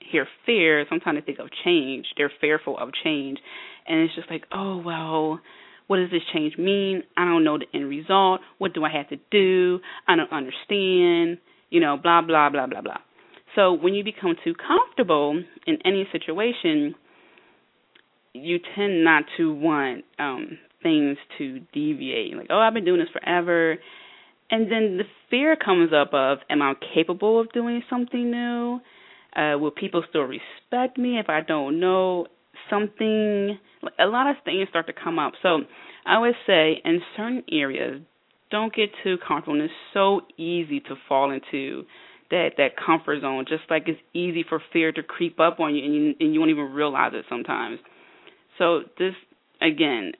hear 0.00 0.26
fear, 0.46 0.84
sometimes 0.88 1.18
they 1.18 1.24
think 1.24 1.38
of 1.38 1.48
change. 1.64 2.06
They're 2.16 2.32
fearful 2.40 2.78
of 2.78 2.90
change, 3.02 3.38
and 3.86 4.00
it's 4.00 4.14
just 4.14 4.30
like, 4.30 4.44
oh 4.52 4.82
well, 4.84 5.40
what 5.86 5.96
does 5.96 6.10
this 6.10 6.22
change 6.32 6.56
mean? 6.58 7.02
I 7.16 7.24
don't 7.24 7.42
know 7.42 7.58
the 7.58 7.66
end 7.74 7.88
result. 7.88 8.40
What 8.58 8.74
do 8.74 8.84
I 8.84 8.90
have 8.90 9.08
to 9.08 9.16
do? 9.30 9.80
I 10.06 10.16
don't 10.16 10.32
understand. 10.32 11.38
You 11.70 11.80
know, 11.80 11.96
blah 11.96 12.22
blah 12.22 12.50
blah 12.50 12.66
blah 12.66 12.82
blah. 12.82 12.98
So 13.56 13.72
when 13.72 13.94
you 13.94 14.04
become 14.04 14.36
too 14.44 14.54
comfortable 14.54 15.42
in 15.66 15.78
any 15.84 16.06
situation, 16.12 16.94
you 18.32 18.58
tend 18.76 19.04
not 19.04 19.24
to 19.36 19.52
want 19.52 20.04
um 20.18 20.58
things 20.82 21.18
to 21.38 21.60
deviate. 21.72 22.36
Like, 22.36 22.46
oh, 22.50 22.58
I've 22.58 22.74
been 22.74 22.84
doing 22.84 23.00
this 23.00 23.08
forever. 23.12 23.76
And 24.50 24.64
then 24.70 24.96
the 24.96 25.04
fear 25.28 25.56
comes 25.56 25.92
up 25.92 26.12
of, 26.12 26.38
am 26.48 26.62
I 26.62 26.74
capable 26.94 27.40
of 27.40 27.52
doing 27.52 27.82
something 27.88 28.30
new? 28.30 28.80
Uh, 29.36 29.56
will 29.58 29.70
people 29.70 30.02
still 30.08 30.22
respect 30.22 30.98
me 30.98 31.18
if 31.18 31.28
I 31.28 31.40
don't 31.40 31.78
know 31.78 32.26
something? 32.68 33.58
A 33.98 34.06
lot 34.06 34.28
of 34.28 34.36
things 34.44 34.68
start 34.68 34.86
to 34.88 34.92
come 34.92 35.18
up. 35.18 35.34
So 35.42 35.60
I 36.04 36.18
would 36.18 36.34
say 36.46 36.80
in 36.84 37.00
certain 37.16 37.44
areas, 37.52 38.02
don't 38.50 38.74
get 38.74 38.90
too 39.04 39.16
comfortable. 39.26 39.60
And 39.60 39.64
it's 39.64 39.74
so 39.94 40.22
easy 40.36 40.80
to 40.80 40.96
fall 41.08 41.30
into 41.30 41.84
that 42.30 42.50
that 42.58 42.70
comfort 42.76 43.20
zone. 43.20 43.44
Just 43.48 43.62
like 43.70 43.84
it's 43.86 44.00
easy 44.12 44.44
for 44.48 44.60
fear 44.72 44.90
to 44.92 45.02
creep 45.02 45.38
up 45.38 45.60
on 45.60 45.74
you, 45.74 45.84
and 45.84 45.94
you 45.94 46.14
and 46.18 46.34
you 46.34 46.40
won't 46.40 46.50
even 46.50 46.72
realize 46.72 47.12
it 47.14 47.24
sometimes. 47.28 47.78
So 48.60 48.82
this 48.98 49.14
again, 49.62 50.12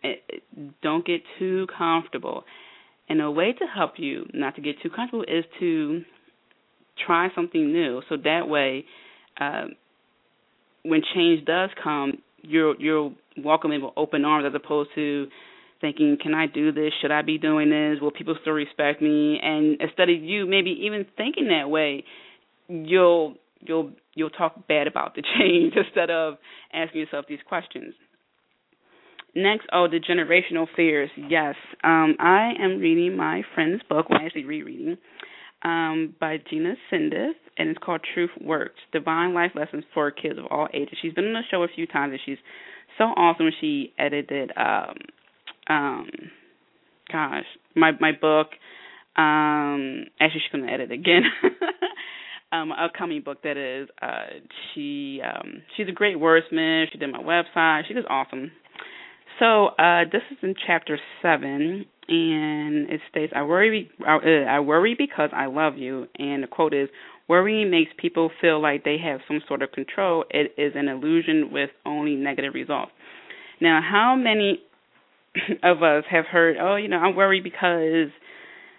don't 0.83 1.07
get 1.07 1.21
too 1.39 1.67
comfortable. 1.77 2.45
And 3.09 3.21
a 3.21 3.31
way 3.31 3.53
to 3.53 3.67
help 3.67 3.93
you 3.99 4.27
not 4.33 4.57
to 4.57 4.63
get 4.63 4.77
too 4.83 4.89
comfortable 4.89 5.25
is 5.25 5.45
to 5.61 6.03
try 7.07 7.29
something 7.35 7.73
new. 7.73 8.01
So 8.09 8.17
that 8.25 8.49
way, 8.49 8.87
uh, 9.39 9.67
when 10.85 11.03
change 11.15 11.45
does 11.45 11.71
come, 11.83 12.23
you're 12.43 12.81
you're 12.81 13.13
welcome 13.37 13.71
with 13.71 13.93
open 13.97 14.25
arms 14.25 14.47
as 14.49 14.55
opposed 14.55 14.91
to 14.95 15.27
thinking, 15.83 16.17
"Can 16.23 16.35
I 16.35 16.47
do 16.47 16.73
this? 16.73 16.93
Should 17.03 17.11
I 17.11 17.21
be 17.21 17.37
doing 17.37 17.69
this? 17.69 18.01
Will 18.01 18.11
people 18.11 18.37
still 18.41 18.55
respect 18.55 19.03
me?" 19.03 19.39
And 19.43 19.81
instead 19.83 20.09
of 20.09 20.23
you 20.23 20.47
maybe 20.47 20.71
even 20.87 21.05
thinking 21.17 21.49
that 21.49 21.69
way, 21.69 22.05
you'll 22.69 23.35
you'll 23.61 23.91
you'll 24.15 24.31
talk 24.31 24.67
bad 24.67 24.87
about 24.87 25.15
the 25.15 25.23
change 25.39 25.75
instead 25.77 26.09
of 26.09 26.39
asking 26.73 27.01
yourself 27.01 27.27
these 27.29 27.41
questions. 27.47 27.93
Next, 29.35 29.67
oh, 29.73 29.87
the 29.89 30.01
generational 30.01 30.67
fears. 30.75 31.11
Yes, 31.17 31.55
um, 31.85 32.17
I 32.19 32.53
am 32.61 32.79
reading 32.79 33.17
my 33.17 33.43
friend's 33.55 33.83
book. 33.89 34.11
Well, 34.11 34.21
actually 34.25 34.45
rereading 34.45 34.97
um, 35.63 36.15
by 36.19 36.39
Gina 36.49 36.75
Sindeth, 36.91 37.37
and 37.57 37.69
it's 37.71 37.79
called 37.83 38.01
Truth 38.15 38.31
Works: 38.41 38.81
Divine 38.93 39.35
Life 39.35 39.53
Lessons 39.55 39.85
for 39.95 40.11
Kids 40.11 40.39
of 40.39 40.47
All 40.51 40.69
Ages. 40.75 40.99
She's 41.01 41.13
been 41.13 41.27
on 41.27 41.33
the 41.35 41.43
show 41.51 41.63
a 41.63 41.69
few 41.69 41.87
times, 41.87 42.13
and 42.13 42.21
she's 42.25 42.39
so 42.99 43.05
awesome. 43.05 43.51
She 43.61 43.93
edited, 43.99 44.53
um, 44.57 44.95
um, 45.69 46.09
gosh, 47.11 47.45
my 47.77 47.93
my 48.01 48.13
book. 48.13 48.49
Um, 49.17 50.05
actually, 50.21 50.41
she's 50.41 50.53
going 50.53 50.67
to 50.67 50.73
edit 50.73 50.91
again. 50.91 51.23
um, 52.53 52.73
upcoming 52.73 53.23
book 53.23 53.43
that 53.43 53.57
is. 53.57 53.89
Uh, 54.01 54.41
she 54.75 55.21
um, 55.23 55.63
she's 55.77 55.89
a 55.89 55.93
great 55.93 56.17
wordsmith. 56.17 56.87
She 56.93 56.99
did 56.99 57.13
my 57.13 57.23
website. 57.23 57.83
She 57.87 57.95
does 57.95 58.05
awesome. 58.09 58.51
So 59.41 59.69
uh, 59.69 60.05
this 60.13 60.23
is 60.31 60.37
in 60.43 60.55
chapter 60.67 60.99
seven, 61.23 61.87
and 62.09 62.91
it 62.91 63.01
states, 63.11 63.33
"I 63.35 63.43
worry, 63.43 63.91
uh, 64.07 64.19
I 64.47 64.61
worry 64.61 64.95
because 64.97 65.31
I 65.33 65.47
love 65.47 65.79
you." 65.79 66.07
And 66.19 66.43
the 66.43 66.47
quote 66.47 66.75
is, 66.75 66.89
"Worrying 67.27 67.71
makes 67.71 67.91
people 67.97 68.31
feel 68.41 68.61
like 68.61 68.85
they 68.85 68.99
have 68.99 69.21
some 69.27 69.41
sort 69.49 69.63
of 69.63 69.73
control. 69.73 70.27
It 70.31 70.55
is 70.59 70.75
an 70.77 70.89
illusion 70.89 71.51
with 71.51 71.71
only 71.87 72.15
negative 72.17 72.53
results." 72.55 72.93
Now, 73.61 73.81
how 73.83 74.15
many 74.15 74.61
of 75.63 75.83
us 75.83 76.05
have 76.11 76.27
heard, 76.27 76.57
"Oh, 76.61 76.77
you 76.77 76.89
know, 76.89 76.99
I'm 76.99 77.17
worried 77.17 77.43
because 77.43 78.11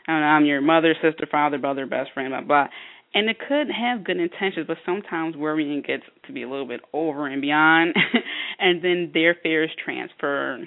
I 0.07 0.11
don't 0.13 0.21
know, 0.21 0.27
I'm 0.27 0.45
your 0.45 0.61
mother, 0.61 0.93
sister, 1.01 1.27
father, 1.29 1.57
brother, 1.57 1.87
best 1.87 2.11
friend, 2.13 2.29
blah 2.29 2.41
blah." 2.41 2.67
And 3.13 3.29
it 3.29 3.37
could 3.39 3.67
have 3.69 4.03
good 4.03 4.17
intentions, 4.17 4.67
but 4.67 4.77
sometimes 4.85 5.35
worrying 5.35 5.83
gets 5.85 6.03
to 6.27 6.33
be 6.33 6.43
a 6.43 6.49
little 6.49 6.67
bit 6.67 6.81
over 6.93 7.27
and 7.27 7.41
beyond, 7.41 7.95
and 8.59 8.83
then 8.83 9.11
their 9.13 9.35
fears 9.41 9.69
transfer 9.83 10.59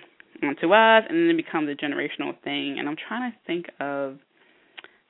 onto 0.43 0.73
us, 0.73 1.05
and 1.09 1.19
then 1.19 1.31
it 1.31 1.37
becomes 1.37 1.69
a 1.71 1.75
generational 1.75 2.35
thing. 2.43 2.77
And 2.79 2.89
I'm 2.89 2.97
trying 3.09 3.33
to 3.33 3.39
think 3.47 3.67
of 3.81 4.19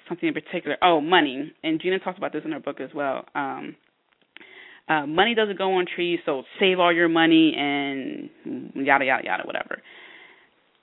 something 0.09 0.29
in 0.29 0.35
particular. 0.35 0.77
Oh, 0.83 1.01
money, 1.01 1.53
and 1.63 1.81
Gina 1.81 1.99
talks 1.99 2.19
about 2.19 2.33
this 2.33 2.43
in 2.45 2.53
her 2.53 2.61
book 2.61 2.81
as 2.81 2.91
well. 2.95 3.25
Um, 3.35 3.77
uh, 4.89 5.07
money 5.07 5.35
doesn't 5.35 5.59
go 5.59 5.75
on 5.75 5.87
trees, 5.93 6.21
so 6.27 6.43
save 6.61 6.79
all 6.79 6.93
your 6.93 7.09
money 7.09 7.55
and 7.57 8.29
yada 8.75 9.05
yada 9.07 9.25
yada 9.25 9.43
whatever 9.45 9.81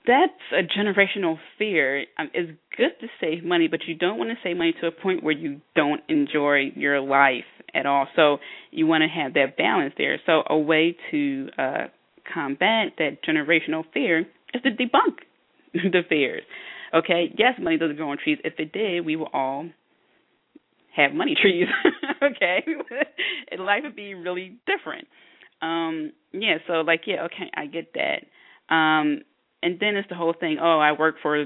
that's 0.06 0.32
a 0.52 0.62
generational 0.62 1.38
fear. 1.58 2.04
Um, 2.18 2.30
it's 2.34 2.52
good 2.76 2.92
to 3.00 3.06
save 3.20 3.44
money, 3.44 3.68
but 3.68 3.80
you 3.86 3.94
don't 3.94 4.18
want 4.18 4.30
to 4.30 4.36
save 4.42 4.56
money 4.56 4.74
to 4.80 4.86
a 4.86 4.90
point 4.92 5.22
where 5.22 5.34
you 5.34 5.60
don't 5.74 6.00
enjoy 6.08 6.72
your 6.74 7.00
life 7.00 7.44
at 7.74 7.86
all. 7.86 8.06
So 8.16 8.38
you 8.70 8.86
want 8.86 9.02
to 9.02 9.08
have 9.08 9.34
that 9.34 9.56
balance 9.56 9.94
there. 9.96 10.18
So 10.26 10.42
a 10.48 10.58
way 10.58 10.96
to 11.10 11.48
uh, 11.58 11.86
combat 12.32 12.92
that 12.98 13.18
generational 13.26 13.84
fear 13.92 14.20
is 14.54 14.62
to 14.62 14.70
debunk 14.70 15.18
the 15.74 16.02
fears. 16.08 16.42
Okay, 16.94 17.32
yes, 17.38 17.54
money 17.60 17.78
doesn't 17.78 17.96
grow 17.96 18.10
on 18.10 18.18
trees. 18.22 18.38
If 18.44 18.54
it 18.58 18.72
did, 18.72 19.06
we 19.06 19.16
would 19.16 19.28
all 19.32 19.66
have 20.94 21.12
money 21.12 21.34
trees. 21.40 21.66
okay, 22.22 22.64
and 23.50 23.64
life 23.64 23.82
would 23.84 23.96
be 23.96 24.14
really 24.14 24.58
different. 24.66 25.06
Um, 25.62 26.12
yeah, 26.32 26.56
so 26.66 26.74
like, 26.80 27.02
yeah, 27.06 27.24
okay, 27.24 27.50
I 27.54 27.66
get 27.66 27.94
that. 27.94 28.74
Um, 28.74 29.22
and 29.62 29.78
then 29.80 29.96
it's 29.96 30.08
the 30.08 30.14
whole 30.14 30.34
thing. 30.38 30.58
Oh, 30.60 30.78
I 30.78 30.92
work 30.92 31.16
for 31.22 31.44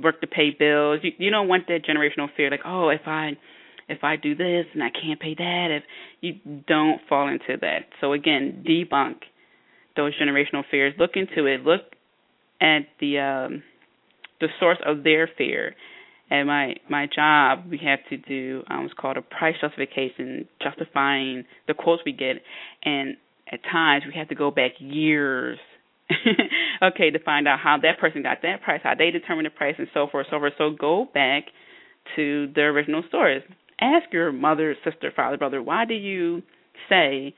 work 0.00 0.20
to 0.20 0.26
pay 0.26 0.50
bills. 0.56 1.00
You 1.02 1.12
you 1.18 1.30
don't 1.30 1.48
want 1.48 1.66
that 1.68 1.80
generational 1.84 2.28
fear, 2.36 2.50
like 2.50 2.60
oh, 2.64 2.88
if 2.90 3.02
I 3.06 3.36
if 3.88 4.04
I 4.04 4.16
do 4.16 4.34
this 4.34 4.66
and 4.72 4.82
I 4.82 4.90
can't 4.90 5.18
pay 5.20 5.34
that, 5.34 5.68
if 5.70 5.82
you 6.20 6.34
don't 6.66 7.00
fall 7.08 7.28
into 7.28 7.56
that. 7.60 7.86
So 8.00 8.12
again, 8.12 8.64
debunk 8.66 9.16
those 9.96 10.12
generational 10.18 10.62
fears. 10.70 10.94
Look 10.98 11.12
into 11.16 11.46
it. 11.46 11.64
Look 11.64 11.82
at 12.60 12.82
the 13.00 13.18
um, 13.18 13.62
the 14.40 14.48
source 14.58 14.78
of 14.84 15.02
their 15.02 15.28
fear. 15.36 15.74
At 16.30 16.44
my 16.44 16.76
my 16.88 17.08
job, 17.12 17.64
we 17.68 17.80
have 17.84 17.98
to 18.10 18.16
do 18.16 18.62
um, 18.70 18.82
what's 18.82 18.94
called 18.94 19.16
a 19.16 19.22
price 19.22 19.56
justification, 19.60 20.46
justifying 20.62 21.44
the 21.66 21.74
quotes 21.74 22.02
we 22.06 22.12
get, 22.12 22.36
and 22.84 23.16
at 23.50 23.60
times 23.64 24.04
we 24.06 24.16
have 24.16 24.28
to 24.28 24.36
go 24.36 24.52
back 24.52 24.72
years 24.78 25.58
okay, 26.82 27.10
to 27.10 27.18
find 27.20 27.46
out 27.46 27.58
how 27.60 27.78
that 27.82 27.98
person 27.98 28.22
got 28.22 28.42
that 28.42 28.62
price, 28.62 28.80
how 28.82 28.94
they 28.94 29.10
determined 29.10 29.46
the 29.46 29.50
price, 29.50 29.74
and 29.78 29.88
so 29.94 30.06
forth, 30.10 30.26
so 30.30 30.38
forth. 30.38 30.52
So 30.58 30.70
go 30.70 31.06
back 31.12 31.44
to 32.16 32.50
the 32.54 32.62
original 32.62 33.02
source. 33.10 33.42
Ask 33.80 34.12
your 34.12 34.32
mother, 34.32 34.74
sister, 34.84 35.12
father, 35.14 35.36
brother, 35.36 35.62
why 35.62 35.84
do 35.84 35.94
you 35.94 36.42
say 36.88 37.34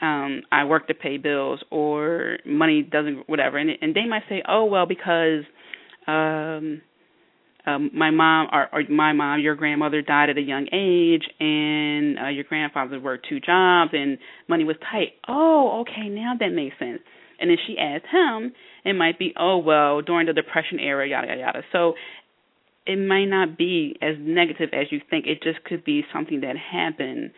um 0.00 0.42
I 0.50 0.64
work 0.64 0.88
to 0.88 0.94
pay 0.94 1.16
bills 1.16 1.62
or 1.70 2.38
money 2.44 2.82
doesn't 2.82 3.28
whatever 3.28 3.58
and 3.58 3.70
and 3.80 3.94
they 3.94 4.04
might 4.06 4.22
say, 4.28 4.42
"Oh, 4.48 4.64
well 4.64 4.86
because 4.86 5.44
um 6.06 6.82
um 7.66 7.90
my 7.94 8.10
mom 8.10 8.48
or, 8.52 8.68
or 8.72 8.82
my 8.90 9.12
mom, 9.12 9.40
your 9.40 9.54
grandmother 9.54 10.02
died 10.02 10.30
at 10.30 10.38
a 10.38 10.42
young 10.42 10.66
age 10.72 11.22
and 11.38 12.18
uh, 12.18 12.28
your 12.28 12.44
grandfather 12.44 12.98
worked 12.98 13.26
two 13.28 13.38
jobs 13.40 13.90
and 13.92 14.18
money 14.48 14.64
was 14.64 14.76
tight." 14.90 15.12
Oh, 15.28 15.82
okay, 15.82 16.08
now 16.08 16.34
that 16.38 16.50
makes 16.50 16.78
sense 16.78 17.00
and 17.42 17.50
if 17.50 17.60
she 17.66 17.76
asked 17.76 18.06
him, 18.10 18.52
it 18.84 18.94
might 18.94 19.18
be, 19.18 19.34
oh 19.38 19.58
well, 19.58 20.00
during 20.00 20.26
the 20.26 20.32
depression 20.32 20.78
era, 20.78 21.06
yada 21.06 21.26
yada 21.26 21.40
yada. 21.40 21.62
So 21.72 21.94
it 22.86 22.96
might 22.96 23.26
not 23.26 23.58
be 23.58 23.96
as 24.00 24.16
negative 24.18 24.70
as 24.72 24.86
you 24.90 25.00
think. 25.10 25.26
It 25.26 25.42
just 25.42 25.62
could 25.64 25.84
be 25.84 26.04
something 26.12 26.40
that 26.40 26.56
happened 26.56 27.32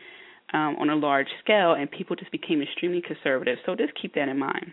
um, 0.53 0.77
on 0.79 0.90
a 0.90 0.95
large 0.95 1.29
scale, 1.43 1.73
and 1.73 1.90
people 1.90 2.17
just 2.17 2.31
became 2.31 2.62
extremely 2.62 3.03
conservative. 3.03 3.59
So 3.67 3.75
just 3.75 3.93
keep 4.01 4.14
that 4.14 4.29
in 4.29 4.38
mind. 4.38 4.73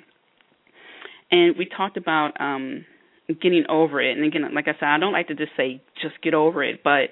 And 1.32 1.56
we 1.58 1.65
talked 1.65 1.98
about 1.98 2.39
um, 2.39 2.86
getting 3.41 3.63
over 3.70 4.02
it. 4.02 4.17
And 4.17 4.26
again, 4.26 4.44
like 4.54 4.67
I 4.67 4.74
said, 4.74 4.89
I 4.89 5.00
don't 5.00 5.13
like 5.13 5.28
to 5.30 5.36
just 5.36 5.52
say 5.58 5.82
just 6.02 6.22
get 6.22 6.34
over 6.34 6.63
it, 6.63 6.84
but 6.84 7.10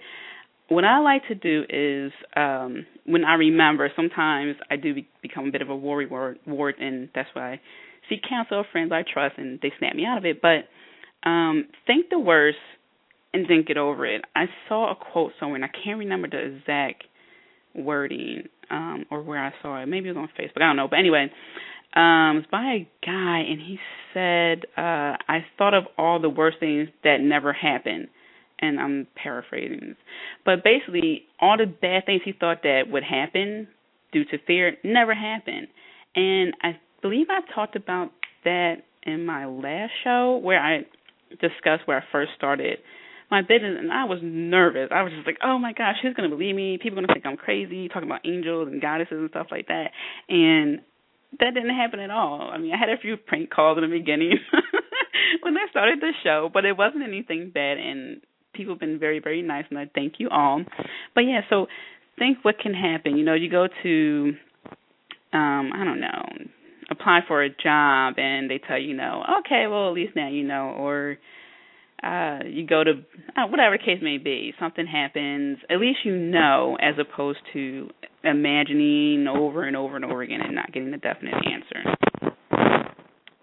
what 0.70 0.86
I 0.86 1.00
like 1.00 1.28
to 1.28 1.36
do 1.36 1.64
is 1.70 2.12
um 2.36 2.86
when 3.06 3.26
I 3.26 3.36
remember, 3.36 3.90
sometimes 3.96 4.56
I 4.70 4.76
do 4.76 4.94
be, 4.94 5.08
become 5.22 5.48
a 5.48 5.52
bit 5.52 5.62
of 5.62 5.70
a 5.70 5.76
worry 5.76 6.06
ward, 6.08 6.76
and 6.80 7.10
that's 7.16 7.30
why 7.34 7.54
I 7.54 7.62
seek 8.08 8.22
counsel 8.28 8.64
friends 8.72 8.92
I 8.92 9.04
trust, 9.12 9.36
and 9.38 9.60
they 9.62 9.72
snap 9.80 9.96
me 9.96 10.06
out 10.06 10.18
of 10.20 10.26
it. 10.26 10.42
But 10.42 10.68
um, 11.28 11.66
think 11.88 12.10
the 12.10 12.20
worst 12.20 12.58
and 13.34 13.46
then 13.48 13.64
get 13.68 13.78
over 13.78 14.06
it. 14.06 14.24
I 14.36 14.46
saw 14.68 14.92
a 14.92 14.96
quote 14.96 15.34
somewhere, 15.40 15.56
and 15.56 15.66
I 15.66 15.70
can't 15.84 16.00
remember 16.00 16.28
the 16.30 16.56
exact 16.56 17.04
wording 17.76 18.44
um, 18.72 19.06
or 19.12 19.22
where 19.22 19.44
I 19.44 19.52
saw 19.62 19.82
it. 19.82 19.88
Maybe 19.88 20.10
it 20.10 20.16
was 20.16 20.18
on 20.18 20.30
Facebook. 20.40 20.62
I 20.62 20.68
don't 20.68 20.76
know. 20.76 20.88
But 20.88 21.00
anyway, 21.00 21.32
um, 21.96 22.38
it's 22.38 22.48
by 22.52 22.64
a 22.64 22.88
guy, 23.06 23.40
and 23.40 23.60
he 23.60 23.80
said, 24.14 24.66
uh, 24.78 25.18
"I 25.28 25.46
thought 25.58 25.74
of 25.74 25.86
all 25.98 26.20
the 26.20 26.30
worst 26.30 26.58
things 26.60 26.90
that 27.04 27.22
never 27.22 27.54
happened." 27.54 28.10
And 28.62 28.80
I'm 28.80 29.08
paraphrasing, 29.16 29.96
but 30.46 30.64
basically, 30.64 31.24
all 31.40 31.56
the 31.58 31.66
bad 31.66 32.06
things 32.06 32.22
he 32.26 32.34
thought 32.34 32.64
that 32.64 32.84
would 32.90 33.04
happen 33.04 33.68
due 34.12 34.26
to 34.26 34.38
fear 34.46 34.76
never 34.84 35.16
happened. 35.16 35.68
And 36.16 36.54
I 36.62 36.78
believe 37.02 37.28
I 37.30 37.40
talked 37.54 37.76
about 37.78 38.12
that 38.44 38.78
in 39.04 39.26
my 39.26 39.46
last 39.46 39.92
show 40.04 40.40
where 40.44 40.60
I 40.60 40.80
discussed 41.40 41.84
where 41.86 42.00
I 42.00 42.04
first 42.12 42.32
started 42.36 42.80
my 43.32 43.42
business 43.42 43.78
and 43.80 43.92
I 43.92 44.06
was 44.06 44.20
nervous. 44.24 44.90
I 44.92 45.04
was 45.04 45.14
just 45.14 45.28
like, 45.28 45.38
Oh 45.44 45.58
my 45.60 45.74
gosh, 45.74 45.96
who's 46.02 46.16
gonna 46.16 46.30
believe 46.30 46.56
me? 46.56 46.80
People 46.82 47.00
are 47.00 47.02
gonna 47.04 47.14
think 47.14 47.26
I'm 47.26 47.38
crazy, 47.38 47.88
talking 47.88 48.10
about 48.10 48.26
angels 48.26 48.68
and 48.70 48.82
goddesses 48.82 49.20
and 49.20 49.30
stuff 49.30 49.48
like 49.52 49.68
that 49.68 49.92
and 50.28 50.82
that 51.40 51.54
didn't 51.54 51.76
happen 51.76 52.00
at 52.00 52.10
all. 52.10 52.50
I 52.52 52.58
mean, 52.58 52.74
I 52.74 52.78
had 52.78 52.90
a 52.90 52.98
few 53.00 53.16
prank 53.18 53.52
calls 53.52 53.78
in 53.78 53.88
the 53.90 53.98
beginning 53.98 54.34
when 55.42 55.56
I 55.58 55.70
started 55.70 56.00
the 56.02 56.12
show, 56.24 56.50
but 56.52 56.66
it 56.66 56.76
wasn't 56.76 57.04
anything 57.04 57.52
bad 57.54 57.78
and 57.78 58.22
people 58.54 58.74
have 58.74 58.80
been 58.80 59.00
very, 59.00 59.20
very 59.20 59.42
nice 59.42 59.66
and 59.70 59.80
I 59.80 59.90
thank 59.94 60.16
you 60.18 60.30
all. 60.30 60.64
But 61.16 61.22
yeah, 61.22 61.42
so 61.50 61.68
think 62.18 62.40
what 62.44 62.60
can 62.60 62.74
happen. 62.74 63.18
You 63.18 63.24
know, 63.24 63.34
you 63.34 63.50
go 63.50 63.68
to 63.84 64.34
um, 65.32 65.72
I 65.74 65.84
don't 65.84 66.00
know, 66.00 66.26
apply 66.90 67.20
for 67.28 67.44
a 67.44 67.50
job 67.50 68.16
and 68.18 68.50
they 68.50 68.60
tell 68.68 68.80
you 68.80 68.96
no, 68.96 69.24
okay, 69.40 69.68
well 69.68 69.90
at 69.90 69.94
least 69.94 70.16
now 70.16 70.30
you 70.30 70.44
know 70.44 70.74
or 70.78 71.18
uh 72.02 72.40
you 72.46 72.66
go 72.66 72.84
to 72.84 72.92
uh, 73.36 73.46
whatever 73.48 73.78
case 73.78 74.00
may 74.02 74.18
be 74.18 74.54
something 74.58 74.88
happens 74.88 75.58
at 75.70 75.80
least 75.80 76.00
you 76.06 76.16
know 76.16 76.78
as 76.82 76.96
opposed 76.98 77.40
to 77.52 77.90
imagining 78.24 79.28
over 79.28 79.64
and 79.64 79.76
over 79.76 79.98
and 79.98 80.06
over 80.06 80.22
again 80.22 80.40
and 80.42 80.56
not 80.56 80.72
getting 80.72 80.94
a 80.94 80.98
definite 80.98 81.34
answer 81.46 82.24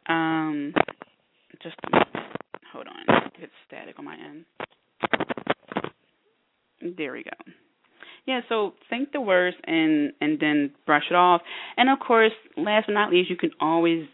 um 0.09 0.73
just 1.63 1.77
hold 2.73 2.87
on 2.87 3.31
it's 3.39 3.53
static 3.67 3.99
on 3.99 4.07
my 4.07 4.15
end 4.15 4.47
there 6.97 7.13
we 7.13 7.23
go 7.25 7.53
yeah 8.27 8.41
so 8.49 8.73
think 8.91 9.13
the 9.13 9.21
worst 9.21 9.57
and 9.65 10.13
and 10.21 10.39
then 10.41 10.71
brush 10.85 11.05
it 11.11 11.17
off 11.17 11.41
and 11.77 11.89
of 11.89 11.99
course 11.99 12.33
last 12.57 12.87
but 12.87 12.93
not 12.93 13.11
least 13.11 13.31
you 13.31 13.37
can 13.37 13.51
always 13.61 14.07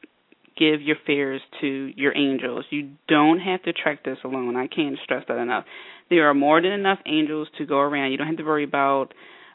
give 0.59 0.83
your 0.83 0.97
fears 1.07 1.41
to 1.61 1.93
your 1.97 2.17
angels. 2.17 2.65
You 2.71 2.91
don't 3.09 3.41
have 3.41 3.63
to 3.63 3.73
trek 3.73 4.05
this 4.05 4.19
alone. 4.25 4.57
I 4.57 4.67
can't 4.67 4.97
stress 5.03 5.25
that 5.29 5.39
enough. 5.39 5.65
There 6.11 6.29
are 6.29 6.35
more 6.35 6.61
than 6.61 6.73
enough 6.73 6.99
angels 7.07 7.49
to 7.59 7.67
go 7.67 7.79
around. 7.79 8.13
You 8.13 8.19
don't 8.19 8.27
have 8.27 8.37
to 8.37 8.45
worry 8.45 8.65
about 8.65 9.09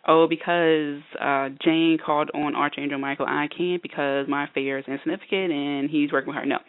oh 0.08 0.28
because 0.28 1.02
uh 1.20 1.50
Jane 1.64 1.98
called 2.04 2.32
on 2.34 2.56
Archangel 2.56 3.00
Michael, 3.00 3.28
I 3.28 3.48
can't 3.56 3.82
because 3.82 4.28
my 4.28 4.48
fear 4.54 4.80
is 4.80 4.86
insignificant 4.88 5.52
and 5.52 5.90
he's 5.90 6.12
working 6.12 6.30
with 6.30 6.38
her. 6.38 6.46
No. 6.46 6.60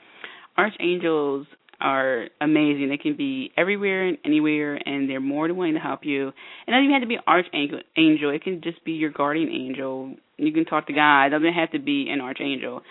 Archangels 0.56 1.46
are 1.80 2.28
amazing. 2.40 2.88
They 2.88 2.96
can 2.96 3.16
be 3.16 3.52
everywhere 3.56 4.06
and 4.06 4.18
anywhere, 4.24 4.74
and 4.76 5.08
they're 5.08 5.20
more 5.20 5.48
than 5.48 5.56
willing 5.56 5.74
to 5.74 5.80
help 5.80 6.00
you. 6.04 6.32
And 6.66 6.74
doesn't 6.74 6.84
even 6.84 6.92
have 6.92 7.02
to 7.02 7.08
be 7.08 7.14
an 7.14 7.22
archangel. 7.26 7.80
Angel. 7.96 8.30
It 8.30 8.42
can 8.42 8.60
just 8.62 8.84
be 8.84 8.92
your 8.92 9.10
guardian 9.10 9.48
angel. 9.48 10.14
You 10.36 10.52
can 10.52 10.64
talk 10.64 10.86
to 10.88 10.92
God. 10.92 11.26
It 11.26 11.30
doesn't 11.30 11.52
have 11.52 11.72
to 11.72 11.78
be 11.78 12.08
an 12.10 12.20
archangel. 12.20 12.82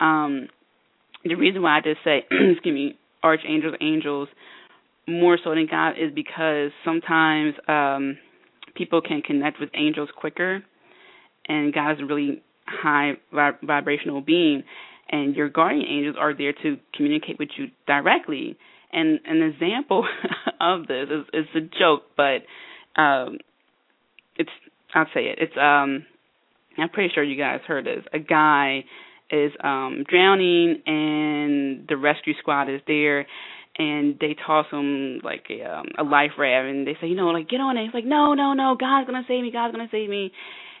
Um, 0.00 0.48
the 1.24 1.34
reason 1.34 1.62
why 1.62 1.78
I 1.78 1.80
just 1.80 2.04
say, 2.04 2.24
excuse 2.30 2.74
me, 2.74 2.98
archangels, 3.22 3.74
angels, 3.80 4.28
more 5.08 5.38
so 5.42 5.50
than 5.50 5.66
God 5.70 5.90
is 5.90 6.12
because 6.14 6.70
sometimes 6.84 7.54
um 7.68 8.18
people 8.74 9.00
can 9.00 9.22
connect 9.22 9.58
with 9.58 9.70
angels 9.74 10.08
quicker, 10.16 10.62
and 11.48 11.72
God 11.72 11.92
is 11.92 11.98
a 12.00 12.04
really 12.04 12.42
high 12.66 13.12
vib- 13.32 13.60
vibrational 13.62 14.20
being, 14.20 14.62
and 15.08 15.36
your 15.36 15.48
guardian 15.48 15.86
angels 15.88 16.16
are 16.18 16.34
there 16.34 16.52
to 16.52 16.76
communicate 16.94 17.38
with 17.38 17.50
you 17.56 17.66
directly. 17.86 18.56
And 18.92 19.20
an 19.24 19.42
example 19.42 20.06
of 20.60 20.86
this 20.86 21.08
is 21.10 21.24
it's 21.32 21.48
a 21.54 21.78
joke, 21.78 22.02
but 22.16 22.42
um 23.00 23.38
it's 24.36 24.50
I'll 24.94 25.06
say 25.14 25.26
it. 25.26 25.38
It's 25.40 25.56
um 25.56 26.06
I'm 26.78 26.88
pretty 26.90 27.12
sure 27.14 27.22
you 27.22 27.36
guys 27.38 27.60
heard 27.66 27.86
this. 27.86 28.04
A 28.12 28.18
guy 28.18 28.84
is 29.30 29.52
um 29.62 30.04
drowning 30.08 30.82
and 30.86 31.86
the 31.88 31.96
rescue 31.96 32.34
squad 32.38 32.68
is 32.68 32.80
there 32.86 33.26
and 33.78 34.16
they 34.20 34.34
toss 34.46 34.66
him 34.70 35.20
like 35.22 35.46
a 35.50 35.64
um 35.64 35.86
a 35.98 36.04
life 36.04 36.32
raft 36.38 36.68
and 36.68 36.86
they 36.86 36.96
say, 37.00 37.06
you 37.08 37.16
know, 37.16 37.28
like 37.28 37.48
get 37.48 37.60
on 37.60 37.76
it. 37.76 37.84
He's 37.84 37.94
like, 37.94 38.04
No, 38.04 38.34
no, 38.34 38.54
no, 38.54 38.76
God's 38.78 39.06
gonna 39.06 39.24
save 39.28 39.42
me, 39.42 39.52
God's 39.52 39.72
gonna 39.72 39.88
save 39.90 40.08
me 40.08 40.32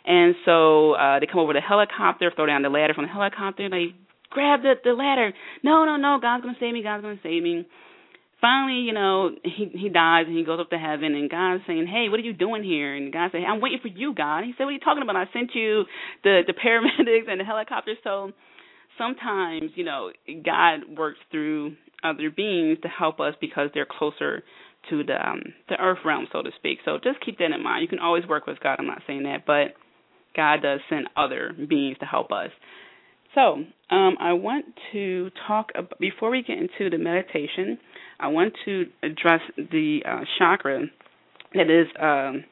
and 0.06 0.34
so 0.44 0.92
uh 0.92 1.18
they 1.20 1.26
come 1.26 1.40
over 1.40 1.52
the 1.52 1.60
helicopter, 1.60 2.32
throw 2.34 2.46
down 2.46 2.62
the 2.62 2.68
ladder 2.68 2.94
from 2.94 3.04
the 3.04 3.12
helicopter, 3.12 3.64
and 3.64 3.72
they 3.72 3.94
grab 4.36 4.60
the 4.60 4.74
the 4.84 4.92
ladder. 4.92 5.32
No, 5.64 5.88
no, 5.88 5.96
no, 5.96 6.18
God's 6.20 6.44
gonna 6.44 6.60
save 6.60 6.74
me, 6.76 6.82
God's 6.84 7.02
gonna 7.02 7.24
save 7.24 7.42
me. 7.42 7.64
Finally, 8.40 8.84
you 8.84 8.92
know, 8.92 9.30
he 9.42 9.72
he 9.72 9.88
dies 9.88 10.28
and 10.28 10.36
he 10.36 10.44
goes 10.44 10.60
up 10.60 10.68
to 10.70 10.78
heaven 10.78 11.16
and 11.16 11.30
God's 11.30 11.64
saying, 11.66 11.88
Hey, 11.88 12.08
what 12.10 12.20
are 12.20 12.28
you 12.28 12.34
doing 12.36 12.62
here? 12.62 12.94
And 12.94 13.10
God 13.12 13.32
says, 13.32 13.40
hey, 13.40 13.48
I'm 13.48 13.62
waiting 13.64 13.80
for 13.80 13.88
you, 13.88 14.14
God. 14.14 14.44
He 14.44 14.52
said, 14.52 14.64
What 14.64 14.76
are 14.76 14.78
you 14.78 14.84
talking 14.84 15.02
about? 15.02 15.16
I 15.16 15.24
sent 15.32 15.56
you 15.56 15.84
the 16.22 16.42
the 16.46 16.52
paramedics 16.52 17.32
and 17.32 17.40
the 17.40 17.44
helicopters 17.44 17.96
so 18.04 18.32
sometimes, 18.98 19.70
you 19.74 19.84
know, 19.84 20.10
God 20.44 20.96
works 20.96 21.18
through 21.30 21.76
other 22.04 22.30
beings 22.30 22.78
to 22.82 22.88
help 22.88 23.20
us 23.20 23.34
because 23.40 23.70
they're 23.74 23.88
closer 23.88 24.42
to 24.90 25.02
the 25.02 25.16
um 25.28 25.42
the 25.68 25.76
earth 25.80 25.98
realm, 26.04 26.26
so 26.32 26.42
to 26.42 26.50
speak. 26.56 26.78
So 26.84 26.98
just 27.02 27.24
keep 27.24 27.38
that 27.38 27.50
in 27.52 27.62
mind. 27.62 27.82
You 27.82 27.88
can 27.88 27.98
always 27.98 28.26
work 28.26 28.46
with 28.46 28.60
God. 28.60 28.76
I'm 28.78 28.86
not 28.86 29.02
saying 29.06 29.24
that, 29.24 29.46
but 29.46 29.74
God 30.36 30.62
does 30.62 30.80
send 30.88 31.08
other 31.16 31.52
beings 31.68 31.96
to 32.00 32.06
help 32.06 32.30
us. 32.30 32.50
So, 33.36 33.64
um, 33.90 34.16
I 34.18 34.32
want 34.32 34.64
to 34.92 35.30
talk 35.46 35.70
about, 35.74 36.00
before 36.00 36.30
we 36.30 36.42
get 36.42 36.56
into 36.56 36.88
the 36.88 36.96
meditation. 36.96 37.78
I 38.18 38.28
want 38.28 38.54
to 38.64 38.86
address 39.02 39.42
the 39.58 40.00
uh, 40.08 40.20
chakra 40.38 40.86
that 41.52 41.70
is 41.70 41.86
um, 42.00 42.44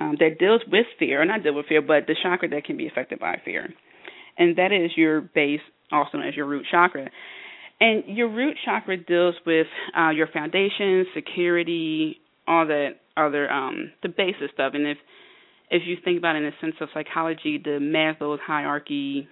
um, 0.00 0.16
that 0.20 0.38
deals 0.38 0.60
with 0.70 0.86
fear, 1.00 1.24
not 1.24 1.42
deal 1.42 1.54
with 1.54 1.66
fear, 1.66 1.82
but 1.82 2.06
the 2.06 2.14
chakra 2.22 2.48
that 2.50 2.64
can 2.64 2.76
be 2.76 2.86
affected 2.86 3.18
by 3.18 3.40
fear, 3.44 3.68
and 4.38 4.56
that 4.56 4.70
is 4.70 4.92
your 4.96 5.20
base, 5.20 5.60
also 5.90 6.18
known 6.18 6.28
as 6.28 6.36
your 6.36 6.46
root 6.46 6.64
chakra. 6.70 7.10
And 7.80 8.04
your 8.06 8.28
root 8.28 8.56
chakra 8.64 8.96
deals 8.98 9.34
with 9.44 9.66
uh, 9.98 10.10
your 10.10 10.28
foundation, 10.28 11.06
security, 11.12 12.20
all 12.46 12.68
that 12.68 13.00
other 13.16 13.50
um, 13.50 13.90
the 14.04 14.08
basic 14.08 14.52
stuff. 14.54 14.74
And 14.74 14.86
if 14.86 14.98
if 15.70 15.82
you 15.86 15.96
think 16.04 16.18
about 16.18 16.36
it 16.36 16.44
in 16.44 16.44
the 16.44 16.52
sense 16.60 16.76
of 16.80 16.88
psychology, 16.94 17.60
the 17.62 17.80
Maslow's 17.80 18.40
hierarchy 18.46 19.28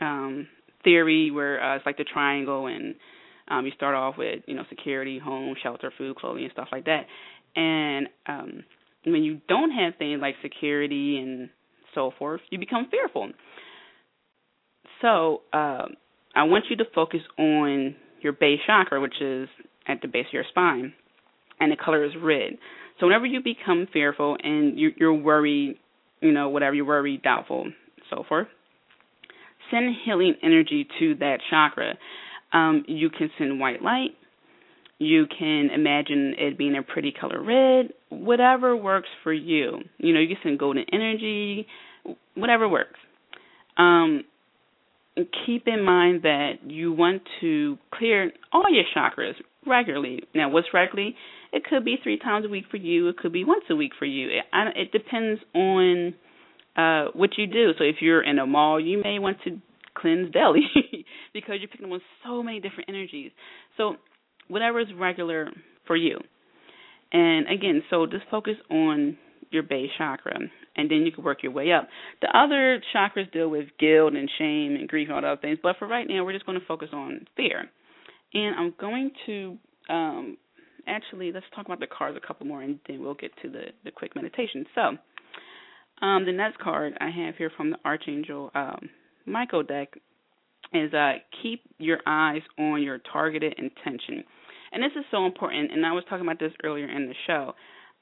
um, 0.00 0.48
theory, 0.84 1.30
where 1.30 1.62
uh, 1.62 1.76
it's 1.76 1.86
like 1.86 1.96
the 1.96 2.04
triangle, 2.04 2.66
and 2.66 2.94
um, 3.48 3.66
you 3.66 3.72
start 3.72 3.94
off 3.94 4.16
with 4.18 4.42
you 4.46 4.54
know 4.54 4.64
security, 4.68 5.18
home, 5.18 5.54
shelter, 5.62 5.92
food, 5.96 6.16
clothing, 6.16 6.44
and 6.44 6.52
stuff 6.52 6.68
like 6.72 6.84
that. 6.84 7.06
And 7.54 8.08
um, 8.26 8.64
when 9.04 9.22
you 9.22 9.40
don't 9.48 9.70
have 9.70 9.94
things 9.98 10.20
like 10.20 10.34
security 10.42 11.18
and 11.18 11.48
so 11.94 12.12
forth, 12.18 12.40
you 12.50 12.58
become 12.58 12.88
fearful. 12.90 13.30
So 15.02 15.42
uh, 15.52 15.86
I 16.34 16.44
want 16.44 16.64
you 16.70 16.76
to 16.76 16.84
focus 16.94 17.20
on 17.38 17.96
your 18.20 18.32
base 18.32 18.60
chakra, 18.66 19.00
which 19.00 19.20
is 19.20 19.48
at 19.86 20.00
the 20.02 20.08
base 20.08 20.26
of 20.28 20.32
your 20.32 20.44
spine, 20.50 20.92
and 21.60 21.72
the 21.72 21.76
color 21.76 22.04
is 22.04 22.12
red. 22.20 22.58
So 22.98 23.06
whenever 23.06 23.26
you 23.26 23.40
become 23.42 23.86
fearful 23.92 24.36
and 24.42 24.78
you, 24.78 24.90
you're 24.96 25.14
worried, 25.14 25.78
you 26.20 26.32
know, 26.32 26.48
whatever 26.48 26.74
you're 26.74 26.86
worried, 26.86 27.22
doubtful, 27.22 27.70
so 28.10 28.24
forth, 28.28 28.48
send 29.70 29.94
healing 30.04 30.34
energy 30.42 30.86
to 30.98 31.14
that 31.16 31.38
chakra. 31.50 31.94
Um, 32.52 32.84
you 32.86 33.10
can 33.10 33.30
send 33.38 33.60
white 33.60 33.82
light. 33.82 34.10
You 34.98 35.26
can 35.26 35.70
imagine 35.74 36.34
it 36.38 36.56
being 36.56 36.74
a 36.74 36.82
pretty 36.82 37.12
color 37.12 37.42
red, 37.42 37.92
whatever 38.08 38.74
works 38.74 39.08
for 39.22 39.32
you. 39.32 39.80
You 39.98 40.14
know, 40.14 40.20
you 40.20 40.28
can 40.28 40.38
send 40.42 40.58
golden 40.58 40.86
energy, 40.90 41.66
whatever 42.34 42.66
works. 42.66 42.98
Um, 43.76 44.24
keep 45.44 45.66
in 45.66 45.84
mind 45.84 46.22
that 46.22 46.52
you 46.66 46.92
want 46.92 47.22
to 47.40 47.78
clear 47.92 48.32
all 48.52 48.64
your 48.70 48.84
chakras 48.96 49.34
regularly. 49.66 50.22
Now, 50.34 50.48
what's 50.48 50.68
regularly? 50.72 51.14
It 51.52 51.64
could 51.64 51.84
be 51.84 51.96
three 52.02 52.18
times 52.18 52.46
a 52.46 52.48
week 52.48 52.64
for 52.70 52.76
you. 52.76 53.08
It 53.08 53.16
could 53.18 53.32
be 53.32 53.44
once 53.44 53.64
a 53.70 53.76
week 53.76 53.92
for 53.98 54.04
you. 54.04 54.28
It, 54.28 54.44
it 54.76 54.92
depends 54.92 55.40
on 55.54 56.14
uh, 56.76 57.06
what 57.14 57.30
you 57.36 57.46
do. 57.46 57.72
So 57.78 57.84
if 57.84 57.96
you're 58.00 58.22
in 58.22 58.38
a 58.38 58.46
mall, 58.46 58.80
you 58.80 59.02
may 59.02 59.18
want 59.18 59.38
to 59.44 59.58
cleanse 59.96 60.32
daily 60.32 60.60
because 61.32 61.56
you're 61.60 61.68
picking 61.68 61.86
up 61.86 61.92
on 61.92 62.00
so 62.24 62.42
many 62.42 62.60
different 62.60 62.88
energies. 62.88 63.30
So 63.76 63.96
whatever 64.48 64.80
is 64.80 64.88
regular 64.96 65.50
for 65.86 65.96
you. 65.96 66.18
And 67.12 67.48
again, 67.48 67.82
so 67.88 68.06
just 68.06 68.24
focus 68.30 68.56
on 68.70 69.16
your 69.50 69.62
base 69.62 69.90
chakra, 69.96 70.38
and 70.76 70.90
then 70.90 70.98
you 70.98 71.12
can 71.12 71.22
work 71.22 71.42
your 71.42 71.52
way 71.52 71.72
up. 71.72 71.88
The 72.20 72.36
other 72.36 72.82
chakras 72.94 73.30
deal 73.32 73.48
with 73.48 73.66
guilt 73.78 74.14
and 74.14 74.28
shame 74.38 74.74
and 74.74 74.88
grief 74.88 75.08
and 75.08 75.14
all 75.14 75.22
the 75.22 75.28
other 75.28 75.40
things, 75.40 75.58
but 75.62 75.76
for 75.78 75.86
right 75.86 76.06
now, 76.08 76.24
we're 76.24 76.32
just 76.32 76.46
going 76.46 76.58
to 76.58 76.66
focus 76.66 76.88
on 76.92 77.26
fear. 77.36 77.70
And 78.34 78.56
I'm 78.56 78.74
going 78.78 79.12
to 79.26 79.56
um, 79.88 80.36
actually, 80.86 81.32
let's 81.32 81.46
talk 81.54 81.66
about 81.66 81.80
the 81.80 81.86
cards 81.86 82.18
a 82.22 82.26
couple 82.26 82.46
more, 82.46 82.62
and 82.62 82.78
then 82.88 83.00
we'll 83.00 83.14
get 83.14 83.30
to 83.42 83.48
the 83.48 83.66
the 83.84 83.90
quick 83.90 84.14
meditation. 84.14 84.66
So, 84.74 84.96
um, 86.02 86.24
the 86.26 86.32
next 86.32 86.58
card 86.58 86.94
I 87.00 87.10
have 87.10 87.36
here 87.36 87.50
from 87.56 87.70
the 87.70 87.78
Archangel 87.84 88.50
um, 88.54 88.88
Michael 89.26 89.62
deck 89.62 89.94
is 90.72 90.92
uh, 90.92 91.14
keep 91.42 91.62
your 91.78 91.98
eyes 92.06 92.42
on 92.58 92.82
your 92.82 92.98
targeted 93.12 93.54
intention. 93.58 94.24
And 94.72 94.82
this 94.82 94.92
is 94.96 95.04
so 95.10 95.26
important, 95.26 95.72
and 95.72 95.86
I 95.86 95.92
was 95.92 96.04
talking 96.08 96.26
about 96.26 96.38
this 96.38 96.52
earlier 96.64 96.88
in 96.88 97.06
the 97.06 97.14
show. 97.26 97.54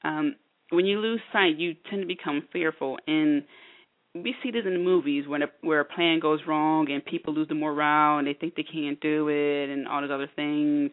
Um, 0.03 0.35
when 0.71 0.85
you 0.85 0.99
lose 0.99 1.21
sight, 1.31 1.57
you 1.57 1.75
tend 1.89 2.01
to 2.01 2.07
become 2.07 2.47
fearful, 2.51 2.97
and 3.07 3.43
we 4.15 4.33
see 4.41 4.51
this 4.51 4.63
in 4.65 4.73
the 4.73 4.79
movies 4.79 5.27
when 5.27 5.43
a, 5.43 5.47
where 5.61 5.81
a 5.81 5.85
plan 5.85 6.19
goes 6.19 6.39
wrong 6.47 6.89
and 6.89 7.03
people 7.05 7.33
lose 7.33 7.49
the 7.49 7.55
morale 7.55 8.17
and 8.17 8.27
they 8.27 8.33
think 8.33 8.55
they 8.55 8.63
can't 8.63 8.99
do 9.01 9.27
it 9.27 9.69
and 9.69 9.87
all 9.87 10.01
those 10.01 10.11
other 10.11 10.29
things. 10.35 10.89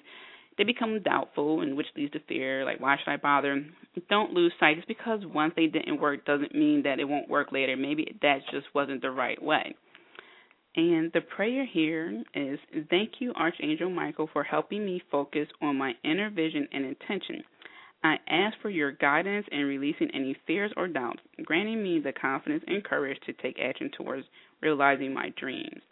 They 0.58 0.64
become 0.64 1.02
doubtful, 1.02 1.62
and 1.62 1.76
which 1.76 1.86
leads 1.96 2.12
to 2.12 2.20
fear. 2.28 2.64
Like, 2.64 2.80
why 2.80 2.96
should 2.98 3.10
I 3.10 3.16
bother? 3.16 3.64
Don't 4.10 4.32
lose 4.32 4.52
sight. 4.60 4.76
Just 4.76 4.88
because 4.88 5.20
one 5.24 5.50
thing 5.52 5.70
didn't 5.72 6.00
work 6.00 6.24
doesn't 6.24 6.54
mean 6.54 6.82
that 6.84 7.00
it 7.00 7.04
won't 7.08 7.28
work 7.28 7.52
later. 7.52 7.76
Maybe 7.76 8.16
that 8.22 8.38
just 8.50 8.66
wasn't 8.74 9.02
the 9.02 9.10
right 9.10 9.42
way. 9.42 9.74
And 10.74 11.12
the 11.12 11.20
prayer 11.20 11.66
here 11.66 12.22
is 12.34 12.58
Thank 12.88 13.12
you, 13.20 13.32
Archangel 13.34 13.90
Michael, 13.90 14.28
for 14.32 14.42
helping 14.42 14.84
me 14.84 15.02
focus 15.10 15.48
on 15.60 15.76
my 15.76 15.92
inner 16.02 16.30
vision 16.30 16.66
and 16.72 16.84
intention. 16.84 17.42
I 18.04 18.16
ask 18.28 18.56
for 18.60 18.70
your 18.70 18.90
guidance 18.92 19.46
in 19.52 19.64
releasing 19.64 20.10
any 20.12 20.36
fears 20.46 20.72
or 20.76 20.88
doubts, 20.88 21.20
granting 21.44 21.82
me 21.82 22.00
the 22.00 22.12
confidence 22.12 22.64
and 22.66 22.82
courage 22.82 23.18
to 23.26 23.32
take 23.34 23.58
action 23.60 23.90
towards 23.96 24.26
realizing 24.60 25.14
my 25.14 25.32
dreams. 25.38 25.82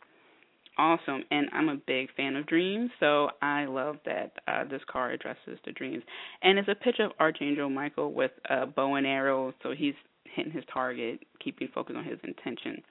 Awesome, 0.81 1.24
and 1.31 1.47
I'm 1.53 1.68
a 1.68 1.76
big 1.76 2.09
fan 2.16 2.37
of 2.37 2.47
dreams, 2.47 2.91
so 3.01 3.28
I 3.43 3.66
love 3.66 3.97
that 4.07 4.33
uh, 4.49 4.64
this 4.64 4.81
card 4.91 5.12
addresses 5.12 5.59
the 5.66 5.72
dreams. 5.72 6.03
And 6.43 6.59
it's 6.59 6.70
a 6.70 6.74
picture 6.74 7.05
of 7.05 7.12
Archangel 7.20 7.68
Michael 7.68 8.14
with 8.14 8.31
a 8.49 8.64
bow 8.64 8.95
and 8.95 9.07
arrow, 9.07 9.53
so 9.62 9.74
he's 9.76 9.93
hitting 10.35 10.51
his 10.51 10.64
target, 10.72 11.20
keeping 11.45 11.68
focus 11.74 11.97
on 11.99 12.05
his 12.05 12.18
intention. 12.24 12.83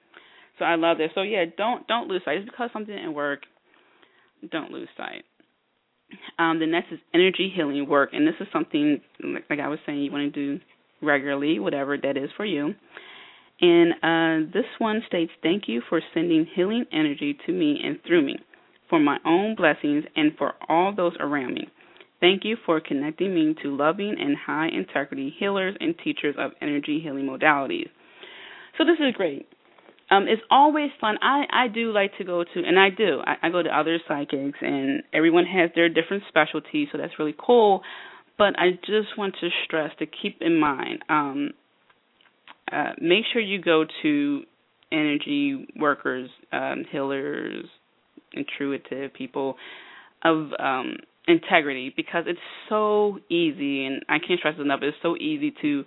So 0.60 0.66
I 0.66 0.76
love 0.76 0.98
this. 0.98 1.10
So 1.16 1.22
yeah, 1.22 1.46
don't 1.58 1.84
don't 1.88 2.06
lose 2.06 2.22
sight. 2.24 2.36
Just 2.38 2.52
because 2.52 2.70
something 2.72 2.94
didn't 2.94 3.12
work, 3.12 3.40
don't 4.52 4.70
lose 4.70 4.88
sight. 4.96 5.24
Um, 6.38 6.60
the 6.60 6.66
next 6.66 6.92
is 6.92 7.00
energy 7.12 7.52
healing 7.52 7.88
work, 7.88 8.10
and 8.12 8.24
this 8.24 8.36
is 8.38 8.46
something 8.52 9.00
like 9.50 9.58
I 9.58 9.66
was 9.66 9.80
saying 9.84 9.98
you 9.98 10.12
want 10.12 10.32
to 10.32 10.58
do 10.58 10.62
regularly, 11.02 11.58
whatever 11.58 11.98
that 11.98 12.16
is 12.16 12.30
for 12.36 12.44
you. 12.44 12.72
And 13.60 13.92
uh, 14.02 14.50
this 14.52 14.66
one 14.78 15.02
states, 15.06 15.32
"Thank 15.42 15.64
you 15.68 15.82
for 15.88 16.00
sending 16.14 16.46
healing 16.54 16.86
energy 16.92 17.36
to 17.46 17.52
me 17.52 17.80
and 17.84 17.98
through 18.06 18.22
me, 18.22 18.36
for 18.88 18.98
my 18.98 19.18
own 19.24 19.54
blessings 19.54 20.04
and 20.16 20.32
for 20.38 20.54
all 20.68 20.94
those 20.94 21.14
around 21.20 21.54
me. 21.54 21.68
Thank 22.20 22.44
you 22.44 22.56
for 22.66 22.80
connecting 22.80 23.34
me 23.34 23.54
to 23.62 23.76
loving 23.76 24.16
and 24.18 24.36
high 24.36 24.68
integrity 24.68 25.34
healers 25.38 25.74
and 25.80 25.94
teachers 26.02 26.34
of 26.38 26.52
energy 26.60 27.00
healing 27.02 27.26
modalities." 27.26 27.88
So 28.78 28.84
this 28.84 28.98
is 28.98 29.14
great 29.14 29.46
um, 30.10 30.26
it's 30.26 30.42
always 30.50 30.90
fun. 31.00 31.16
I 31.22 31.44
I 31.50 31.68
do 31.68 31.92
like 31.92 32.16
to 32.18 32.24
go 32.24 32.42
to, 32.42 32.62
and 32.66 32.78
I 32.78 32.90
do. 32.90 33.20
I, 33.24 33.46
I 33.46 33.50
go 33.50 33.62
to 33.62 33.68
other 33.70 33.98
psychics, 34.08 34.58
and 34.60 35.02
everyone 35.12 35.46
has 35.46 35.70
their 35.74 35.88
different 35.88 36.24
specialties, 36.28 36.88
so 36.90 36.98
that's 36.98 37.18
really 37.18 37.34
cool. 37.38 37.82
But 38.36 38.58
I 38.58 38.72
just 38.84 39.16
want 39.16 39.36
to 39.40 39.48
stress 39.64 39.90
to 39.98 40.06
keep 40.06 40.38
in 40.40 40.58
mind, 40.58 41.04
um, 41.08 41.50
uh, 42.72 42.92
make 43.00 43.24
sure 43.32 43.42
you 43.42 43.60
go 43.60 43.84
to 44.02 44.42
energy 44.92 45.66
workers, 45.76 46.30
um, 46.52 46.84
healers, 46.90 47.64
intuitive 48.32 49.12
people 49.14 49.56
of 50.24 50.48
um, 50.58 50.96
integrity 51.26 51.92
because 51.94 52.24
it's 52.26 52.38
so 52.68 53.18
easy, 53.28 53.86
and 53.86 54.02
I 54.08 54.18
can't 54.18 54.38
stress 54.38 54.54
enough. 54.60 54.80
It's 54.82 54.96
so 55.02 55.16
easy 55.16 55.54
to 55.62 55.84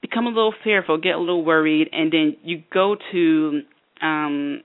become 0.00 0.26
a 0.26 0.30
little 0.30 0.54
fearful, 0.62 0.98
get 0.98 1.14
a 1.14 1.18
little 1.18 1.44
worried, 1.44 1.88
and 1.92 2.12
then 2.12 2.36
you 2.42 2.62
go 2.72 2.96
to 3.12 3.60
um 4.00 4.62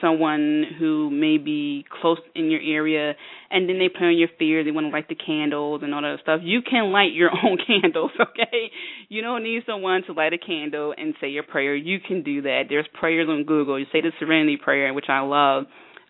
someone 0.00 0.64
who 0.78 1.10
may 1.10 1.38
be 1.38 1.84
close 2.00 2.18
in 2.34 2.50
your 2.50 2.60
area 2.60 3.14
and 3.50 3.68
then 3.68 3.78
they 3.78 3.88
play 3.88 4.08
on 4.08 4.18
your 4.18 4.28
fear, 4.38 4.64
they 4.64 4.70
want 4.70 4.86
to 4.86 4.90
light 4.90 5.08
the 5.08 5.14
candles 5.14 5.82
and 5.82 5.94
all 5.94 6.02
that 6.02 6.18
stuff. 6.22 6.40
You 6.42 6.60
can 6.62 6.92
light 6.92 7.12
your 7.12 7.30
own 7.44 7.58
candles, 7.66 8.10
okay? 8.20 8.70
You 9.08 9.22
don't 9.22 9.42
need 9.42 9.62
someone 9.66 10.02
to 10.06 10.12
light 10.12 10.32
a 10.32 10.38
candle 10.38 10.94
and 10.96 11.14
say 11.20 11.28
your 11.28 11.42
prayer. 11.42 11.74
You 11.74 11.98
can 12.00 12.22
do 12.22 12.42
that. 12.42 12.64
There's 12.68 12.86
prayers 12.98 13.28
on 13.28 13.44
Google. 13.44 13.78
You 13.78 13.86
say 13.92 14.00
the 14.00 14.12
Serenity 14.18 14.56
Prayer, 14.56 14.92
which 14.92 15.08
I 15.08 15.20
love. 15.20 15.64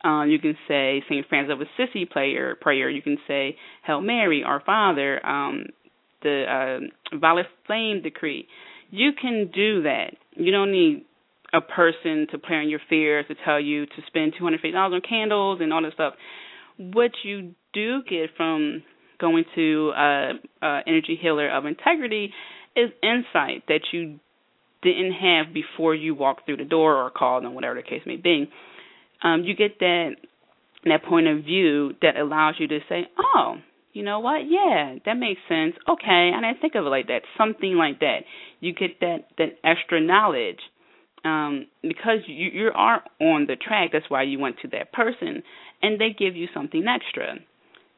Um, 0.05 0.29
you 0.29 0.39
can 0.39 0.55
say 0.69 1.03
St. 1.09 1.27
Francis 1.29 1.55
of 1.55 1.61
Assisi 1.61 2.05
prayer. 2.05 2.57
Prayer. 2.61 2.91
You 2.91 3.01
can 3.01 3.17
say 3.27 3.57
Hail 3.87 4.03
Mary, 4.03 4.43
Our 4.45 4.61
Father. 4.61 5.25
Um, 5.25 5.67
the 6.23 6.81
uh, 7.13 7.19
violet 7.19 7.47
flame 7.67 8.03
decree. 8.03 8.47
You 8.91 9.11
can 9.21 9.51
do 9.55 9.83
that. 9.83 10.13
You 10.37 10.53
don't 10.53 10.73
need 10.73 11.05
a 11.55 11.61
person 11.61 12.27
to 12.33 12.39
play 12.39 12.57
on 12.57 12.69
your 12.69 12.81
fears 12.89 13.27
to 13.29 13.35
tell 13.45 13.61
you 13.61 13.87
to 13.87 13.93
spend 14.09 14.35
two 14.37 14.45
hundred 14.45 14.59
fifty 14.59 14.73
dollars 14.73 14.95
on 14.95 15.09
candles 15.09 15.61
and 15.63 15.73
all 15.73 15.83
that 15.83 15.93
stuff. 15.95 16.15
What 16.77 17.13
you 17.23 17.55
do 17.73 18.03
get 18.03 18.31
from 18.37 18.83
going 19.21 19.45
to 19.55 19.93
a, 19.97 20.31
a 20.63 20.81
energy 20.87 21.17
healer 21.21 21.49
of 21.49 21.65
integrity 21.65 22.33
is 22.75 22.91
insight 23.03 23.63
that 23.69 23.81
you 23.93 24.19
didn't 24.83 25.13
have 25.13 25.55
before 25.55 25.95
you 25.95 26.15
walked 26.15 26.45
through 26.45 26.57
the 26.57 26.65
door 26.65 26.97
or 26.97 27.11
called 27.11 27.45
on 27.45 27.55
whatever 27.55 27.77
the 27.77 27.83
case 27.83 28.03
may 28.05 28.17
be. 28.17 28.51
Um, 29.23 29.45
you 29.45 29.55
get 29.55 29.79
that 29.79 30.17
that 30.85 31.05
point 31.05 31.29
of 31.29 31.45
view 31.45 31.93
that 32.03 32.19
allows 32.19 32.57
you 32.59 32.67
to 32.69 32.81
say, 32.89 33.07
"Oh, 33.17 33.57
you 33.93 34.03
know 34.03 34.19
what? 34.19 34.41
Yeah, 34.51 34.97
that 35.07 35.15
makes 35.15 35.41
sense. 35.49 35.75
Okay, 35.89 36.31
and 36.35 36.45
I 36.45 36.51
didn't 36.51 36.61
think 36.61 36.75
of 36.75 36.85
it 36.85 36.91
like 36.91 37.07
that. 37.07 37.23
Something 37.39 37.77
like 37.77 38.01
that. 38.01 38.25
You 38.61 38.75
get 38.75 39.01
that 39.01 39.29
that 39.39 39.59
extra 39.65 40.01
knowledge 40.01 40.59
um, 41.25 41.67
because 41.83 42.21
you 42.27 42.51
you 42.53 42.71
are 42.75 43.03
on 43.21 43.47
the 43.47 43.57
track. 43.57 43.91
That's 43.93 44.09
why 44.09 44.23
you 44.23 44.39
went 44.39 44.57
to 44.63 44.69
that 44.69 44.93
person, 44.93 45.43
and 45.83 46.01
they 46.01 46.11
give 46.17 46.37
you 46.37 46.49
something 46.55 46.85
extra. 46.87 47.37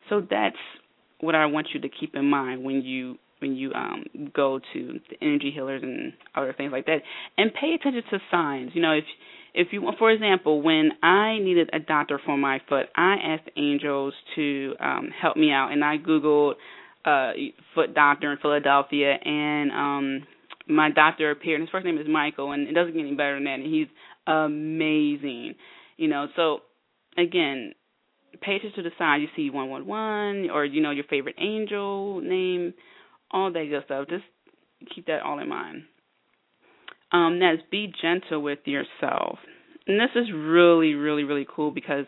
So 0.08 0.20
that's 0.20 0.56
what 1.20 1.34
I 1.34 1.46
want 1.46 1.68
you 1.74 1.80
to 1.80 1.88
keep 1.88 2.14
in 2.14 2.28
mind 2.28 2.64
when 2.64 2.82
you 2.82 3.18
when 3.38 3.54
you 3.54 3.72
um 3.74 4.04
go 4.34 4.58
to 4.72 5.00
the 5.10 5.16
energy 5.22 5.50
healers 5.52 5.82
and 5.82 6.12
other 6.34 6.54
things 6.56 6.72
like 6.72 6.86
that 6.86 6.98
and 7.36 7.52
pay 7.52 7.74
attention 7.74 8.02
to 8.10 8.18
signs 8.30 8.70
you 8.74 8.80
know 8.80 8.92
if 8.92 9.04
if 9.54 9.68
you 9.72 9.90
for 9.98 10.10
example 10.10 10.62
when 10.62 10.90
i 11.02 11.38
needed 11.38 11.68
a 11.72 11.78
doctor 11.78 12.18
for 12.24 12.36
my 12.36 12.60
foot 12.68 12.86
i 12.96 13.16
asked 13.22 13.48
angels 13.56 14.14
to 14.34 14.74
um 14.80 15.10
help 15.20 15.36
me 15.36 15.52
out 15.52 15.70
and 15.70 15.84
i 15.84 15.98
googled 15.98 16.54
uh 17.04 17.32
foot 17.74 17.94
doctor 17.94 18.32
in 18.32 18.38
philadelphia 18.38 19.16
and 19.22 19.70
um 19.70 20.26
my 20.68 20.90
doctor 20.90 21.30
appeared. 21.30 21.60
His 21.60 21.70
first 21.70 21.84
name 21.84 21.98
is 21.98 22.06
michael 22.08 22.52
and 22.52 22.68
it 22.68 22.72
doesn't 22.72 22.94
get 22.94 23.00
any 23.00 23.14
better 23.14 23.34
than 23.34 23.44
that. 23.44 23.60
And 23.60 23.74
he's 23.74 23.88
amazing 24.26 25.54
you 25.96 26.08
know. 26.08 26.26
So 26.36 26.60
again 27.16 27.72
attention 28.34 28.72
to 28.76 28.82
the 28.82 28.90
side, 28.98 29.22
you 29.22 29.28
see 29.34 29.50
one 29.50 29.70
one 29.70 29.86
one 29.86 30.50
or 30.50 30.64
you 30.64 30.82
know 30.82 30.90
your 30.90 31.04
favorite 31.04 31.36
angel 31.38 32.20
name 32.20 32.74
all 33.30 33.52
that 33.52 33.66
good 33.68 33.82
stuff. 33.84 34.08
Just 34.08 34.24
keep 34.94 35.06
that 35.06 35.22
all 35.22 35.38
in 35.38 35.48
mind. 35.48 35.84
Um, 37.12 37.38
next, 37.38 37.70
be 37.70 37.92
gentle 38.00 38.42
with 38.42 38.60
yourself. 38.64 39.38
And 39.86 40.00
this 40.00 40.10
is 40.14 40.26
really, 40.34 40.94
really, 40.94 41.24
really 41.24 41.46
cool 41.48 41.70
because 41.70 42.04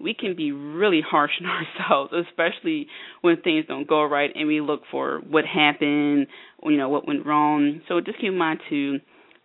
we 0.00 0.14
can 0.14 0.36
be 0.36 0.52
really 0.52 1.00
harsh 1.00 1.32
on 1.40 1.46
ourselves, 1.46 2.12
especially 2.28 2.86
when 3.20 3.40
things 3.42 3.64
don't 3.68 3.88
go 3.88 4.04
right 4.04 4.30
and 4.34 4.46
we 4.46 4.60
look 4.60 4.82
for 4.90 5.20
what 5.28 5.44
happened, 5.44 6.26
you 6.62 6.76
know, 6.76 6.88
what 6.88 7.06
went 7.06 7.26
wrong. 7.26 7.80
So 7.88 8.00
just 8.00 8.18
keep 8.18 8.32
in 8.32 8.38
mind 8.38 8.60
to 8.70 8.98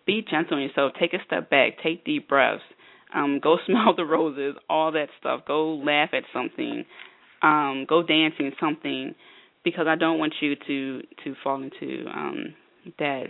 be 0.06 0.24
gentle 0.30 0.58
on 0.58 0.64
yourself. 0.64 0.94
Take 1.00 1.14
a 1.14 1.24
step 1.26 1.50
back. 1.50 1.74
Take 1.84 2.06
deep 2.06 2.28
breaths. 2.28 2.64
Um, 3.14 3.40
go 3.42 3.58
smell 3.66 3.96
the 3.96 4.06
roses, 4.06 4.56
all 4.70 4.92
that 4.94 5.08
stuff. 5.20 5.42
Go 5.48 5.76
laugh 5.76 6.10
at 6.14 6.24
something. 6.34 6.86
Um, 7.42 7.86
go 7.90 8.04
dancing 8.04 8.52
something 8.60 9.16
because 9.64 9.86
I 9.88 9.96
don't 9.96 10.20
want 10.20 10.34
you 10.42 10.56
to 10.56 11.02
to 11.24 11.36
fall 11.44 11.62
into 11.62 12.06
um 12.08 12.54
that 13.00 13.26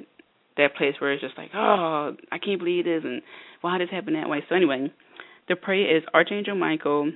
that 0.58 0.76
place 0.76 0.96
where 1.00 1.14
it's 1.14 1.22
just 1.22 1.38
like, 1.38 1.52
oh, 1.56 2.16
I 2.32 2.38
can't 2.38 2.60
believe 2.60 2.86
this, 2.86 3.04
and 3.04 3.22
why 3.62 3.78
did 3.78 3.88
this 3.88 3.94
happen 3.94 4.14
that 4.14 4.30
way? 4.30 4.44
So 4.50 4.56
anyway, 4.56 4.92
the 5.52 5.56
prayer 5.58 5.98
is 5.98 6.04
Archangel 6.14 6.56
Michael, 6.56 7.12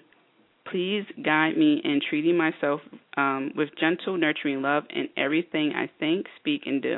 please 0.70 1.06
guide 1.24 1.56
me 1.58 1.80
in 1.86 2.02
treating 2.10 2.38
myself 2.38 2.82
um, 3.16 3.54
with 3.56 3.70
gentle, 3.80 4.18
nurturing 4.18 4.62
love 4.62 4.84
in 4.90 5.08
everything 5.16 5.72
I 5.74 5.90
think, 6.02 6.26
speak, 6.38 6.64
and 6.66 6.82
do. 6.82 6.98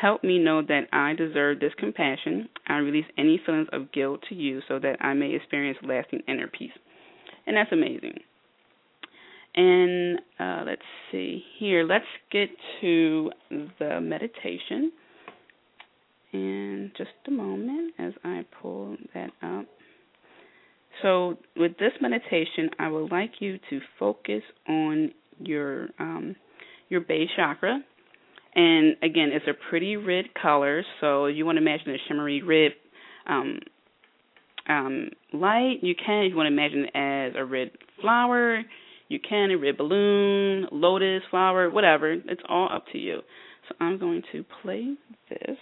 Help 0.00 0.22
me 0.22 0.38
know 0.38 0.62
that 0.62 0.82
I 0.92 1.14
deserve 1.14 1.58
this 1.58 1.72
compassion. 1.76 2.48
I 2.68 2.74
release 2.76 3.06
any 3.18 3.40
feelings 3.44 3.66
of 3.72 3.90
guilt 3.90 4.20
to 4.28 4.36
you 4.36 4.60
so 4.68 4.78
that 4.78 4.96
I 5.00 5.12
may 5.14 5.34
experience 5.34 5.76
lasting 5.82 6.22
inner 6.28 6.46
peace. 6.46 6.70
And 7.48 7.56
that's 7.56 7.72
amazing. 7.72 8.18
And 9.56 10.20
uh, 10.38 10.62
let's 10.66 10.82
see 11.10 11.42
here. 11.58 11.84
Let's 11.84 12.04
get 12.30 12.48
to 12.80 13.30
the 13.80 14.00
meditation. 14.00 14.92
And 16.32 16.92
just 16.96 17.10
a 17.26 17.32
moment 17.32 17.94
as 17.98 18.12
I 18.22 18.44
pull 18.62 18.96
that 19.14 19.30
up. 19.42 19.66
So, 21.02 21.38
with 21.56 21.72
this 21.78 21.92
meditation, 22.00 22.70
I 22.78 22.88
would 22.88 23.10
like 23.10 23.32
you 23.40 23.58
to 23.70 23.80
focus 23.98 24.42
on 24.68 25.12
your 25.38 25.88
um 25.98 26.36
your 26.88 27.00
base 27.00 27.28
chakra. 27.36 27.80
And 28.54 28.96
again, 29.02 29.30
it's 29.32 29.46
a 29.48 29.68
pretty 29.68 29.96
red 29.96 30.26
color, 30.40 30.84
so 31.00 31.26
you 31.26 31.44
want 31.44 31.56
to 31.56 31.62
imagine 31.62 31.90
a 31.90 31.96
shimmery 32.06 32.42
red 32.42 32.72
um 33.26 33.58
um 34.68 35.10
light. 35.32 35.78
You 35.82 35.94
can 35.94 36.24
you 36.24 36.36
want 36.36 36.46
to 36.46 36.52
imagine 36.52 36.84
it 36.84 36.96
as 36.96 37.32
a 37.36 37.44
red 37.44 37.70
flower, 38.00 38.62
you 39.08 39.18
can 39.20 39.50
a 39.50 39.58
red 39.58 39.76
balloon, 39.76 40.66
lotus 40.72 41.22
flower, 41.30 41.70
whatever. 41.70 42.12
It's 42.12 42.42
all 42.48 42.68
up 42.72 42.84
to 42.92 42.98
you. 42.98 43.20
So 43.68 43.74
I'm 43.80 43.98
going 43.98 44.22
to 44.32 44.44
play 44.62 44.94
this. 45.30 45.58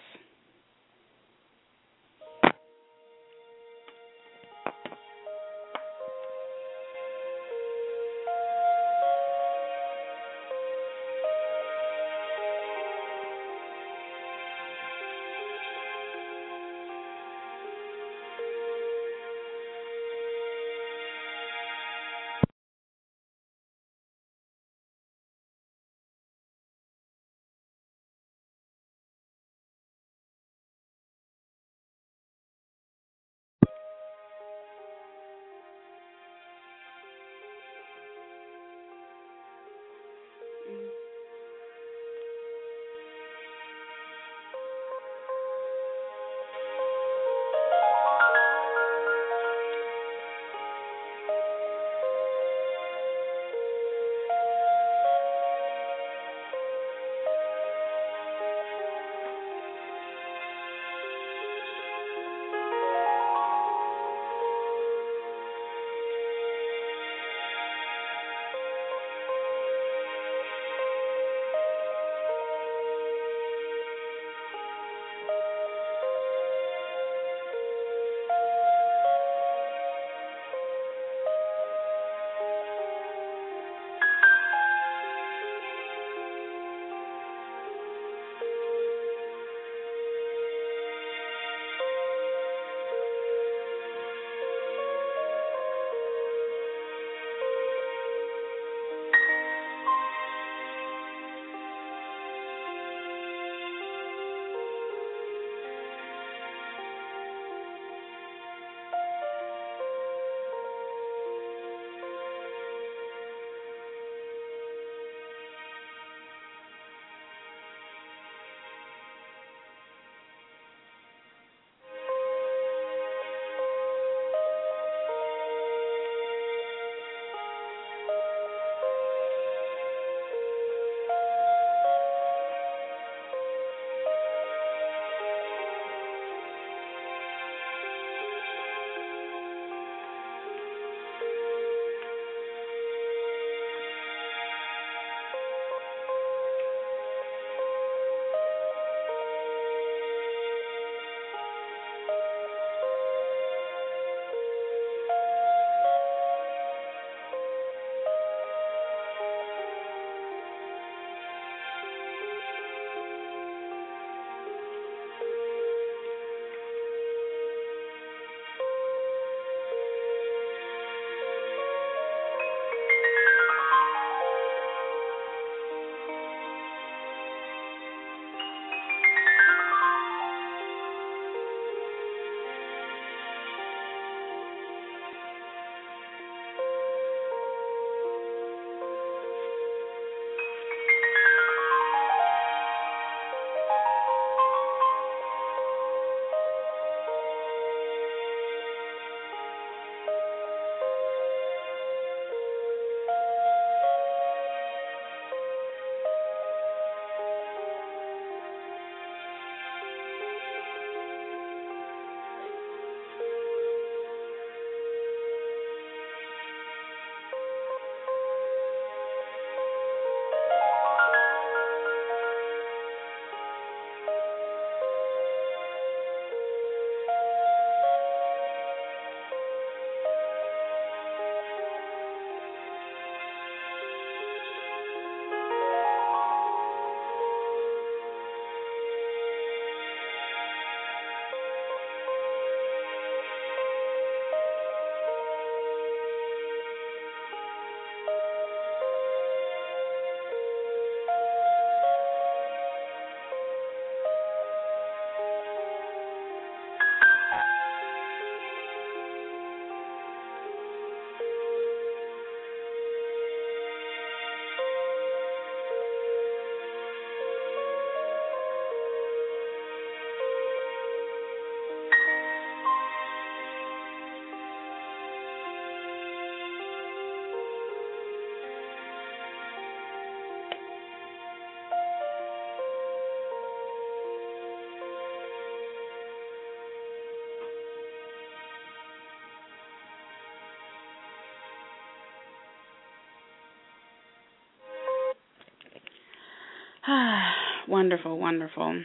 wonderful, 297.68 298.18
wonderful. 298.18 298.82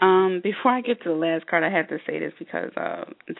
Um, 0.00 0.40
before 0.42 0.72
I 0.72 0.80
get 0.80 1.02
to 1.02 1.10
the 1.10 1.14
last 1.14 1.46
card, 1.46 1.64
I 1.64 1.70
have 1.70 1.88
to 1.88 1.98
say 2.06 2.18
this 2.18 2.32
because 2.38 2.70
uh, 2.76 3.04
it's 3.26 3.38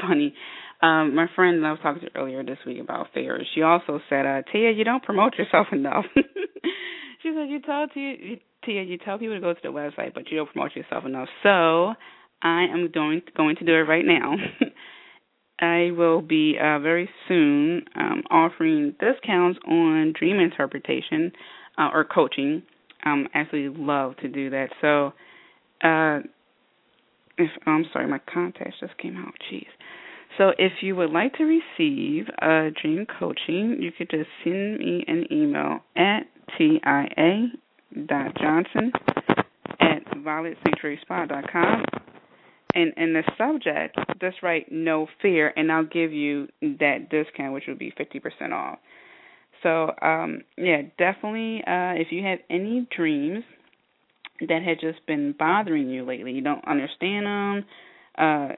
funny. 0.00 0.34
Um, 0.82 1.14
my 1.14 1.26
friend 1.34 1.64
I 1.66 1.72
was 1.72 1.80
talking 1.82 2.02
to 2.02 2.16
earlier 2.18 2.42
this 2.42 2.58
week 2.66 2.80
about 2.80 3.08
fairs, 3.12 3.46
she 3.54 3.62
also 3.62 4.00
said, 4.08 4.24
uh, 4.24 4.42
Tia, 4.50 4.70
you 4.72 4.84
don't 4.84 5.02
promote 5.02 5.34
yourself 5.36 5.66
enough. 5.72 6.06
she 6.14 7.32
said, 7.34 7.48
you 7.50 7.60
tell 7.60 7.86
Tia, 7.92 8.14
you, 8.18 8.36
Tia, 8.64 8.82
you 8.82 8.96
tell 8.98 9.18
people 9.18 9.34
to 9.34 9.40
go 9.40 9.52
to 9.52 9.60
the 9.62 9.68
website, 9.68 10.14
but 10.14 10.30
you 10.30 10.38
don't 10.38 10.50
promote 10.52 10.74
yourself 10.74 11.04
enough. 11.04 11.28
So 11.42 11.94
I 12.42 12.64
am 12.64 12.90
going 12.92 13.20
to, 13.26 13.32
going 13.32 13.56
to 13.56 13.64
do 13.64 13.72
it 13.74 13.88
right 13.88 14.04
now. 14.04 14.36
I 15.60 15.90
will 15.90 16.22
be 16.22 16.56
uh, 16.58 16.78
very 16.78 17.10
soon 17.28 17.84
um, 17.94 18.22
offering 18.30 18.94
discounts 18.98 19.58
on 19.68 20.14
dream 20.18 20.40
interpretation 20.40 21.32
uh, 21.76 21.90
or 21.92 22.04
coaching. 22.04 22.62
Um, 23.10 23.28
actually 23.34 23.68
love 23.68 24.16
to 24.18 24.28
do 24.28 24.50
that. 24.50 24.68
So, 24.80 25.12
uh, 25.82 26.20
if 27.38 27.50
oh, 27.66 27.70
I'm 27.70 27.84
sorry, 27.92 28.06
my 28.06 28.20
contacts 28.32 28.76
just 28.80 28.96
came 28.98 29.16
out. 29.16 29.34
Jeez. 29.50 29.66
So 30.38 30.52
if 30.58 30.72
you 30.80 30.94
would 30.96 31.10
like 31.10 31.34
to 31.38 31.44
receive 31.44 32.26
a 32.40 32.70
dream 32.80 33.06
coaching, 33.18 33.78
you 33.80 33.90
could 33.96 34.10
just 34.10 34.28
send 34.44 34.78
me 34.78 35.04
an 35.08 35.24
email 35.32 35.80
at 35.96 36.20
tia 36.56 37.48
dot 38.06 38.36
johnson 38.40 38.92
at 39.80 40.04
dot 41.28 41.44
com, 41.52 41.84
and 42.74 42.92
in 42.96 43.12
the 43.12 43.22
subject 43.36 43.96
just 44.20 44.36
write 44.42 44.70
no 44.70 45.08
fear 45.20 45.52
and 45.56 45.72
I'll 45.72 45.84
give 45.84 46.12
you 46.12 46.46
that 46.60 47.08
discount 47.10 47.52
which 47.52 47.64
will 47.66 47.76
be 47.76 47.92
fifty 47.96 48.20
percent 48.20 48.52
off. 48.52 48.78
So 49.62 49.92
um 50.02 50.42
yeah, 50.56 50.82
definitely 50.98 51.62
uh 51.66 51.94
if 52.00 52.08
you 52.10 52.22
have 52.24 52.38
any 52.48 52.86
dreams 52.94 53.44
that 54.48 54.62
had 54.62 54.80
just 54.80 55.04
been 55.06 55.34
bothering 55.38 55.88
you 55.90 56.04
lately, 56.04 56.32
you 56.32 56.42
don't 56.42 56.66
understand 56.66 57.26
them, 57.26 57.64
uh 58.18 58.54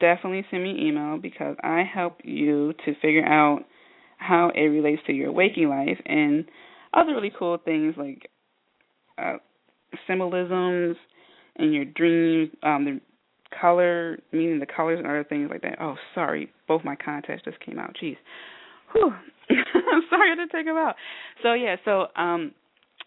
definitely 0.00 0.44
send 0.50 0.62
me 0.62 0.88
email 0.88 1.18
because 1.18 1.56
I 1.62 1.82
help 1.82 2.18
you 2.24 2.72
to 2.84 2.94
figure 3.02 3.24
out 3.24 3.64
how 4.18 4.50
it 4.54 4.62
relates 4.62 5.02
to 5.06 5.12
your 5.12 5.32
waking 5.32 5.68
life 5.68 5.98
and 6.06 6.44
other 6.94 7.12
really 7.12 7.32
cool 7.38 7.58
things 7.58 7.94
like 7.98 8.30
uh, 9.18 9.34
symbolisms 10.06 10.96
in 11.56 11.72
your 11.72 11.84
dreams, 11.84 12.50
um, 12.62 12.84
the 12.84 13.00
color, 13.60 14.18
meaning 14.32 14.58
the 14.58 14.66
colors 14.66 14.98
and 14.98 15.06
other 15.06 15.24
things 15.24 15.48
like 15.50 15.62
that. 15.62 15.78
Oh, 15.80 15.94
sorry, 16.14 16.50
both 16.68 16.84
my 16.84 16.96
contacts 16.96 17.44
just 17.44 17.60
came 17.60 17.78
out. 17.78 17.96
Jeez, 18.02 18.16
I'm 19.50 20.02
sorry 20.10 20.36
to 20.36 20.46
take 20.52 20.66
them 20.66 20.76
out. 20.76 20.96
So 21.42 21.52
yeah, 21.54 21.76
so 21.84 22.06
um, 22.16 22.52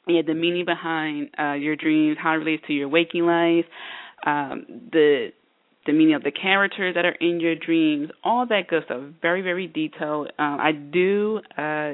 yeah, 0.07 0.21
the 0.25 0.33
meaning 0.33 0.65
behind 0.65 1.29
uh, 1.37 1.53
your 1.53 1.75
dreams, 1.75 2.17
how 2.21 2.33
it 2.33 2.37
relates 2.37 2.63
to 2.67 2.73
your 2.73 2.89
waking 2.89 3.25
life, 3.25 3.65
um, 4.25 4.65
the 4.91 5.29
the 5.85 5.93
meaning 5.93 6.13
of 6.15 6.23
the 6.23 6.31
characters 6.31 6.95
that 6.95 7.05
are 7.05 7.15
in 7.19 7.39
your 7.39 7.55
dreams, 7.55 8.09
all 8.23 8.45
that 8.47 8.67
good 8.67 8.83
stuff. 8.85 9.01
Very, 9.21 9.41
very 9.41 9.65
detailed. 9.65 10.31
Um, 10.37 10.57
I 10.59 10.71
do 10.71 11.39
uh, 11.57 11.93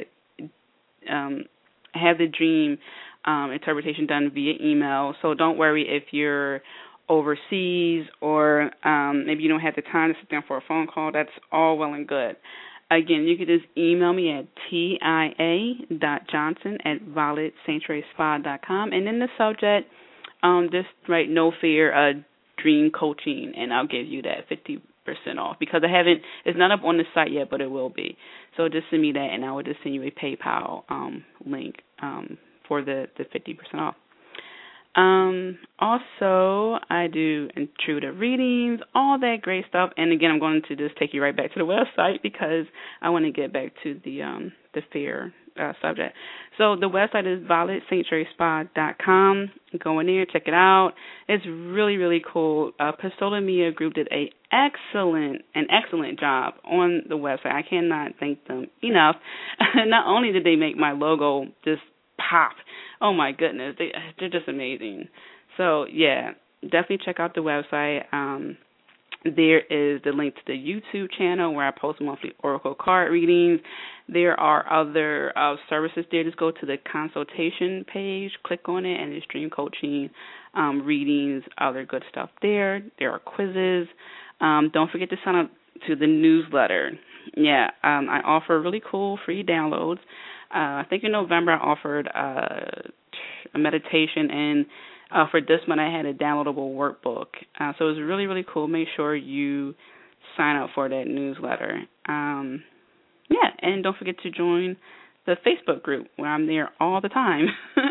um, 1.10 1.46
have 1.94 2.18
the 2.18 2.28
dream 2.28 2.78
um, 3.26 3.52
interpretation 3.52 4.06
done 4.06 4.32
via 4.34 4.54
email, 4.62 5.14
so 5.22 5.34
don't 5.34 5.58
worry 5.58 5.86
if 5.88 6.12
you're 6.12 6.62
overseas 7.08 8.06
or 8.22 8.72
um, 8.84 9.26
maybe 9.28 9.44
you 9.44 9.50
don't 9.50 9.60
have 9.60 9.76
the 9.76 9.82
time 9.84 10.12
to 10.12 10.20
sit 10.20 10.30
down 10.30 10.44
for 10.48 10.58
a 10.58 10.62
phone 10.68 10.88
call. 10.88 11.12
That's 11.12 11.30
all 11.52 11.78
well 11.78 11.94
and 11.94 12.08
good. 12.08 12.36
Again, 12.92 13.24
you 13.24 13.36
can 13.36 13.48
just 13.48 13.66
email 13.78 14.14
me 14.14 14.32
at 14.32 14.46
tia.johnson 14.70 16.78
at 16.86 17.02
violetsanctuaryspa.com 17.04 18.94
and 18.94 19.08
in 19.08 19.20
the 19.20 19.28
subject, 19.38 19.90
um, 20.44 20.70
just 20.72 20.88
write 21.10 21.30
no 21.30 21.52
fear, 21.60 21.94
uh, 21.94 22.14
Dream 22.62 22.92
Coaching, 22.92 23.54
and 23.58 23.74
I'll 23.74 23.88
give 23.88 24.06
you 24.06 24.22
that 24.24 24.48
fifty 24.48 24.82
percent 25.06 25.40
off 25.40 25.58
because 25.60 25.82
I 25.84 25.92
haven't. 25.92 26.22
It's 26.46 26.58
not 26.58 26.72
up 26.72 26.84
on 26.84 26.98
the 26.98 27.04
site 27.14 27.32
yet, 27.32 27.50
but 27.50 27.62
it 27.62 27.70
will 27.70 27.90
be. 27.90 28.18
So 28.58 28.70
just 28.70 28.86
send 28.90 29.02
me 29.02 29.12
that, 29.14 29.30
and 29.34 29.44
I 29.44 29.52
will 29.52 29.64
just 29.64 29.80
send 29.84 29.96
you 29.96 30.04
a 30.04 30.12
PayPal 30.12 30.84
um, 30.90 31.24
link 31.46 31.76
um, 32.02 32.38
for 32.68 32.84
the 32.84 33.08
the 33.18 33.26
fifty 33.32 33.54
percent 33.54 33.82
off. 33.82 33.96
Um, 34.96 35.60
also, 35.78 36.80
I 36.90 37.08
do 37.12 37.50
intruder 37.56 38.14
readings, 38.14 38.80
all 38.94 39.20
that 39.20 39.42
great 39.42 39.66
stuff. 39.68 39.90
And 39.98 40.14
again, 40.14 40.32
I'm 40.32 40.40
going 40.40 40.62
to 40.70 40.76
just 40.76 40.96
take 40.98 41.14
you 41.14 41.22
right 41.22 41.36
back 41.36 41.54
to 41.54 41.60
the 41.60 41.66
website 41.66 42.22
because 42.24 42.66
I 43.02 43.10
want 43.10 43.26
to 43.26 43.32
get 43.32 43.52
back 43.52 43.74
to 43.84 44.00
the 44.06 44.22
um 44.22 44.54
the 44.74 44.82
fear 44.94 45.34
uh, 45.60 45.74
subject. 45.82 46.16
So 46.58 46.76
the 46.76 46.90
website 46.90 47.26
is 47.26 47.42
violetsanctuaryspa.com. 47.48 49.52
Go 49.84 50.00
in 50.00 50.08
there, 50.08 50.26
check 50.26 50.44
it 50.48 50.54
out. 50.54 50.94
It's 51.28 51.46
really, 51.46 51.98
really 51.98 52.24
cool. 52.32 52.72
Uh, 52.80 52.94
Pistola 52.94 53.44
Media 53.44 53.72
Group 53.72 53.94
did 53.94 54.08
a 54.12 54.32
excellent, 54.52 55.44
an 55.54 55.68
excellent 55.70 56.20
job 56.20 56.56
on 56.64 57.04
the 57.10 57.16
website. 57.16 57.54
I 57.54 57.62
cannot 57.68 58.14
thank 58.20 58.48
them 58.48 58.68
enough. 58.82 59.18
Not 59.76 60.08
only 60.08 60.32
did 60.32 60.46
they 60.46 60.56
make 60.56 60.78
my 60.78 60.94
logo 60.94 61.48
just 61.64 61.82
pop, 62.18 62.54
oh 63.02 63.14
my 63.14 63.32
goodness, 63.32 63.76
they 63.78 63.92
they're 64.20 64.30
just 64.30 64.48
amazing. 64.48 65.08
So 65.58 65.86
yeah, 65.92 66.32
definitely 66.64 67.00
check 67.06 67.20
out 67.20 67.36
the 67.36 67.42
website. 67.42 68.04
Um, 68.14 68.58
there 69.24 69.60
is 69.60 70.02
the 70.04 70.12
link 70.12 70.36
to 70.36 70.42
the 70.46 70.54
YouTube 70.54 71.08
channel 71.18 71.54
where 71.56 71.68
I 71.68 71.72
post 71.72 72.00
monthly 72.00 72.34
oracle 72.44 72.76
card 72.80 73.12
readings. 73.12 73.60
There 74.08 74.40
are 74.40 74.72
other 74.72 75.36
uh, 75.36 75.56
services 75.68 76.06
there. 76.12 76.24
Just 76.24 76.38
go 76.38 76.52
to 76.52 76.66
the 76.66 76.78
consultation 76.92 77.86
page, 77.92 78.32
click 78.46 78.70
on 78.70 78.86
it, 78.86 79.02
and 79.02 79.12
there's 79.12 79.24
dream 79.32 79.50
coaching, 79.50 80.12
um, 80.54 80.86
readings, 80.86 81.44
other 81.58 81.86
good 81.86 82.04
stuff 82.12 82.30
there. 82.44 82.84
There 83.00 83.12
are 83.12 83.20
quizzes. 83.20 83.88
Um, 84.42 84.70
don't 84.72 84.92
forget 84.92 85.10
to 85.10 85.16
sign 85.26 85.36
up 85.36 85.52
to 85.88 85.96
the 85.96 86.08
newsletter. 86.08 86.92
Yeah, 87.36 87.72
um, 87.84 88.08
I 88.10 88.22
offer 88.24 88.62
really 88.62 88.82
cool 88.92 89.18
free 89.26 89.44
downloads. 89.44 90.00
Uh, 90.54 90.82
I 90.82 90.86
think 90.90 91.04
in 91.04 91.12
November 91.12 91.52
I 91.52 91.58
offered 91.58 92.08
uh, 92.08 92.90
a 93.54 93.58
meditation 93.58 94.30
and 94.32 94.66
uh, 95.12 95.26
for 95.30 95.40
this 95.40 95.60
month, 95.68 95.80
I 95.80 95.96
had 95.96 96.06
a 96.06 96.14
downloadable 96.14 96.76
workbook, 96.76 97.28
uh, 97.60 97.74
so 97.78 97.86
it 97.88 97.92
was 97.94 98.02
really 98.02 98.26
really 98.26 98.46
cool. 98.52 98.68
Make 98.68 98.88
sure 98.96 99.16
you 99.16 99.76
sign 100.36 100.58
up 100.58 100.72
for 100.74 100.90
that 100.90 101.06
newsletter. 101.08 101.84
Um, 102.08 102.64
yeah, 103.30 103.50
and 103.62 103.84
don't 103.84 103.98
forget 103.98 104.16
to 104.24 104.32
join 104.32 104.78
the 105.26 105.36
Facebook 105.46 105.84
group 105.84 106.08
where 106.16 106.30
I'm 106.30 106.48
there 106.48 106.70
all 106.80 107.02
the 107.02 107.10
time. 107.10 107.48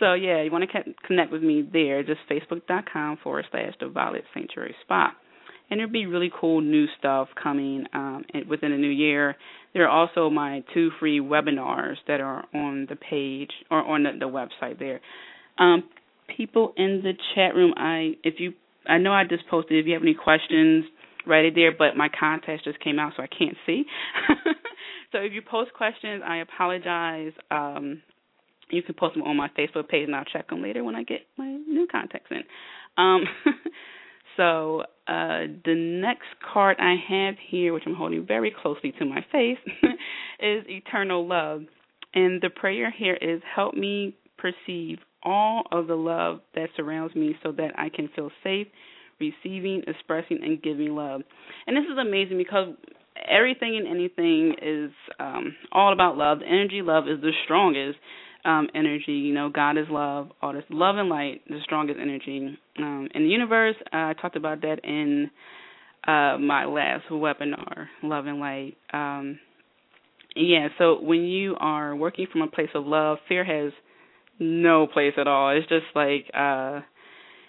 so 0.00 0.14
yeah, 0.14 0.42
you 0.42 0.50
want 0.50 0.64
to 0.70 0.94
connect 1.06 1.32
with 1.32 1.42
me 1.42 1.68
there? 1.72 2.02
Just 2.02 2.20
facebook.com 2.30 3.18
forward 3.22 3.46
slash 3.50 3.74
the 3.80 3.88
Violet 3.88 4.24
Sanctuary 4.32 4.74
Spa. 4.82 5.12
And 5.70 5.80
there'll 5.80 5.92
be 5.92 6.06
really 6.06 6.30
cool 6.38 6.60
new 6.60 6.86
stuff 6.98 7.28
coming 7.42 7.86
um, 7.94 8.24
within 8.48 8.70
the 8.70 8.76
new 8.76 8.88
year. 8.88 9.34
There 9.72 9.88
are 9.88 9.88
also 9.88 10.30
my 10.30 10.62
two 10.72 10.90
free 11.00 11.20
webinars 11.20 11.96
that 12.06 12.20
are 12.20 12.44
on 12.54 12.86
the 12.88 12.96
page 12.96 13.50
or 13.70 13.82
on 13.82 14.04
the, 14.04 14.10
the 14.18 14.26
website 14.26 14.78
there. 14.78 15.00
Um, 15.58 15.84
people 16.36 16.72
in 16.76 17.02
the 17.02 17.12
chat 17.34 17.54
room. 17.54 17.74
I 17.76 18.12
if 18.22 18.34
you 18.38 18.52
I 18.86 18.98
know 18.98 19.12
I 19.12 19.24
just 19.24 19.48
posted. 19.48 19.78
If 19.78 19.86
you 19.86 19.94
have 19.94 20.02
any 20.02 20.14
questions, 20.14 20.84
write 21.26 21.44
it 21.46 21.54
there. 21.54 21.72
But 21.76 21.96
my 21.96 22.08
contest 22.08 22.64
just 22.64 22.80
came 22.80 22.98
out, 22.98 23.12
so 23.16 23.22
I 23.22 23.26
can't 23.26 23.56
see. 23.66 23.84
so 25.12 25.18
if 25.18 25.32
you 25.32 25.42
post 25.42 25.72
questions, 25.72 26.22
I 26.26 26.38
apologize. 26.38 27.32
Um, 27.50 28.02
you 28.70 28.82
can 28.82 28.94
post 28.94 29.14
them 29.14 29.22
on 29.22 29.36
my 29.36 29.48
Facebook 29.58 29.88
page, 29.88 30.06
and 30.06 30.14
I'll 30.14 30.24
check 30.24 30.48
them 30.48 30.62
later 30.62 30.82
when 30.82 30.94
I 30.94 31.02
get 31.02 31.20
my 31.36 31.46
new 31.46 31.86
contacts 31.90 32.30
in. 32.30 32.42
Um, 32.96 33.24
so 34.36 34.82
uh, 35.06 35.46
the 35.64 35.74
next 35.74 36.28
card 36.52 36.76
I 36.80 36.94
have 37.08 37.34
here, 37.48 37.72
which 37.72 37.84
I'm 37.86 37.94
holding 37.94 38.26
very 38.26 38.54
closely 38.62 38.92
to 38.98 39.04
my 39.04 39.24
face, 39.32 39.58
is 40.40 40.64
Eternal 40.68 41.26
Love. 41.26 41.62
And 42.14 42.40
the 42.40 42.50
prayer 42.50 42.92
here 42.96 43.18
is 43.20 43.40
help 43.54 43.74
me 43.74 44.16
perceive 44.38 44.98
all 45.22 45.64
of 45.72 45.86
the 45.86 45.94
love 45.94 46.40
that 46.54 46.68
surrounds 46.76 47.14
me 47.14 47.34
so 47.42 47.52
that 47.52 47.72
I 47.78 47.88
can 47.88 48.08
feel 48.14 48.30
safe 48.42 48.68
receiving, 49.20 49.82
expressing, 49.86 50.40
and 50.42 50.62
giving 50.62 50.94
love. 50.94 51.22
And 51.66 51.76
this 51.76 51.84
is 51.84 51.98
amazing 51.98 52.38
because 52.38 52.74
everything 53.28 53.76
and 53.76 53.86
anything 53.86 54.54
is 54.60 54.90
um, 55.18 55.54
all 55.72 55.92
about 55.92 56.16
love. 56.16 56.40
The 56.40 56.46
energy 56.46 56.82
love 56.82 57.04
is 57.08 57.20
the 57.20 57.32
strongest 57.44 57.98
um, 58.44 58.68
energy. 58.74 59.12
You 59.12 59.34
know, 59.34 59.48
God 59.48 59.78
is 59.78 59.86
love. 59.90 60.30
All 60.42 60.52
this 60.52 60.64
love 60.70 60.96
and 60.96 61.08
light, 61.08 61.42
the 61.48 61.58
strongest 61.62 61.98
energy 62.00 62.58
um, 62.78 63.08
in 63.14 63.22
the 63.24 63.28
universe. 63.28 63.76
Uh, 63.86 63.96
I 63.96 64.14
talked 64.20 64.36
about 64.36 64.60
that 64.62 64.80
in 64.84 65.30
uh, 66.06 66.38
my 66.38 66.64
last 66.66 67.04
webinar, 67.10 67.86
Love 68.02 68.26
and 68.26 68.40
Light. 68.40 68.76
Um, 68.92 69.38
yeah, 70.36 70.68
so 70.78 71.00
when 71.00 71.22
you 71.22 71.56
are 71.58 71.94
working 71.94 72.26
from 72.30 72.42
a 72.42 72.48
place 72.48 72.68
of 72.74 72.86
love, 72.86 73.18
fear 73.28 73.44
has 73.44 73.72
no 74.38 74.86
place 74.86 75.14
at 75.16 75.28
all. 75.28 75.56
It's 75.56 75.68
just 75.68 75.86
like 75.94 76.30
uh 76.34 76.80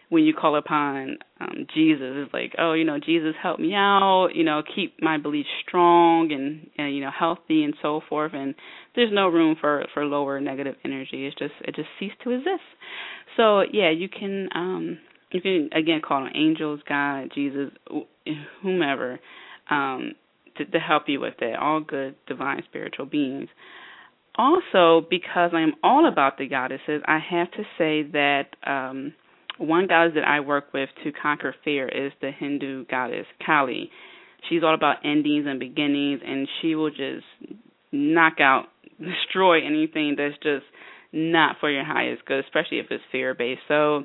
when 0.09 0.23
you 0.23 0.33
call 0.33 0.55
upon 0.55 1.17
um 1.41 1.65
Jesus 1.73 2.13
it's 2.13 2.33
like 2.33 2.53
oh 2.59 2.73
you 2.73 2.83
know 2.83 2.99
Jesus 2.99 3.33
help 3.41 3.59
me 3.59 3.73
out 3.73 4.29
you 4.33 4.43
know 4.43 4.61
keep 4.75 5.01
my 5.01 5.17
beliefs 5.17 5.49
strong 5.67 6.31
and, 6.31 6.69
and 6.77 6.95
you 6.95 7.01
know 7.01 7.09
healthy 7.17 7.63
and 7.63 7.73
so 7.81 8.01
forth 8.07 8.31
and 8.35 8.53
there's 8.95 9.13
no 9.13 9.27
room 9.27 9.55
for 9.59 9.85
for 9.93 10.05
lower 10.05 10.39
negative 10.39 10.75
energy. 10.83 11.25
It's 11.25 11.35
just 11.37 11.53
it 11.61 11.75
just 11.75 11.89
ceased 11.99 12.15
to 12.23 12.31
exist. 12.31 12.63
So 13.37 13.61
yeah 13.71 13.91
you 13.91 14.09
can 14.09 14.49
um 14.55 14.97
you 15.31 15.41
can 15.41 15.69
again 15.73 16.01
call 16.05 16.23
on 16.23 16.35
angels 16.35 16.79
God 16.87 17.31
Jesus 17.33 17.71
whomever 18.61 19.19
um 19.69 20.13
to, 20.57 20.65
to 20.65 20.79
help 20.79 21.03
you 21.07 21.19
with 21.19 21.35
it 21.39 21.55
all 21.57 21.81
good 21.81 22.15
divine 22.27 22.63
spiritual 22.67 23.05
beings. 23.05 23.49
Also 24.37 25.05
because 25.09 25.51
I'm 25.53 25.73
all 25.83 26.07
about 26.07 26.37
the 26.37 26.47
goddesses 26.47 27.01
I 27.05 27.19
have 27.29 27.51
to 27.51 27.63
say 27.77 28.03
that 28.11 28.45
um 28.65 29.13
one 29.57 29.87
goddess 29.87 30.13
that 30.15 30.25
I 30.27 30.41
work 30.41 30.73
with 30.73 30.89
to 31.03 31.11
conquer 31.11 31.55
fear 31.63 31.87
is 31.87 32.11
the 32.21 32.31
Hindu 32.31 32.85
goddess 32.85 33.25
Kali. 33.45 33.89
She's 34.49 34.63
all 34.63 34.75
about 34.75 34.97
endings 35.03 35.45
and 35.47 35.59
beginnings, 35.59 36.21
and 36.25 36.47
she 36.61 36.75
will 36.75 36.89
just 36.89 37.25
knock 37.91 38.39
out, 38.39 38.65
destroy 38.99 39.65
anything 39.65 40.15
that's 40.17 40.35
just 40.43 40.65
not 41.11 41.57
for 41.59 41.69
your 41.69 41.85
highest 41.85 42.25
good, 42.25 42.43
especially 42.43 42.79
if 42.79 42.87
it's 42.89 43.03
fear 43.11 43.33
based. 43.33 43.61
So, 43.67 44.03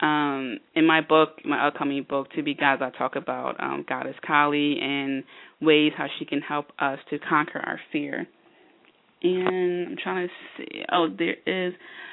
um, 0.00 0.58
in 0.74 0.86
my 0.86 1.00
book, 1.00 1.40
my 1.44 1.68
upcoming 1.68 2.04
book, 2.08 2.28
To 2.36 2.42
Be 2.42 2.54
Goddess, 2.54 2.92
I 2.94 2.98
talk 2.98 3.16
about 3.16 3.56
um, 3.58 3.84
Goddess 3.88 4.16
Kali 4.26 4.78
and 4.80 5.24
ways 5.60 5.92
how 5.96 6.06
she 6.18 6.26
can 6.26 6.40
help 6.40 6.66
us 6.78 6.98
to 7.10 7.18
conquer 7.18 7.58
our 7.58 7.80
fear. 7.92 8.26
And 9.22 9.88
I'm 9.88 9.96
trying 10.02 10.28
to 10.28 10.32
see. 10.56 10.82
Oh, 10.92 11.08
there 11.16 11.36
is 11.46 11.72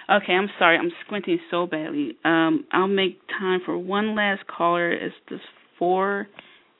Okay, 0.10 0.34
I'm 0.34 0.50
sorry. 0.60 0.78
I'm 0.78 0.92
squinting 1.06 1.40
so 1.50 1.66
badly. 1.66 2.18
Um, 2.26 2.66
I'll 2.72 2.88
make 2.88 3.20
time 3.40 3.62
for 3.66 3.78
one 3.78 4.16
last 4.16 4.42
caller. 4.48 4.92
It's 4.92 5.16
this 5.30 5.40
four 5.80 6.28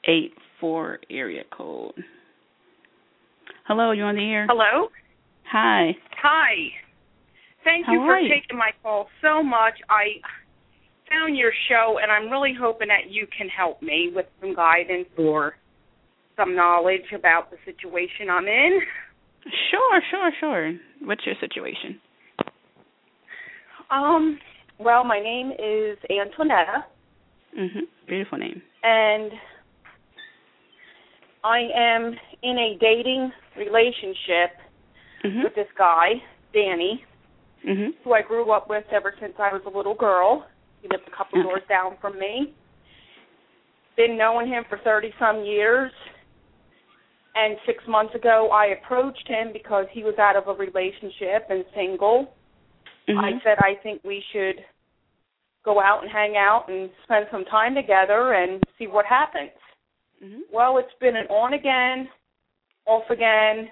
eight 0.06 0.34
four 0.60 1.00
area 1.10 1.44
code. 1.56 1.94
Hello, 3.66 3.92
you 3.92 4.04
on 4.04 4.16
the 4.16 4.22
air? 4.22 4.48
Hello. 4.50 4.90
Hi. 5.54 5.96
Hi. 6.24 6.54
Thank 7.64 7.86
How 7.86 7.94
you 7.94 8.00
for 8.00 8.18
you? 8.18 8.28
taking 8.28 8.58
my 8.58 8.72
call 8.82 9.08
so 9.22 9.44
much. 9.44 9.76
I 9.88 10.18
found 11.10 11.38
your 11.38 11.52
show, 11.70 12.00
and 12.02 12.12
I'm 12.12 12.30
really 12.32 12.54
hoping 12.60 12.88
that 12.88 13.12
you 13.12 13.28
can 13.38 13.48
help 13.50 13.80
me 13.82 14.12
with 14.14 14.26
some 14.42 14.56
guidance 14.56 15.08
or 15.16 15.54
some 16.36 16.56
knowledge 16.56 17.06
about 17.14 17.52
the 17.52 17.58
situation 17.66 18.32
I'm 18.32 18.48
in. 18.48 18.80
Sure, 19.70 20.02
sure, 20.10 20.32
sure. 20.40 20.74
What's 21.02 21.22
your 21.26 21.36
situation? 21.40 22.02
Um, 23.92 24.40
well, 24.80 25.04
my 25.04 25.20
name 25.20 25.52
is 25.52 26.00
Antoinetta, 26.10 26.84
Mhm. 27.56 27.88
Beautiful 28.08 28.40
name. 28.40 28.64
and 28.84 29.32
I 31.44 31.60
am 31.76 32.20
in 32.42 32.58
a 32.58 32.78
dating 32.80 33.32
relationship 33.56 34.58
Mhm. 35.24 35.44
with 35.44 35.56
this 35.56 35.72
guy, 35.78 36.22
Danny, 36.54 37.04
Mhm. 37.64 37.96
who 38.04 38.14
I 38.14 38.22
grew 38.22 38.52
up 38.52 38.68
with 38.70 38.86
ever 38.92 39.16
since 39.20 39.40
I 39.40 39.54
was 39.54 39.64
a 39.66 39.70
little 39.70 39.94
girl. 39.96 40.46
He 40.82 40.88
lived 40.90 41.08
a 41.08 41.12
couple 41.12 41.40
Okay. 41.40 41.48
doors 41.48 41.64
down 41.68 41.98
from 41.98 42.20
me. 42.20 42.54
Been 43.96 44.18
knowing 44.18 44.48
him 44.48 44.66
for 44.66 44.78
30 44.80 45.14
some 45.18 45.44
years. 45.44 45.92
And 47.36 47.58
six 47.66 47.86
months 47.88 48.14
ago, 48.14 48.52
I 48.52 48.68
approached 48.68 49.28
him 49.28 49.52
because 49.54 49.88
he 49.90 50.04
was 50.04 50.20
out 50.20 50.36
of 50.36 50.48
a 50.48 50.54
relationship 50.54 51.50
and 51.50 51.66
single. 51.74 52.36
Mhm. 53.08 53.18
I 53.18 53.40
said, 53.40 53.58
I 53.60 53.76
think 53.76 54.04
we 54.04 54.22
should 54.32 54.64
go 55.64 55.82
out 55.82 56.04
and 56.04 56.12
hang 56.12 56.38
out 56.38 56.68
and 56.68 56.92
spend 57.04 57.28
some 57.32 57.46
time 57.46 57.74
together 57.74 58.34
and 58.34 58.64
see 58.78 58.88
what 58.88 59.06
happens. 59.06 59.52
Mhm. 60.22 60.44
Well, 60.52 60.78
it's 60.78 60.94
been 60.96 61.16
an 61.16 61.28
on 61.28 61.54
again, 61.54 62.10
off 62.86 63.10
again, 63.10 63.72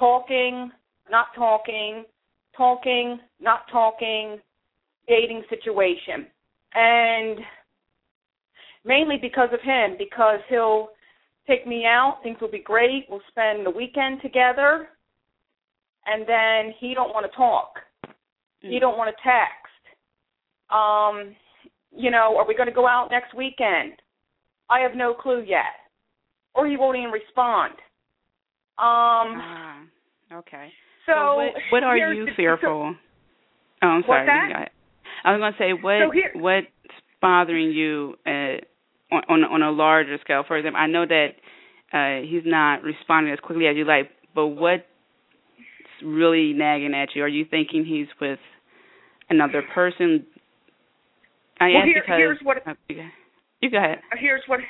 talking, 0.00 0.72
not 1.08 1.26
talking, 1.36 2.04
talking, 2.56 3.20
not 3.40 3.60
talking, 3.70 4.38
dating 5.06 5.44
situation. 5.48 6.26
And 6.74 7.38
mainly 8.84 9.18
because 9.20 9.50
of 9.52 9.60
him, 9.60 9.94
because 9.98 10.40
he'll 10.48 10.88
take 11.46 11.66
me 11.66 11.84
out, 11.84 12.18
things 12.22 12.38
will 12.40 12.50
be 12.50 12.62
great, 12.62 13.06
we'll 13.08 13.20
spend 13.28 13.64
the 13.64 13.70
weekend 13.70 14.20
together, 14.22 14.88
and 16.06 16.26
then 16.26 16.74
he 16.80 16.94
don't 16.94 17.12
want 17.12 17.30
to 17.30 17.36
talk. 17.36 17.74
He 18.60 18.78
don't 18.78 18.98
want 18.98 19.14
to 19.14 19.22
text. 19.22 19.82
Um, 20.70 21.34
you 21.96 22.10
know, 22.10 22.36
are 22.38 22.46
we 22.46 22.54
going 22.54 22.68
to 22.68 22.74
go 22.74 22.86
out 22.86 23.08
next 23.10 23.34
weekend? 23.34 23.94
I 24.68 24.80
have 24.80 24.94
no 24.94 25.14
clue 25.14 25.42
yet. 25.46 25.80
Or 26.54 26.66
he 26.66 26.76
won't 26.76 26.98
even 26.98 27.10
respond. 27.10 27.74
Um, 28.80 29.36
Ah, 29.36 29.78
okay. 30.32 30.72
so 31.06 31.36
what, 31.36 31.52
what 31.70 31.82
are 31.84 31.96
you 31.98 32.26
fearful? 32.36 32.94
oh, 33.82 33.86
I'm 33.86 34.02
sorry. 34.06 34.26
that? 34.26 34.46
you 34.48 34.54
got 34.54 34.62
it. 34.62 34.72
I 35.24 35.32
was 35.32 35.40
going 35.40 35.52
to 35.52 35.58
say 35.58 35.72
what 35.82 35.98
So 36.00 36.10
here- 36.10 36.32
what's 36.34 36.66
bothering 37.20 37.70
you 37.72 38.14
uh, 38.26 38.56
on, 39.14 39.22
on 39.28 39.44
on 39.44 39.62
a 39.62 39.70
larger 39.70 40.16
scale. 40.22 40.44
For 40.48 40.56
example, 40.56 40.80
I 40.80 40.86
know 40.86 41.04
that 41.04 41.28
uh, 41.92 42.22
he's 42.26 42.42
not 42.46 42.82
responding 42.82 43.32
as 43.32 43.38
quickly 43.40 43.66
as 43.66 43.76
you 43.76 43.84
like, 43.84 44.10
but 44.34 44.46
what's 44.46 44.82
really 46.02 46.54
nagging 46.54 46.94
at 46.94 47.10
you? 47.14 47.22
Are 47.22 47.28
you 47.28 47.44
thinking 47.44 47.84
he's 47.84 48.06
with 48.20 48.38
another 49.28 49.62
person? 49.74 50.24
I 51.60 51.68
Well, 51.74 51.82
here- 51.84 52.00
because 52.00 52.16
here's 52.16 52.38
what- 52.42 52.66
uh, 52.66 52.74
you 52.88 52.96
go- 52.96 53.08
you 53.60 53.70
go 53.70 53.76
ahead. 53.76 54.00
here's 54.16 54.42
what 54.46 54.60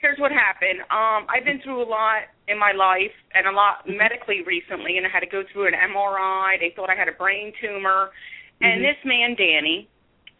here's 0.00 0.18
what 0.18 0.32
happened. 0.32 0.80
Um, 0.90 1.26
I've 1.30 1.44
been 1.44 1.60
through 1.62 1.80
a 1.82 1.86
lot 1.88 2.22
in 2.48 2.58
my 2.58 2.72
life 2.72 3.12
and 3.34 3.46
a 3.46 3.52
lot 3.52 3.86
Mhm. 3.86 3.96
medically 3.96 4.42
recently, 4.42 4.98
and 4.98 5.06
I 5.06 5.10
had 5.10 5.20
to 5.20 5.26
go 5.26 5.42
through 5.44 5.66
an 5.66 5.74
MRI. 5.74 6.56
They 6.58 6.70
thought 6.70 6.90
I 6.90 6.94
had 6.94 7.08
a 7.08 7.12
brain 7.12 7.52
tumor, 7.60 8.12
and 8.60 8.80
Mhm. 8.80 8.82
this 8.82 9.04
man 9.04 9.34
Danny, 9.34 9.88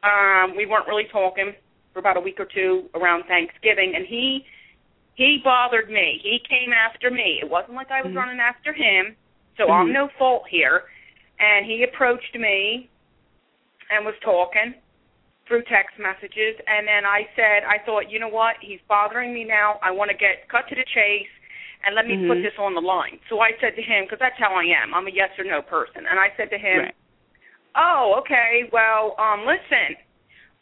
um, 0.02 0.55
we 0.55 0.66
weren't 0.66 0.86
really 0.86 1.07
talking 1.07 1.55
for 1.92 1.98
about 2.00 2.16
a 2.16 2.20
week 2.20 2.38
or 2.40 2.44
two 2.44 2.90
around 2.94 3.24
Thanksgiving, 3.24 3.94
and 3.94 4.07
he 4.07 4.46
he 5.16 5.38
bothered 5.38 5.88
me. 5.90 6.18
He 6.18 6.40
came 6.40 6.72
after 6.72 7.09
me. 7.09 7.38
It 7.40 7.48
wasn't 7.48 7.74
like 7.74 7.90
I 7.92 8.02
was 8.02 8.12
Mhm. 8.12 8.16
running 8.16 8.40
after 8.40 8.72
him, 8.72 9.16
so 9.57 9.68
Mhm. 9.68 9.70
I'm 9.70 9.92
no 9.92 10.09
fault 10.09 10.48
here. 10.48 10.90
And 11.38 11.64
he 11.64 11.84
approached 11.84 12.34
me 12.34 12.88
and 13.90 14.05
was 14.05 14.18
talking 14.20 14.74
through 15.46 15.62
text 15.64 15.98
messages 15.98 16.59
and 16.66 16.88
then 16.88 17.05
I 17.05 17.28
said 17.36 17.64
I 17.64 17.78
thought, 17.78 18.11
you 18.11 18.18
know 18.18 18.28
what, 18.28 18.57
he's 18.61 18.80
bothering 18.88 19.32
me 19.32 19.44
now. 19.44 19.78
I 19.82 19.90
want 19.90 20.11
to 20.11 20.16
get 20.16 20.48
cut 20.48 20.66
to 20.68 20.74
the 20.74 20.84
chase 20.84 21.28
and 21.85 21.95
let 21.95 22.07
me 22.07 22.16
put 22.26 22.39
Mhm. 22.39 22.43
this 22.43 22.59
on 22.59 22.74
the 22.74 22.80
line. 22.80 23.20
So 23.28 23.41
I 23.41 23.57
said 23.61 23.76
to 23.76 23.82
him 23.82 24.05
because 24.05 24.18
that's 24.18 24.39
how 24.39 24.55
I 24.55 24.64
am. 24.64 24.95
I'm 24.95 25.07
a 25.07 25.11
yes 25.11 25.30
or 25.39 25.45
no 25.45 25.62
person. 25.62 26.07
And 26.07 26.18
I 26.18 26.32
said 26.37 26.51
to 26.51 26.59
him, 26.59 26.80
Right. 26.80 26.95
"Oh, 27.74 28.14
okay. 28.18 28.64
Well, 28.72 29.14
um 29.18 29.45
listen, 29.47 29.97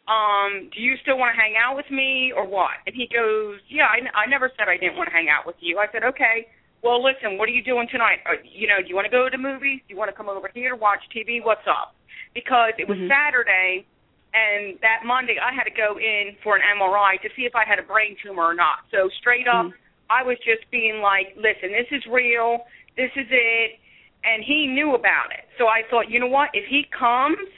um 0.07 0.69
do 0.69 0.81
you 0.81 0.97
still 0.97 1.17
want 1.17 1.35
to 1.35 1.39
hang 1.41 1.55
out 1.57 1.75
with 1.75 1.89
me 1.89 2.31
or 2.33 2.45
what?" 2.45 2.75
And 2.85 2.95
he 2.95 3.07
goes, 3.07 3.61
"Yeah, 3.69 3.87
I, 3.87 4.01
I 4.13 4.25
never 4.25 4.51
said 4.57 4.67
I 4.67 4.77
didn't 4.77 4.97
want 4.97 5.09
to 5.09 5.13
hang 5.15 5.29
out 5.29 5.45
with 5.45 5.55
you." 5.61 5.79
I 5.79 5.87
said, 5.91 6.03
"Okay. 6.03 6.47
Well, 6.81 7.01
listen, 7.01 7.37
what 7.37 7.47
are 7.47 7.53
you 7.53 7.63
doing 7.63 7.87
tonight? 7.87 8.19
Uh, 8.25 8.33
you 8.43 8.67
know, 8.67 8.81
do 8.81 8.89
you 8.89 8.95
want 8.95 9.05
to 9.05 9.11
go 9.11 9.23
to 9.25 9.31
the 9.31 9.37
movies? 9.37 9.79
Do 9.87 9.93
you 9.93 9.97
want 9.97 10.11
to 10.11 10.15
come 10.15 10.27
over 10.27 10.49
here 10.53 10.75
watch 10.75 11.03
TV? 11.15 11.41
What's 11.41 11.65
up?" 11.67 11.95
Because 12.33 12.73
it 12.77 12.87
was 12.87 12.97
Mhm. 12.97 13.07
Saturday 13.07 13.85
and 14.33 14.79
that 14.81 15.05
Monday 15.05 15.37
I 15.39 15.53
had 15.53 15.63
to 15.63 15.71
go 15.71 15.99
in 15.99 16.35
for 16.43 16.55
an 16.57 16.63
MRI 16.63 17.21
to 17.21 17.29
see 17.35 17.45
if 17.45 17.55
I 17.55 17.63
had 17.63 17.77
a 17.79 17.83
brain 17.83 18.17
tumor 18.21 18.43
or 18.43 18.53
not. 18.53 18.79
So 18.89 19.07
straight 19.09 19.47
up, 19.47 19.67
Mhm. 19.67 19.73
I 20.13 20.21
was 20.21 20.37
just 20.45 20.69
being 20.69 21.01
like, 21.01 21.33
"Listen, 21.35 21.71
this 21.73 21.89
is 21.89 22.05
real. 22.05 22.65
This 22.95 23.09
is 23.15 23.25
it." 23.31 23.79
And 24.23 24.43
he 24.43 24.67
knew 24.67 24.93
about 24.93 25.31
it. 25.31 25.49
So 25.57 25.67
I 25.67 25.81
thought, 25.89 26.09
you 26.09 26.19
know 26.19 26.27
what? 26.27 26.49
If 26.53 26.65
he 26.67 26.85
comes 26.97 27.49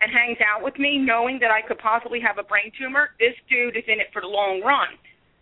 and 0.00 0.12
hangs 0.12 0.38
out 0.44 0.62
with 0.62 0.78
me 0.78 0.98
knowing 0.98 1.38
that 1.40 1.50
I 1.50 1.62
could 1.62 1.78
possibly 1.78 2.20
have 2.20 2.38
a 2.38 2.42
brain 2.42 2.70
tumor, 2.78 3.10
this 3.18 3.34
dude 3.48 3.76
is 3.76 3.84
in 3.88 3.98
it 3.98 4.12
for 4.12 4.20
the 4.20 4.28
long 4.28 4.60
run. 4.62 4.98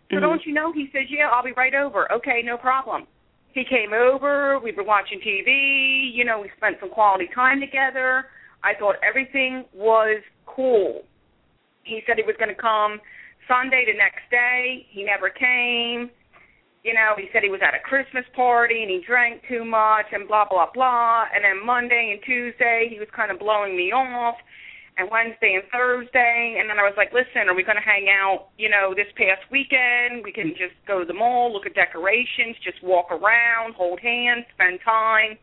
So 0.09 0.17
Mhm. 0.17 0.21
don't 0.21 0.45
you 0.45 0.53
know? 0.53 0.71
He 0.71 0.87
says, 0.93 1.09
"Yeah, 1.09 1.29
I'll 1.29 1.43
be 1.43 1.51
right 1.51 1.75
over." 1.75 2.11
Okay, 2.11 2.41
no 2.41 2.57
problem. 2.57 3.05
He 3.53 3.63
came 3.65 3.91
over. 3.93 4.59
We 4.59 4.71
were 4.71 4.83
watching 4.83 5.19
TV. 5.19 6.09
You 6.13 6.23
know, 6.23 6.39
we 6.39 6.49
spent 6.57 6.79
some 6.79 6.89
quality 6.89 7.27
time 7.27 7.59
together. 7.59 8.29
I 8.63 8.73
thought 8.75 8.95
everything 9.03 9.65
was 9.73 10.21
cool. 10.45 11.03
He 11.83 12.01
said 12.05 12.17
he 12.17 12.23
was 12.23 12.37
going 12.37 12.49
to 12.49 12.55
come 12.55 13.01
Sunday 13.47 13.85
the 13.85 13.93
next 13.93 14.29
day. 14.29 14.85
He 14.89 15.03
never 15.03 15.29
came. 15.29 16.11
You 16.83 16.93
know, 16.93 17.13
he 17.15 17.29
said 17.31 17.43
he 17.43 17.49
was 17.49 17.61
at 17.61 17.77
a 17.77 17.79
Christmas 17.79 18.25
party 18.35 18.81
and 18.81 18.89
he 18.89 19.05
drank 19.05 19.41
too 19.47 19.63
much 19.63 20.09
and 20.11 20.27
blah 20.27 20.45
blah 20.49 20.67
blah. 20.73 21.25
And 21.33 21.45
then 21.45 21.65
Monday 21.65 22.11
and 22.13 22.21
Tuesday 22.25 22.89
he 22.89 22.97
was 22.97 23.07
kind 23.15 23.31
of 23.31 23.37
blowing 23.39 23.77
me 23.77 23.91
off. 23.91 24.35
And 24.97 25.07
Wednesday 25.09 25.55
and 25.55 25.63
Thursday, 25.71 26.59
and 26.59 26.69
then 26.69 26.77
I 26.77 26.83
was 26.83 26.93
like, 26.97 27.13
"Listen, 27.15 27.47
are 27.47 27.55
we 27.55 27.63
going 27.63 27.79
to 27.79 27.81
hang 27.81 28.11
out? 28.11 28.51
You 28.57 28.67
know, 28.67 28.93
this 28.93 29.07
past 29.15 29.39
weekend, 29.49 30.21
we 30.21 30.33
can 30.33 30.51
just 30.51 30.75
go 30.85 30.99
to 30.99 31.05
the 31.05 31.15
mall, 31.15 31.47
look 31.53 31.65
at 31.65 31.73
decorations, 31.73 32.59
just 32.61 32.83
walk 32.83 33.07
around, 33.09 33.73
hold 33.73 34.01
hands, 34.01 34.45
spend 34.53 34.79
time." 34.83 35.39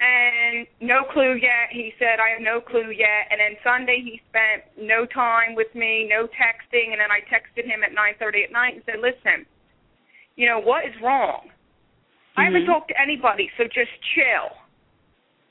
and 0.00 0.66
no 0.80 1.04
clue 1.12 1.40
yet. 1.40 1.72
He 1.72 1.92
said, 1.98 2.20
I 2.20 2.36
have 2.36 2.42
no 2.42 2.60
clue 2.60 2.92
yet. 2.92 3.32
And 3.32 3.40
then 3.40 3.56
Sunday 3.64 4.04
he 4.04 4.20
spent 4.28 4.68
no 4.76 5.06
time 5.06 5.54
with 5.54 5.72
me, 5.74 6.06
no 6.08 6.28
texting. 6.36 6.92
And 6.92 7.00
then 7.00 7.10
I 7.10 7.24
texted 7.24 7.64
him 7.64 7.82
at 7.82 7.96
9:30 7.96 8.44
at 8.44 8.52
night 8.52 8.74
and 8.74 8.82
said, 8.84 9.00
Listen, 9.00 9.46
you 10.36 10.46
know 10.46 10.60
what 10.60 10.84
is 10.84 10.94
wrong? 11.02 11.42
Mm-hmm. 11.44 12.40
I 12.40 12.44
haven't 12.44 12.62
mm-hmm. 12.62 12.72
talked 12.72 12.88
to 12.88 13.00
anybody, 13.00 13.50
so 13.56 13.64
just 13.64 13.92
chill. 14.14 14.52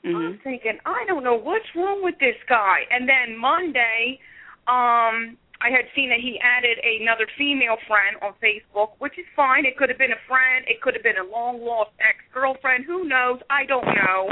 Mm-hmm. 0.06 0.16
I'm 0.16 0.38
thinking, 0.44 0.78
I 0.86 1.04
don't 1.06 1.24
know 1.24 1.36
what's 1.36 1.66
wrong 1.74 2.02
with 2.02 2.14
this 2.20 2.38
guy. 2.48 2.86
And 2.90 3.08
then 3.08 3.36
Monday, 3.36 4.20
um, 4.68 5.36
I 5.58 5.72
had 5.72 5.90
seen 5.96 6.10
that 6.10 6.20
he 6.20 6.38
added 6.38 6.78
another 6.78 7.26
female 7.36 7.76
friend 7.88 8.16
on 8.22 8.34
Facebook, 8.38 8.94
which 8.98 9.18
is 9.18 9.26
fine. 9.34 9.64
It 9.64 9.76
could 9.76 9.88
have 9.88 9.98
been 9.98 10.12
a 10.12 10.22
friend. 10.28 10.64
It 10.68 10.80
could 10.80 10.94
have 10.94 11.02
been 11.02 11.18
a 11.18 11.26
long 11.26 11.60
lost 11.64 11.90
ex 11.98 12.18
girlfriend. 12.32 12.84
Who 12.84 13.08
knows? 13.08 13.40
I 13.50 13.64
don't 13.66 13.86
know. 13.86 14.30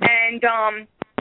And 0.00 0.42
um, 0.44 0.74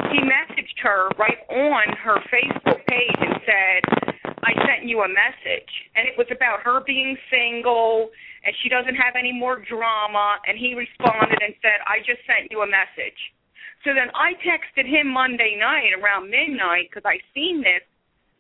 he 0.10 0.20
messaged 0.24 0.80
her 0.82 1.10
right 1.20 1.38
on 1.50 1.96
her 2.02 2.18
Facebook 2.32 2.80
page 2.88 3.20
and 3.20 3.36
said, 3.46 4.25
I 4.46 4.54
sent 4.62 4.86
you 4.86 5.02
a 5.02 5.10
message. 5.10 5.72
And 5.98 6.06
it 6.06 6.14
was 6.18 6.30
about 6.30 6.62
her 6.62 6.86
being 6.86 7.18
single 7.34 8.14
and 8.46 8.54
she 8.62 8.70
doesn't 8.70 8.94
have 8.94 9.18
any 9.18 9.34
more 9.34 9.58
drama. 9.66 10.38
And 10.46 10.54
he 10.54 10.78
responded 10.78 11.42
and 11.42 11.58
said, 11.66 11.82
I 11.90 12.06
just 12.06 12.22
sent 12.30 12.54
you 12.54 12.62
a 12.62 12.70
message. 12.70 13.18
So 13.82 13.98
then 13.98 14.14
I 14.14 14.38
texted 14.46 14.86
him 14.86 15.10
Monday 15.10 15.58
night 15.58 15.98
around 15.98 16.30
midnight 16.30 16.94
because 16.94 17.06
I 17.06 17.18
seen 17.34 17.66
this 17.66 17.82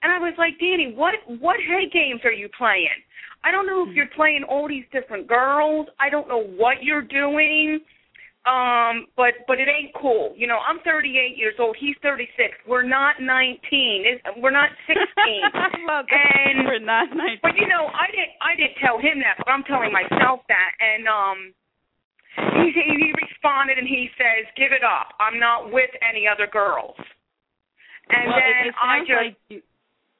and 0.05 0.13
I 0.13 0.19
was 0.19 0.33
like, 0.37 0.53
Danny, 0.59 0.93
what 0.93 1.15
what 1.41 1.57
head 1.57 1.89
games 1.91 2.21
are 2.25 2.31
you 2.31 2.49
playing? 2.57 3.01
I 3.43 3.49
don't 3.49 3.65
know 3.65 3.81
if 3.83 3.89
hmm. 3.89 3.95
you're 3.95 4.13
playing 4.15 4.43
all 4.47 4.67
these 4.67 4.85
different 4.91 5.27
girls. 5.27 5.87
I 5.99 6.09
don't 6.09 6.27
know 6.27 6.41
what 6.41 6.81
you're 6.81 7.01
doing. 7.01 7.81
Um, 8.45 9.09
but 9.17 9.33
but 9.49 9.57
it 9.57 9.65
ain't 9.65 9.89
cool. 9.97 10.33
You 10.37 10.45
know, 10.45 10.61
I'm 10.61 10.77
38 10.85 11.33
years 11.35 11.55
old. 11.57 11.75
He's 11.81 11.97
36. 12.05 12.29
We're 12.69 12.85
not 12.85 13.17
19. 13.17 13.57
It's, 14.05 14.21
we're 14.37 14.53
not 14.53 14.69
16. 14.87 15.01
well, 15.89 16.05
and 16.05 16.69
we're 16.69 16.77
not 16.77 17.09
19. 17.09 17.41
But 17.41 17.57
you 17.57 17.65
know, 17.65 17.89
I 17.89 18.05
didn't 18.13 18.33
I 18.45 18.53
didn't 18.53 18.77
tell 18.77 19.01
him 19.01 19.17
that, 19.25 19.41
but 19.41 19.49
I'm 19.49 19.65
telling 19.65 19.89
myself 19.89 20.45
that. 20.47 20.71
And 20.77 21.09
um, 21.09 21.37
he 22.61 22.69
he 22.69 23.09
responded 23.17 23.81
and 23.81 23.87
he 23.89 24.13
says, 24.13 24.45
"Give 24.53 24.69
it 24.69 24.85
up. 24.85 25.17
I'm 25.17 25.39
not 25.41 25.73
with 25.73 25.89
any 26.05 26.29
other 26.29 26.45
girls." 26.45 26.93
And 28.13 28.29
well, 28.29 28.37
then 28.37 28.53
it, 28.61 28.69
it 28.69 28.75
I 28.77 28.99
just. 29.01 29.17
Like 29.17 29.37
you- 29.49 29.65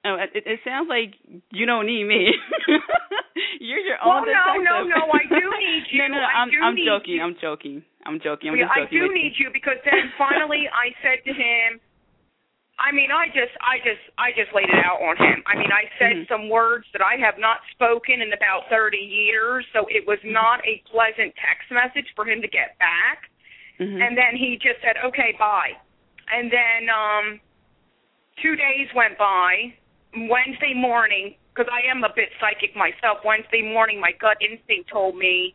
Oh, 0.05 0.21
it, 0.21 0.30
it 0.45 0.59
sounds 0.63 0.86
like 0.88 1.17
you 1.49 1.65
don't 1.65 1.88
need 1.88 2.03
me. 2.05 2.30
You're 3.59 3.80
your 3.80 3.97
well, 4.05 4.21
own 4.21 4.30
detective. 4.30 4.61
no, 4.69 4.86
no, 4.86 5.01
no. 5.01 5.09
I 5.09 5.26
do 5.26 5.41
need 5.41 5.84
you. 5.89 5.97
no, 5.97 6.07
no, 6.13 6.21
no. 6.21 6.30
I'm, 6.30 6.49
I'm 6.61 6.78
joking. 6.78 7.15
You. 7.15 7.23
I'm 7.23 7.36
joking. 7.41 7.82
I'm 8.06 8.22
joking. 8.22 8.53
I'm 8.53 8.60
just 8.62 8.70
joking. 8.70 9.01
I 9.01 9.08
do 9.08 9.14
need 9.14 9.34
you. 9.38 9.49
you 9.49 9.53
because 9.53 9.78
then 9.84 10.14
finally 10.18 10.70
I 10.70 10.93
said 11.01 11.26
to 11.26 11.34
him, 11.34 11.82
I 12.76 12.91
mean, 12.91 13.08
I 13.08 13.32
just, 13.32 13.56
I 13.64 13.80
just, 13.80 14.03
I 14.20 14.36
just 14.36 14.51
laid 14.51 14.68
it 14.68 14.84
out 14.84 14.99
on 14.99 15.16
him. 15.16 15.39
I 15.47 15.56
mean, 15.56 15.72
I 15.72 15.88
said 15.95 16.28
mm-hmm. 16.28 16.28
some 16.28 16.51
words 16.51 16.84
that 16.91 16.99
I 16.99 17.16
have 17.24 17.39
not 17.39 17.64
spoken 17.72 18.20
in 18.20 18.36
about 18.36 18.68
30 18.68 18.99
years, 18.99 19.64
so 19.72 19.88
it 19.88 20.03
was 20.03 20.20
mm-hmm. 20.20 20.36
not 20.36 20.60
a 20.68 20.84
pleasant 20.91 21.32
text 21.39 21.72
message 21.72 22.12
for 22.20 22.28
him 22.28 22.43
to 22.43 22.51
get 22.51 22.76
back. 22.76 23.32
Mm-hmm. 23.80 23.95
And 23.95 24.12
then 24.20 24.36
he 24.36 24.60
just 24.60 24.80
said, 24.84 24.99
"Okay, 25.03 25.36
bye." 25.39 25.76
And 26.32 26.51
then 26.51 26.88
um 26.91 27.26
two 28.43 28.56
days 28.56 28.88
went 28.95 29.18
by. 29.18 29.76
Wednesday 30.16 30.72
morning, 30.74 31.36
because 31.51 31.68
I 31.68 31.84
am 31.91 32.03
a 32.03 32.12
bit 32.16 32.32
psychic 32.39 32.72
myself, 32.76 33.20
Wednesday 33.28 33.62
morning 33.62 33.99
my 33.99 34.12
gut 34.16 34.39
instinct 34.39 34.89
told 34.89 35.18
me 35.18 35.53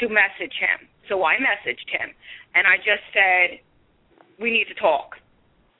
to 0.00 0.08
message 0.08 0.56
him. 0.56 0.88
So 1.08 1.24
I 1.24 1.36
messaged 1.36 1.88
him 1.88 2.12
and 2.54 2.66
I 2.66 2.76
just 2.76 3.04
said, 3.12 3.60
We 4.40 4.50
need 4.50 4.66
to 4.68 4.74
talk. 4.74 5.16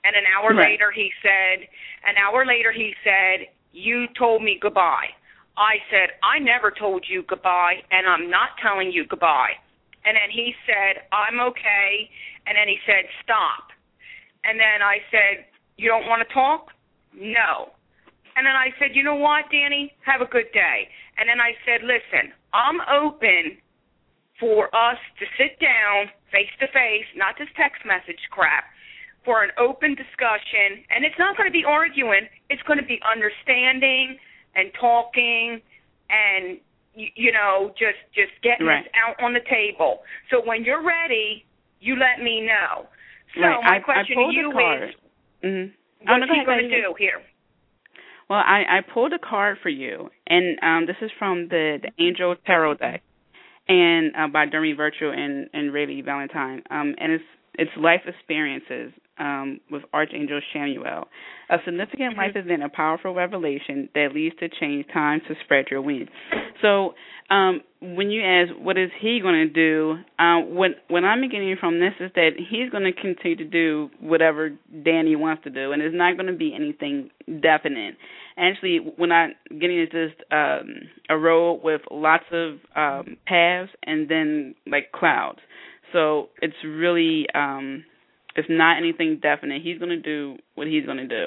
And 0.05 0.17
an 0.17 0.25
hour 0.27 0.55
right. 0.55 0.71
later 0.71 0.91
he 0.95 1.11
said 1.23 1.69
an 2.09 2.17
hour 2.17 2.47
later 2.47 2.73
he 2.73 2.95
said, 3.05 3.49
You 3.73 4.07
told 4.19 4.43
me 4.43 4.59
goodbye. 4.61 5.13
I 5.57 5.83
said, 5.91 6.15
I 6.23 6.39
never 6.39 6.71
told 6.71 7.05
you 7.09 7.25
goodbye 7.27 7.83
and 7.91 8.07
I'm 8.07 8.31
not 8.31 8.51
telling 8.63 8.93
you 8.93 9.05
goodbye. 9.07 9.59
And 10.05 10.15
then 10.17 10.31
he 10.33 10.55
said, 10.65 11.05
I'm 11.13 11.41
okay 11.53 12.09
and 12.47 12.57
then 12.57 12.69
he 12.69 12.79
said, 12.87 13.05
Stop. 13.23 13.71
And 14.45 14.59
then 14.59 14.81
I 14.83 14.99
said, 15.11 15.47
You 15.77 15.89
don't 15.89 16.07
want 16.07 16.27
to 16.27 16.33
talk? 16.33 16.73
No. 17.15 17.75
And 18.39 18.47
then 18.47 18.55
I 18.55 18.71
said, 18.79 18.95
you 18.95 19.03
know 19.03 19.17
what, 19.17 19.51
Danny? 19.51 19.91
Have 20.07 20.21
a 20.23 20.31
good 20.31 20.47
day. 20.55 20.87
And 21.19 21.29
then 21.29 21.41
I 21.43 21.59
said, 21.67 21.83
listen, 21.83 22.31
I'm 22.55 22.79
open 22.87 23.59
for 24.41 24.67
us 24.75 24.99
to 25.19 25.25
sit 25.37 25.59
down 25.59 26.11
face 26.31 26.53
to 26.61 26.67
face, 26.69 27.09
not 27.17 27.35
this 27.39 27.49
text 27.57 27.83
message 27.85 28.21
crap, 28.31 28.65
for 29.25 29.43
an 29.43 29.51
open 29.59 29.95
discussion. 29.95 30.85
And 30.91 31.05
it's 31.05 31.19
not 31.19 31.37
going 31.37 31.49
to 31.49 31.53
be 31.53 31.65
arguing, 31.67 32.29
it's 32.49 32.63
going 32.63 32.79
to 32.79 32.87
be 32.87 33.01
understanding 33.05 34.17
and 34.55 34.71
talking 34.81 35.61
and 36.09 36.59
you, 36.95 37.31
know 37.31 37.71
just 37.79 38.01
just 38.15 38.33
getting 38.43 38.67
right. 38.67 38.85
this 38.85 38.93
out 38.97 39.23
on 39.23 39.33
the 39.33 39.45
table. 39.49 40.01
So 40.31 40.43
when 40.45 40.65
you're 40.65 40.83
ready, 40.83 41.45
you 41.81 41.95
let 41.95 42.23
me 42.23 42.43
know. 42.43 42.89
So 43.37 43.43
right. 43.43 43.63
my 43.63 43.79
question 43.79 44.19
I, 44.19 44.23
I 44.23 44.27
to 44.27 44.35
you 44.35 44.49
is, 44.51 44.95
mm-hmm. 45.45 46.11
what's 46.11 46.25
oh, 46.25 46.27
no, 46.27 46.35
he 46.35 46.45
going 46.45 46.69
to 46.69 46.69
do 46.69 46.95
here? 46.99 47.23
Well, 48.29 48.41
I, 48.41 48.65
I 48.69 48.93
pulled 48.93 49.13
a 49.13 49.19
card 49.19 49.57
for 49.63 49.71
you, 49.71 50.11
and 50.27 50.59
um, 50.63 50.87
this 50.87 50.97
is 51.01 51.11
from 51.19 51.49
the, 51.49 51.79
the 51.81 52.03
Angel 52.03 52.37
Tarot 52.47 52.75
deck, 52.75 53.03
and 53.69 54.13
uh, 54.17 54.29
by 54.29 54.47
Doreen 54.47 54.77
Virtue 54.77 55.11
and 55.11 55.49
and 55.53 55.73
Radleigh 55.73 56.05
Valentine, 56.05 56.63
um, 56.71 56.95
and 56.99 57.13
it's 57.13 57.25
it's 57.55 57.71
life 57.77 58.03
experiences 58.07 58.93
um, 59.19 59.61
with 59.71 59.83
Archangel 59.93 60.41
Chamuel. 60.55 61.07
A 61.51 61.57
significant 61.65 62.13
mm-hmm. 62.13 62.21
life 62.21 62.37
event, 62.37 62.63
a 62.63 62.69
powerful 62.69 63.15
revelation 63.15 63.89
that 63.95 64.09
leads 64.15 64.37
to 64.37 64.49
change. 64.49 64.87
Time 64.93 65.21
to 65.29 65.35
spread 65.45 65.67
your 65.71 65.83
wings. 65.83 66.09
So, 66.63 66.95
um, 67.31 67.61
when 67.81 68.11
you 68.11 68.23
ask 68.23 68.53
what 68.59 68.79
is 68.79 68.91
he 69.01 69.21
going 69.21 69.47
to 69.47 69.53
do, 69.53 69.97
uh, 70.19 70.41
what 70.41 70.71
what 70.89 71.05
I'm 71.05 71.21
getting 71.29 71.57
from 71.59 71.81
this 71.81 71.93
is 72.01 72.11
that 72.15 72.31
he's 72.37 72.71
going 72.71 72.85
to 72.85 72.93
continue 72.93 73.37
to 73.37 73.45
do 73.45 73.91
whatever 74.01 74.51
Danny 74.85 75.17
wants 75.17 75.45
to 75.45 75.51
do, 75.51 75.73
and 75.73 75.83
it's 75.83 75.95
not 75.95 76.17
going 76.17 76.27
to 76.27 76.39
be 76.39 76.55
anything 76.55 77.11
definite. 77.27 77.97
Actually, 78.39 78.79
when 78.97 79.11
I'm 79.13 79.33
getting 79.61 79.81
is 79.81 79.89
just 79.91 80.21
um, 80.31 80.69
a 81.11 81.17
road 81.19 81.61
with 81.65 81.81
lots 81.91 82.25
of 82.31 82.59
um, 82.77 83.17
paths 83.27 83.71
and 83.83 84.09
then 84.09 84.55
like 84.67 84.93
clouds. 84.93 85.41
So 85.93 86.29
it's 86.41 86.55
really 86.65 87.27
um, 87.35 87.85
it's 88.37 88.49
not 88.49 88.79
anything 88.79 89.19
definite. 89.21 89.63
He's 89.63 89.79
to 89.91 90.01
do 90.01 90.37
what 90.55 90.67
he's 90.67 90.85
to 90.99 91.09
do. 91.09 91.27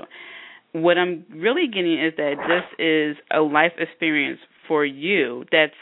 What 0.74 0.98
I'm 0.98 1.26
really 1.30 1.68
getting 1.68 2.02
is 2.02 2.14
that 2.18 2.36
this 2.48 2.64
is 2.80 3.18
a 3.30 3.42
life 3.42 3.74
experience 3.78 4.40
for 4.68 4.86
you 4.86 5.44
that's 5.52 5.74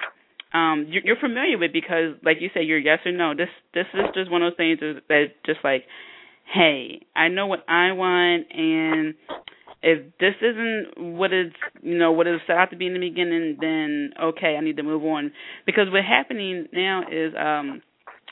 um 0.54 0.88
you're, 0.90 1.04
you're 1.04 1.16
familiar 1.20 1.58
with 1.60 1.72
because 1.72 2.16
like 2.24 2.38
you 2.40 2.50
said 2.54 2.62
you're 2.62 2.80
yes 2.80 2.98
or 3.06 3.12
no 3.12 3.36
this 3.36 3.50
this 3.74 3.86
is 3.94 4.06
just 4.16 4.32
one 4.32 4.42
of 4.42 4.52
those 4.52 4.58
things 4.58 4.80
that 5.08 5.26
just 5.46 5.60
like 5.64 5.84
hey 6.52 7.06
i 7.16 7.28
know 7.28 7.46
what 7.46 7.60
i 7.68 7.92
want 7.92 8.48
and 8.52 9.14
if 9.82 10.04
this 10.20 10.36
isn't 10.42 11.16
what 11.16 11.32
is 11.32 11.52
you 11.82 11.98
know 11.98 12.12
what 12.12 12.28
set 12.48 12.58
out 12.58 12.70
to 12.70 12.76
be 12.76 12.88
in 12.88 12.94
the 12.94 13.00
beginning 13.00 13.58
then 13.62 14.12
okay 14.22 14.56
i 14.58 14.62
need 14.62 14.78
to 14.78 14.84
move 14.84 15.04
on 15.04 15.32
because 15.66 15.86
what's 15.92 16.06
happening 16.08 16.68
now 16.74 17.02
is 17.10 17.34
um 17.40 17.82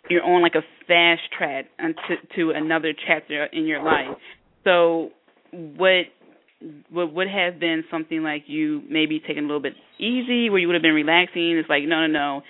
you're 0.09 0.23
on 0.23 0.41
like 0.41 0.55
a 0.55 0.63
fast 0.87 1.21
track 1.37 1.65
to, 1.79 2.15
to 2.35 2.51
another 2.51 2.93
chapter 3.07 3.45
in 3.45 3.65
your 3.65 3.83
life. 3.83 4.17
So 4.63 5.09
what 5.51 6.05
what 6.89 7.13
would 7.13 7.27
have 7.27 7.59
been 7.59 7.83
something 7.91 8.23
like 8.23 8.43
you 8.47 8.81
maybe 8.89 9.19
taking 9.19 9.43
a 9.43 9.47
little 9.47 9.61
bit 9.61 9.73
easy, 9.99 10.49
where 10.49 10.59
you 10.59 10.67
would 10.67 10.73
have 10.73 10.81
been 10.81 10.93
relaxing, 10.93 11.57
it's 11.57 11.69
like 11.69 11.83
no, 11.83 12.07
no, 12.07 12.07
no. 12.07 12.41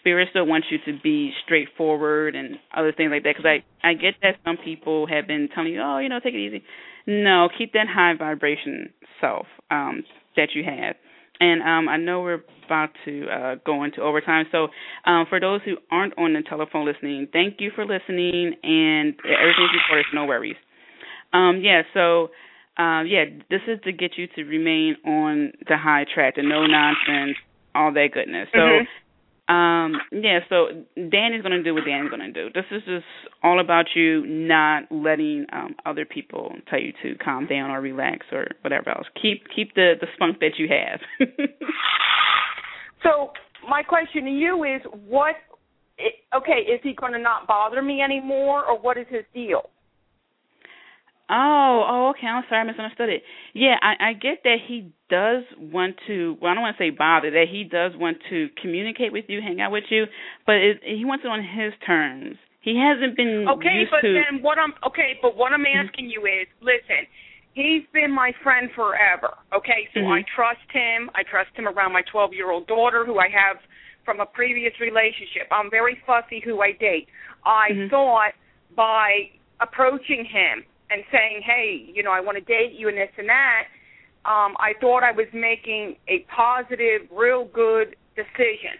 Spirit 0.00 0.28
still 0.30 0.46
wants 0.46 0.68
you 0.70 0.78
to 0.86 1.00
be 1.00 1.32
straightforward 1.44 2.36
and 2.36 2.56
other 2.76 2.92
things 2.92 3.10
like 3.10 3.22
that. 3.24 3.34
Because 3.36 3.46
I 3.46 3.88
I 3.88 3.94
get 3.94 4.14
that 4.22 4.36
some 4.44 4.58
people 4.62 5.06
have 5.06 5.26
been 5.26 5.48
telling 5.54 5.72
you, 5.72 5.80
oh, 5.82 5.98
you 5.98 6.08
know, 6.08 6.20
take 6.20 6.34
it 6.34 6.38
easy. 6.38 6.62
No, 7.08 7.48
keep 7.56 7.72
that 7.72 7.86
high 7.88 8.12
vibration 8.18 8.90
self 9.18 9.46
um, 9.70 10.04
that 10.36 10.50
you 10.54 10.62
have. 10.62 10.94
And 11.40 11.62
um, 11.62 11.88
I 11.88 11.96
know 11.96 12.20
we're 12.20 12.44
about 12.66 12.90
to 13.06 13.26
uh, 13.28 13.54
go 13.64 13.82
into 13.82 14.02
overtime. 14.02 14.44
So, 14.52 14.68
um, 15.06 15.24
for 15.26 15.40
those 15.40 15.62
who 15.64 15.76
aren't 15.90 16.18
on 16.18 16.34
the 16.34 16.42
telephone 16.46 16.84
listening, 16.84 17.28
thank 17.32 17.60
you 17.60 17.70
for 17.74 17.86
listening, 17.86 18.56
and 18.62 19.14
everything's 19.24 19.70
recorded, 19.72 20.06
no 20.12 20.26
worries. 20.26 20.56
Um, 21.32 21.62
yeah, 21.62 21.82
so 21.94 22.24
uh, 22.76 23.02
yeah, 23.04 23.24
this 23.48 23.60
is 23.66 23.78
to 23.84 23.92
get 23.92 24.18
you 24.18 24.26
to 24.36 24.44
remain 24.44 24.96
on 25.06 25.52
the 25.66 25.78
high 25.78 26.04
track, 26.12 26.36
the 26.36 26.42
no 26.42 26.66
nonsense, 26.66 27.38
all 27.74 27.90
that 27.94 28.08
goodness. 28.12 28.48
So. 28.52 28.58
Mm-hmm. 28.58 28.84
Um, 29.48 29.94
yeah, 30.12 30.40
so 30.48 30.66
Danny's 30.94 31.42
gonna 31.42 31.62
do 31.62 31.74
what 31.74 31.84
Danny's 31.86 32.10
gonna 32.10 32.32
do. 32.32 32.48
This 32.54 32.66
is 32.70 32.82
just 32.84 33.06
all 33.42 33.60
about 33.60 33.86
you 33.94 34.26
not 34.26 34.84
letting 34.90 35.46
um 35.52 35.74
other 35.86 36.04
people 36.04 36.52
tell 36.68 36.80
you 36.80 36.92
to 37.02 37.14
calm 37.16 37.46
down 37.46 37.70
or 37.70 37.80
relax 37.80 38.26
or 38.30 38.48
whatever 38.60 38.90
else. 38.90 39.06
Keep 39.20 39.44
keep 39.54 39.74
the 39.74 39.94
the 40.00 40.06
spunk 40.14 40.40
that 40.40 40.58
you 40.58 40.68
have. 40.68 41.28
so 43.02 43.32
my 43.68 43.82
question 43.82 44.24
to 44.24 44.30
you 44.30 44.64
is 44.64 44.82
what 45.06 45.36
okay, 46.34 46.60
is 46.70 46.80
he 46.82 46.94
going 46.94 47.12
to 47.12 47.18
not 47.18 47.46
bother 47.46 47.82
me 47.82 48.00
anymore, 48.02 48.64
or 48.64 48.78
what 48.78 48.96
is 48.96 49.06
his 49.08 49.24
deal? 49.34 49.70
Oh, 51.30 51.84
oh, 51.88 52.08
okay. 52.10 52.26
I'm 52.26 52.42
sorry, 52.48 52.62
I 52.62 52.64
misunderstood 52.64 53.08
it. 53.10 53.22
Yeah, 53.52 53.76
I, 53.82 54.10
I 54.10 54.12
get 54.14 54.40
that 54.44 54.56
he 54.66 54.92
does 55.10 55.44
want 55.60 55.96
to. 56.06 56.36
Well, 56.40 56.50
I 56.50 56.54
don't 56.54 56.62
want 56.62 56.76
to 56.76 56.82
say 56.82 56.90
bother. 56.90 57.30
That 57.30 57.46
he 57.50 57.64
does 57.64 57.92
want 57.96 58.18
to 58.30 58.48
communicate 58.60 59.12
with 59.12 59.26
you, 59.28 59.40
hang 59.42 59.60
out 59.60 59.70
with 59.70 59.84
you, 59.90 60.04
but 60.46 60.56
it, 60.56 60.80
he 60.82 61.04
wants 61.04 61.24
it 61.24 61.28
on 61.28 61.40
his 61.44 61.72
terms. 61.86 62.36
He 62.60 62.80
hasn't 62.80 63.16
been 63.16 63.46
okay. 63.48 63.84
But 63.90 64.00
to, 64.02 64.14
then 64.14 64.42
what 64.42 64.58
I'm 64.58 64.72
okay, 64.86 65.18
but 65.20 65.36
what 65.36 65.52
I'm 65.52 65.64
asking 65.66 66.10
you 66.10 66.24
is, 66.26 66.48
listen. 66.60 67.06
He's 67.54 67.82
been 67.92 68.12
my 68.14 68.30
friend 68.44 68.70
forever. 68.76 69.34
Okay, 69.52 69.88
so 69.92 70.00
Mhm. 70.00 70.12
I 70.20 70.22
trust 70.34 70.62
him. 70.70 71.10
I 71.16 71.24
trust 71.24 71.50
him 71.56 71.66
around 71.66 71.92
my 71.92 72.02
12 72.02 72.32
year 72.32 72.52
old 72.52 72.68
daughter, 72.68 73.04
who 73.04 73.18
I 73.18 73.28
have 73.28 73.58
from 74.04 74.20
a 74.20 74.26
previous 74.26 74.78
relationship. 74.78 75.48
I'm 75.50 75.68
very 75.68 75.96
fussy 76.06 76.38
who 76.38 76.62
I 76.62 76.72
date. 76.72 77.08
I 77.44 77.70
Mhm. 77.72 77.90
thought 77.90 78.32
by 78.76 79.30
approaching 79.60 80.24
him 80.24 80.64
and 80.90 81.02
saying, 81.12 81.42
"Hey, 81.44 81.90
you 81.92 82.02
know, 82.02 82.12
I 82.12 82.20
want 82.20 82.36
to 82.38 82.44
date 82.44 82.72
you 82.72 82.88
and 82.88 82.96
this 82.96 83.10
and 83.16 83.28
that," 83.28 83.64
um, 84.24 84.56
I 84.58 84.74
thought 84.80 85.02
I 85.02 85.12
was 85.12 85.26
making 85.32 85.96
a 86.08 86.20
positive, 86.34 87.08
real 87.10 87.44
good 87.46 87.96
decision. 88.16 88.78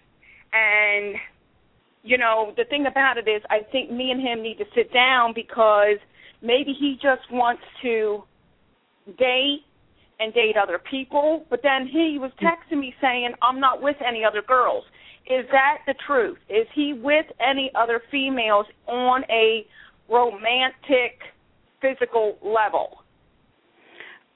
And 0.52 1.16
you 2.02 2.16
know, 2.16 2.54
the 2.56 2.64
thing 2.64 2.86
about 2.86 3.18
it 3.18 3.28
is, 3.28 3.42
I 3.50 3.60
think 3.70 3.90
me 3.90 4.10
and 4.10 4.20
him 4.20 4.42
need 4.42 4.58
to 4.58 4.64
sit 4.74 4.92
down 4.92 5.32
because 5.34 5.98
maybe 6.40 6.72
he 6.72 6.94
just 6.94 7.30
wants 7.30 7.62
to 7.82 8.22
date 9.18 9.64
and 10.20 10.32
date 10.34 10.56
other 10.56 10.78
people, 10.78 11.44
but 11.50 11.60
then 11.62 11.86
he 11.86 12.18
was 12.18 12.32
texting 12.40 12.78
me 12.78 12.94
saying, 13.00 13.34
"I'm 13.42 13.60
not 13.60 13.82
with 13.82 13.96
any 14.00 14.24
other 14.24 14.42
girls." 14.42 14.84
Is 15.26 15.44
that 15.52 15.78
the 15.86 15.94
truth? 16.06 16.38
Is 16.48 16.66
he 16.74 16.94
with 16.94 17.26
any 17.38 17.70
other 17.74 18.00
females 18.10 18.66
on 18.86 19.24
a 19.28 19.66
romantic, 20.08 21.20
physical 21.80 22.38
level? 22.42 23.02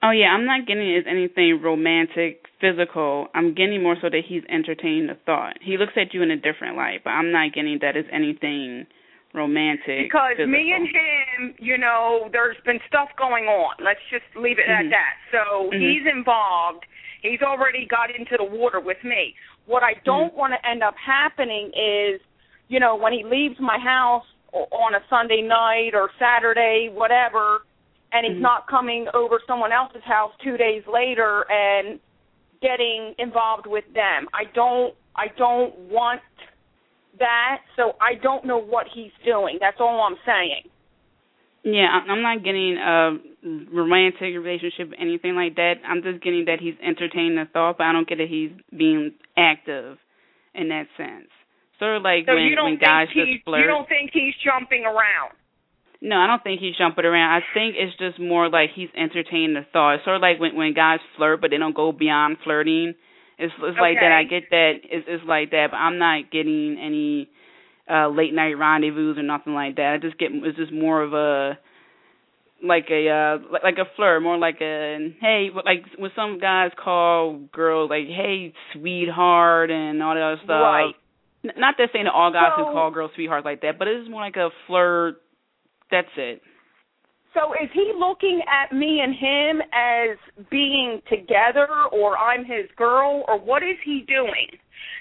Oh 0.02 0.10
yeah, 0.10 0.34
I'm 0.34 0.44
not 0.44 0.66
getting 0.66 0.90
it 0.90 0.98
as 0.98 1.04
anything 1.08 1.60
romantic, 1.62 2.46
physical. 2.60 3.28
I'm 3.34 3.54
getting 3.54 3.82
more 3.82 3.96
so 4.00 4.10
that 4.10 4.22
he's 4.26 4.42
entertaining 4.48 5.06
the 5.06 5.16
thought. 5.26 5.58
He 5.62 5.76
looks 5.78 5.92
at 5.96 6.12
you 6.12 6.22
in 6.22 6.30
a 6.30 6.36
different 6.36 6.76
light, 6.76 7.02
but 7.04 7.10
I'm 7.10 7.30
not 7.30 7.54
getting 7.54 7.78
that 7.82 7.96
as 7.96 8.04
anything 8.12 8.86
romantic. 9.32 10.10
Because 10.10 10.36
physical. 10.36 10.52
me 10.52 10.72
and 10.74 10.88
him, 10.88 11.54
you 11.58 11.78
know, 11.78 12.28
there's 12.32 12.56
been 12.66 12.80
stuff 12.88 13.08
going 13.16 13.44
on. 13.44 13.76
Let's 13.78 14.02
just 14.10 14.24
leave 14.34 14.58
it 14.58 14.66
Mhm. 14.66 14.86
at 14.86 14.90
that. 14.90 15.14
So 15.30 15.70
Mhm. 15.72 15.80
he's 15.80 16.06
involved. 16.06 16.84
He's 17.22 17.40
already 17.40 17.86
got 17.86 18.10
into 18.10 18.36
the 18.36 18.44
water 18.44 18.80
with 18.80 19.02
me. 19.04 19.36
What 19.66 19.84
I 19.84 19.94
don't 20.04 20.34
want 20.34 20.52
to 20.52 20.66
end 20.68 20.82
up 20.82 20.96
happening 20.98 21.70
is, 21.74 22.20
you 22.68 22.80
know, 22.80 22.96
when 22.96 23.12
he 23.12 23.22
leaves 23.22 23.60
my 23.60 23.78
house 23.78 24.26
on 24.52 24.94
a 24.94 25.02
Sunday 25.08 25.42
night 25.42 25.94
or 25.94 26.10
Saturday, 26.18 26.90
whatever, 26.92 27.64
and 28.12 28.26
he's 28.26 28.36
Mhm. 28.36 28.40
not 28.40 28.66
coming 28.66 29.08
over 29.14 29.40
someone 29.46 29.72
else's 29.72 30.04
house 30.04 30.32
two 30.42 30.56
days 30.56 30.86
later 30.86 31.50
and 31.50 31.98
getting 32.60 33.14
involved 33.18 33.66
with 33.66 33.90
them. 33.94 34.28
I 34.32 34.44
don't 34.44 34.94
I 35.14 35.28
don't 35.36 35.76
want 35.90 36.22
that, 37.18 37.60
so 37.76 37.96
I 38.00 38.14
don't 38.14 38.44
know 38.44 38.56
what 38.56 38.88
he's 38.88 39.12
doing. 39.24 39.58
That's 39.60 39.78
all 39.78 40.00
I'm 40.00 40.16
saying. 40.24 40.62
Yeah, 41.64 42.00
I'm 42.08 42.22
not 42.22 42.42
getting 42.42 42.76
a 42.76 43.18
romantic 43.70 44.34
relationship, 44.34 44.92
anything 44.98 45.36
like 45.36 45.54
that. 45.56 45.74
I'm 45.86 46.02
just 46.02 46.22
getting 46.22 46.46
that 46.46 46.60
he's 46.60 46.74
entertaining 46.82 47.36
the 47.36 47.44
thought, 47.44 47.78
but 47.78 47.86
I 47.86 47.92
don't 47.92 48.08
get 48.08 48.18
that 48.18 48.28
he's 48.28 48.50
being 48.76 49.12
active 49.36 49.98
in 50.54 50.68
that 50.70 50.86
sense. 50.96 51.28
Sort 51.78 51.96
of 51.96 52.02
like 52.02 52.24
So 52.26 52.34
when 52.34 52.44
you 52.44 52.54
don't 52.54 52.76
when 52.76 52.78
guys 52.78 53.08
just 53.08 53.44
flirt. 53.44 53.60
you 53.60 53.66
don't 53.66 53.88
think 53.88 54.10
he's 54.12 54.34
jumping 54.44 54.84
around. 54.84 55.34
No, 56.00 56.16
I 56.16 56.26
don't 56.26 56.42
think 56.42 56.60
he's 56.60 56.76
jumping 56.76 57.04
around. 57.04 57.30
I 57.30 57.40
think 57.54 57.76
it's 57.78 57.96
just 57.96 58.18
more 58.18 58.48
like 58.50 58.70
he's 58.74 58.88
entertaining 58.96 59.54
the 59.54 59.64
thought. 59.72 59.94
It's 59.94 60.04
sort 60.04 60.16
of 60.16 60.22
like 60.22 60.40
when 60.40 60.56
when 60.56 60.74
guys 60.74 60.98
flirt, 61.16 61.40
but 61.40 61.50
they 61.50 61.58
don't 61.58 61.74
go 61.76 61.92
beyond 61.92 62.38
flirting. 62.42 62.94
It's 63.38 63.52
it's 63.62 63.78
like 63.78 63.96
that. 64.00 64.12
I 64.12 64.24
get 64.24 64.50
that. 64.50 64.72
It's 64.84 65.06
it's 65.08 65.24
like 65.24 65.50
that, 65.50 65.68
but 65.70 65.76
I'm 65.76 65.98
not 65.98 66.30
getting 66.30 66.76
any 66.78 67.28
uh 67.90 68.08
late 68.08 68.34
night 68.34 68.54
rendezvous 68.54 69.18
or 69.18 69.22
nothing 69.22 69.54
like 69.54 69.76
that. 69.76 69.94
I 69.94 69.98
just 69.98 70.18
get 70.18 70.30
it's 70.32 70.58
just 70.58 70.72
more 70.72 71.02
of 71.02 71.12
a 71.14 71.58
like 72.64 72.86
a 72.90 73.08
uh 73.08 73.38
like, 73.52 73.62
like 73.62 73.78
a 73.78 73.90
flirt, 73.96 74.22
more 74.22 74.38
like 74.38 74.60
a 74.60 75.14
hey, 75.20 75.48
like 75.54 75.84
when 75.98 76.10
some 76.14 76.38
guys 76.40 76.70
call 76.76 77.40
girls 77.52 77.90
like 77.90 78.06
hey 78.06 78.52
sweetheart 78.72 79.70
and 79.70 80.02
all 80.02 80.14
that 80.14 80.22
other 80.22 80.40
stuff. 80.44 80.62
Right. 80.62 80.94
Not 81.42 81.76
that 81.78 81.90
saying 81.92 82.04
that 82.04 82.12
all 82.12 82.30
guys 82.30 82.52
So- 82.56 82.64
can 82.64 82.72
call 82.72 82.90
girls 82.90 83.12
sweethearts 83.14 83.44
like 83.44 83.60
that, 83.62 83.78
but 83.78 83.88
it's 83.88 84.08
more 84.08 84.20
like 84.20 84.36
a 84.36 84.50
flirt. 84.66 85.20
That's 85.90 86.16
it. 86.16 86.42
So 87.34 87.54
is 87.54 87.70
he 87.72 87.92
looking 87.96 88.42
at 88.46 88.72
me 88.72 89.00
and 89.00 89.14
him 89.14 89.62
as 89.72 90.18
being 90.50 91.00
together 91.08 91.66
or 91.90 92.16
I'm 92.18 92.44
his 92.44 92.70
girl 92.76 93.24
or 93.26 93.38
what 93.38 93.62
is 93.62 93.76
he 93.84 94.02
doing? 94.02 94.58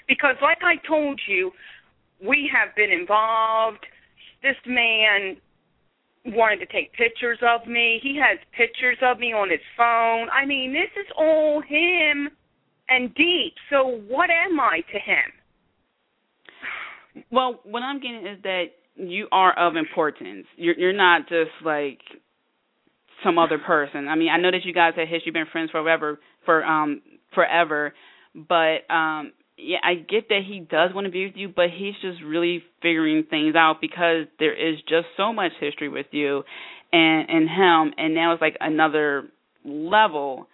Because 0.08 0.36
like 0.40 0.62
I 0.62 0.76
told 0.76 1.20
you, 1.28 1.52
we 2.20 2.48
have 2.52 2.74
been 2.74 2.90
involved. 2.90 3.84
This 4.42 4.56
man 4.66 5.36
wanted 6.24 6.58
to 6.60 6.66
take 6.66 6.92
pictures 6.94 7.38
of 7.42 7.66
me. 7.66 8.00
He 8.02 8.16
has 8.16 8.38
pictures 8.56 8.98
of 9.02 9.18
me 9.18 9.32
on 9.32 9.50
his 9.50 9.60
phone. 9.76 10.28
I 10.30 10.46
mean, 10.46 10.72
this 10.72 10.90
is 10.96 11.10
all 11.16 11.60
him 11.60 12.30
and 12.88 13.14
deep. 13.14 13.54
So 13.70 14.00
what 14.08 14.30
am 14.30 14.58
I 14.58 14.80
to 14.92 14.98
him? 14.98 15.32
Well, 17.30 17.60
what 17.64 17.82
I'm 17.82 18.00
getting 18.00 18.26
is 18.26 18.42
that 18.42 18.64
you 18.96 19.28
are 19.32 19.52
of 19.58 19.76
importance. 19.76 20.46
You're 20.56 20.78
you're 20.78 20.92
not 20.92 21.28
just 21.28 21.50
like 21.64 22.00
some 23.24 23.38
other 23.38 23.58
person. 23.58 24.08
I 24.08 24.16
mean, 24.16 24.28
I 24.30 24.38
know 24.38 24.50
that 24.50 24.64
you 24.64 24.72
guys 24.74 24.94
have 24.96 25.08
history, 25.08 25.32
been 25.32 25.46
friends 25.50 25.70
forever, 25.70 26.18
for 26.44 26.64
um 26.64 27.02
forever, 27.34 27.94
but 28.34 28.90
um 28.92 29.32
yeah, 29.58 29.78
I 29.82 29.94
get 29.94 30.28
that 30.30 30.40
he 30.46 30.60
does 30.60 30.90
want 30.94 31.04
to 31.06 31.10
be 31.10 31.26
with 31.26 31.36
you, 31.36 31.48
but 31.54 31.66
he's 31.70 31.94
just 32.00 32.22
really 32.24 32.62
figuring 32.80 33.24
things 33.28 33.54
out 33.54 33.80
because 33.80 34.26
there 34.38 34.54
is 34.54 34.78
just 34.88 35.06
so 35.16 35.32
much 35.32 35.52
history 35.60 35.88
with 35.88 36.06
you 36.10 36.42
and 36.92 37.28
and 37.28 37.48
him, 37.48 37.94
and 37.96 38.14
now 38.14 38.32
it's 38.32 38.42
like 38.42 38.56
another 38.60 39.28
level. 39.64 40.48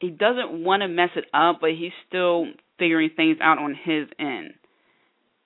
He 0.00 0.10
doesn't 0.10 0.64
want 0.64 0.82
to 0.82 0.88
mess 0.88 1.10
it 1.16 1.24
up, 1.32 1.58
but 1.60 1.70
he's 1.70 1.92
still 2.08 2.46
figuring 2.78 3.10
things 3.16 3.38
out 3.40 3.58
on 3.58 3.74
his 3.74 4.08
end. 4.18 4.54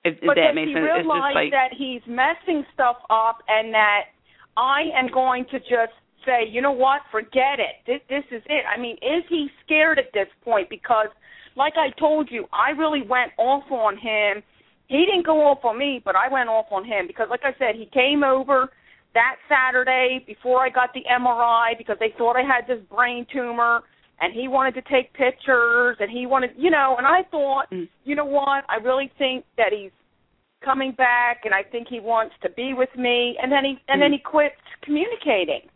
If, 0.03 0.15
if 0.21 0.27
but 0.27 0.35
that 0.35 0.55
makes 0.55 0.69
he 0.69 0.73
sense, 0.73 0.87
it's 0.87 1.03
realize 1.03 1.27
just 1.27 1.35
like 1.35 1.51
that 1.51 1.71
he's 1.75 2.01
messing 2.07 2.63
stuff 2.73 2.97
up 3.09 3.43
and 3.47 3.73
that 3.73 4.15
I 4.55 4.87
am 4.95 5.11
going 5.11 5.45
to 5.51 5.59
just 5.59 5.95
say, 6.25 6.47
you 6.49 6.61
know 6.61 6.71
what, 6.71 7.01
forget 7.11 7.59
it. 7.59 7.83
This 7.85 8.01
this 8.09 8.23
is 8.31 8.43
it. 8.47 8.63
I 8.67 8.79
mean, 8.79 8.95
is 9.01 9.23
he 9.29 9.47
scared 9.65 9.99
at 9.99 10.11
this 10.13 10.27
point? 10.43 10.69
Because, 10.69 11.07
like 11.55 11.73
I 11.75 11.91
told 11.99 12.29
you, 12.31 12.45
I 12.53 12.71
really 12.71 13.01
went 13.01 13.31
off 13.37 13.69
on 13.71 13.97
him. 13.97 14.43
He 14.87 15.05
didn't 15.05 15.25
go 15.25 15.43
off 15.45 15.63
on 15.63 15.77
me, 15.77 16.01
but 16.03 16.15
I 16.15 16.31
went 16.31 16.49
off 16.49 16.65
on 16.71 16.83
him 16.83 17.05
because, 17.05 17.27
like 17.29 17.43
I 17.43 17.53
said, 17.59 17.75
he 17.75 17.85
came 17.93 18.23
over 18.23 18.69
that 19.13 19.35
Saturday 19.47 20.23
before 20.25 20.63
I 20.63 20.69
got 20.69 20.93
the 20.93 21.01
MRI 21.11 21.77
because 21.77 21.97
they 21.99 22.13
thought 22.17 22.35
I 22.35 22.43
had 22.43 22.67
this 22.67 22.83
brain 22.89 23.25
tumor. 23.31 23.81
And 24.21 24.33
he 24.33 24.47
wanted 24.47 24.73
to 24.75 24.81
take 24.81 25.13
pictures, 25.13 25.97
and 25.99 26.11
he 26.11 26.25
wanted, 26.25 26.51
you 26.57 26.69
know, 26.69 26.95
and 26.97 27.07
I 27.07 27.23
thought, 27.31 27.69
Mm. 27.71 27.87
you 28.03 28.15
know 28.15 28.25
what? 28.25 28.65
I 28.67 28.75
really 28.77 29.07
think 29.17 29.45
that 29.57 29.71
he's 29.71 29.91
coming 30.61 30.91
back, 30.91 31.45
and 31.45 31.53
I 31.53 31.63
think 31.63 31.87
he 31.87 31.99
wants 32.01 32.35
to 32.41 32.49
be 32.49 32.73
with 32.73 32.93
me. 32.97 33.37
And 33.41 33.51
then 33.51 33.63
he 33.63 33.79
and 33.87 34.01
then 34.01 34.11
Mhm. 34.11 34.15
he 34.15 34.19
quits 34.19 34.61
communicating. 34.81 35.69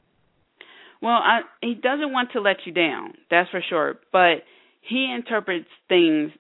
Well, 1.02 1.22
I, 1.22 1.44
he 1.62 1.74
doesn't 1.74 2.12
want 2.12 2.32
to 2.32 2.40
let 2.42 2.66
you 2.66 2.72
down, 2.72 3.14
that's 3.30 3.50
for 3.50 3.62
sure. 3.62 4.00
But 4.12 4.44
he 4.82 5.12
interprets 5.12 5.70
things 5.90 6.32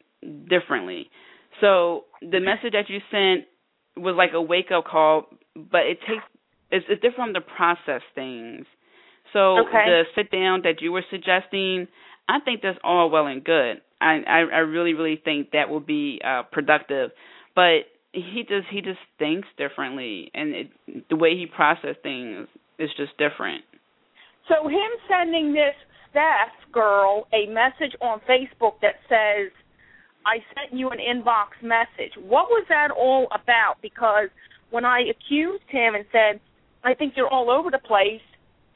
differently. 0.47 1.09
So 1.59 2.05
the 2.21 2.39
message 2.39 2.73
that 2.73 2.89
you 2.89 3.01
sent 3.11 3.45
was 3.97 4.15
like 4.15 4.33
a 4.33 4.41
wake 4.41 4.71
up 4.71 4.85
call, 4.85 5.27
but 5.55 5.85
it 5.85 5.99
takes 6.01 6.23
it's, 6.71 6.85
it's 6.89 7.01
different 7.01 7.35
to 7.35 7.41
process 7.41 8.01
things. 8.15 8.65
So 9.33 9.57
Okay. 9.59 9.85
the 9.85 10.03
sit 10.15 10.31
down 10.31 10.61
that 10.63 10.81
you 10.81 10.91
were 10.91 11.03
suggesting, 11.09 11.87
I 12.29 12.39
think 12.39 12.61
that's 12.61 12.77
all 12.83 13.09
well 13.09 13.27
and 13.27 13.43
good. 13.43 13.81
I 13.99 14.21
I, 14.25 14.37
I 14.39 14.59
really 14.59 14.93
really 14.93 15.17
think 15.23 15.51
that 15.51 15.69
will 15.69 15.79
be 15.79 16.21
uh, 16.23 16.43
productive, 16.51 17.11
but 17.55 17.89
he 18.13 18.45
just 18.47 18.67
he 18.69 18.81
just 18.81 18.99
thinks 19.17 19.47
differently, 19.57 20.31
and 20.33 20.53
it, 20.53 20.69
the 21.09 21.15
way 21.15 21.35
he 21.35 21.47
processes 21.47 21.97
things 22.03 22.47
is 22.77 22.89
just 22.95 23.17
different. 23.17 23.63
So 24.47 24.67
him 24.67 24.91
sending 25.09 25.53
this 25.53 25.75
Steph 26.11 26.53
girl 26.71 27.27
a 27.33 27.47
message 27.47 27.95
on 28.01 28.21
Facebook 28.29 28.73
that 28.81 29.01
says, 29.09 29.51
"I 30.25 30.37
sent 30.53 30.77
you 30.77 30.89
an 30.89 30.99
inbox 30.99 31.61
message." 31.63 32.13
What 32.17 32.49
was 32.49 32.65
that 32.69 32.91
all 32.91 33.27
about? 33.31 33.77
Because 33.81 34.29
when 34.69 34.85
I 34.85 35.01
accused 35.09 35.63
him 35.69 35.95
and 35.95 36.05
said, 36.11 36.39
"I 36.83 36.93
think 36.93 37.13
you're 37.17 37.29
all 37.29 37.49
over 37.49 37.71
the 37.71 37.79
place," 37.79 38.21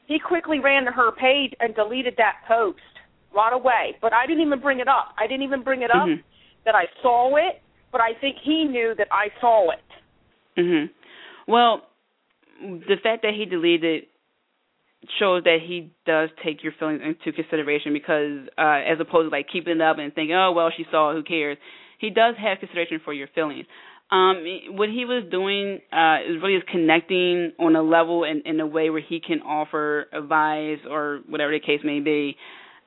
he 0.08 0.18
quickly 0.18 0.58
ran 0.58 0.86
to 0.86 0.90
her 0.90 1.12
page 1.12 1.52
and 1.60 1.74
deleted 1.74 2.14
that 2.16 2.36
post 2.48 2.80
right 3.36 3.52
away. 3.52 3.94
But 4.00 4.14
I 4.14 4.26
didn't 4.26 4.42
even 4.42 4.58
bring 4.58 4.80
it 4.80 4.88
up. 4.88 5.14
I 5.18 5.26
didn't 5.26 5.42
even 5.42 5.62
bring 5.62 5.82
it 5.82 5.90
up 5.90 6.08
Mhm. 6.08 6.22
that 6.64 6.74
I 6.74 6.88
saw 7.02 7.36
it, 7.36 7.60
but 7.92 8.00
I 8.00 8.14
think 8.14 8.38
he 8.38 8.64
knew 8.64 8.94
that 8.94 9.08
I 9.12 9.30
saw 9.38 9.70
it. 9.70 9.84
Mhm. 10.56 10.90
Well, 11.46 11.86
the 12.60 12.96
fact 12.96 13.22
that 13.22 13.34
he 13.34 13.44
deleted 13.44 14.06
shows 15.18 15.44
that 15.44 15.60
he 15.60 15.90
does 16.06 16.30
take 16.42 16.62
your 16.64 16.72
feelings 16.72 17.02
into 17.02 17.30
consideration 17.30 17.92
because 17.92 18.48
uh 18.58 18.82
as 18.84 18.98
opposed 18.98 19.26
to 19.26 19.30
like 19.30 19.46
keeping 19.48 19.76
it 19.76 19.80
up 19.82 19.98
and 19.98 20.12
thinking, 20.14 20.34
"Oh, 20.34 20.52
well, 20.52 20.70
she 20.70 20.84
saw, 20.90 21.10
it, 21.10 21.14
who 21.14 21.22
cares?" 21.22 21.58
He 21.98 22.10
does 22.10 22.36
have 22.36 22.58
consideration 22.58 22.98
for 23.00 23.12
your 23.12 23.28
feelings. 23.28 23.66
Um 24.10 24.44
what 24.76 24.88
he 24.88 25.04
was 25.04 25.24
doing 25.30 25.80
uh 25.92 26.18
is 26.28 26.40
really 26.42 26.56
is 26.56 26.62
connecting 26.70 27.52
on 27.58 27.76
a 27.76 27.82
level 27.82 28.24
and 28.24 28.40
in, 28.46 28.54
in 28.54 28.60
a 28.60 28.66
way 28.66 28.90
where 28.90 29.02
he 29.06 29.20
can 29.20 29.40
offer 29.42 30.06
advice 30.12 30.80
or 30.88 31.20
whatever 31.28 31.52
the 31.52 31.60
case 31.60 31.80
may 31.84 32.00
be. 32.00 32.36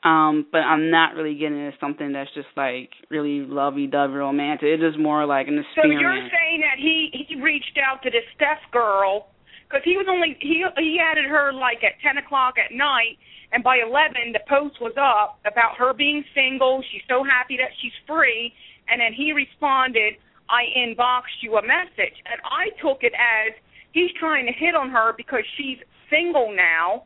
Um, 0.04 0.48
but 0.52 0.66
I'm 0.66 0.90
not 0.90 1.14
really 1.14 1.38
getting 1.38 1.60
it 1.60 1.76
something 1.80 2.12
that's 2.12 2.34
just 2.34 2.50
like 2.58 2.90
really 3.12 3.46
lovey 3.46 3.86
dovey 3.86 4.14
romantic. 4.14 4.64
It 4.64 4.82
is 4.82 4.94
just 4.94 5.00
more 5.00 5.28
like 5.28 5.48
an 5.48 5.62
experience. 5.62 6.02
So 6.02 6.02
you're 6.02 6.26
saying 6.26 6.62
that 6.66 6.82
he 6.82 7.14
he 7.30 7.40
reached 7.40 7.78
out 7.78 8.02
to 8.02 8.10
this 8.10 8.26
Steph 8.34 8.66
girl 8.74 9.30
because 9.70 9.86
he 9.86 9.98
was 9.98 10.08
only 10.10 10.36
he 10.42 10.66
he 10.78 10.98
added 10.98 11.26
her 11.30 11.54
like 11.54 11.86
at 11.86 12.02
ten 12.02 12.18
o'clock 12.18 12.56
at 12.58 12.74
night, 12.74 13.22
and 13.54 13.64
by 13.64 13.78
eleven 13.78 14.34
the 14.34 14.42
post 14.50 14.82
was 14.82 14.98
up 14.98 15.38
about 15.46 15.78
her 15.78 15.94
being 15.94 16.26
single. 16.34 16.82
She's 16.92 17.06
so 17.08 17.22
happy 17.24 17.58
that 17.62 17.70
she's 17.78 17.94
free, 18.10 18.52
and 18.90 19.00
then 19.00 19.14
he 19.14 19.38
responded, 19.38 20.18
"I 20.52 20.66
inboxed 20.78 21.42
you 21.42 21.58
a 21.58 21.62
message," 21.62 22.20
and 22.30 22.40
I 22.44 22.70
took 22.82 23.04
it 23.04 23.14
as 23.16 23.54
he's 23.94 24.12
trying 24.20 24.46
to 24.46 24.54
hit 24.54 24.76
on 24.76 24.92
her 24.92 25.14
because 25.16 25.44
she's 25.58 25.80
single 26.10 26.54
now, 26.54 27.06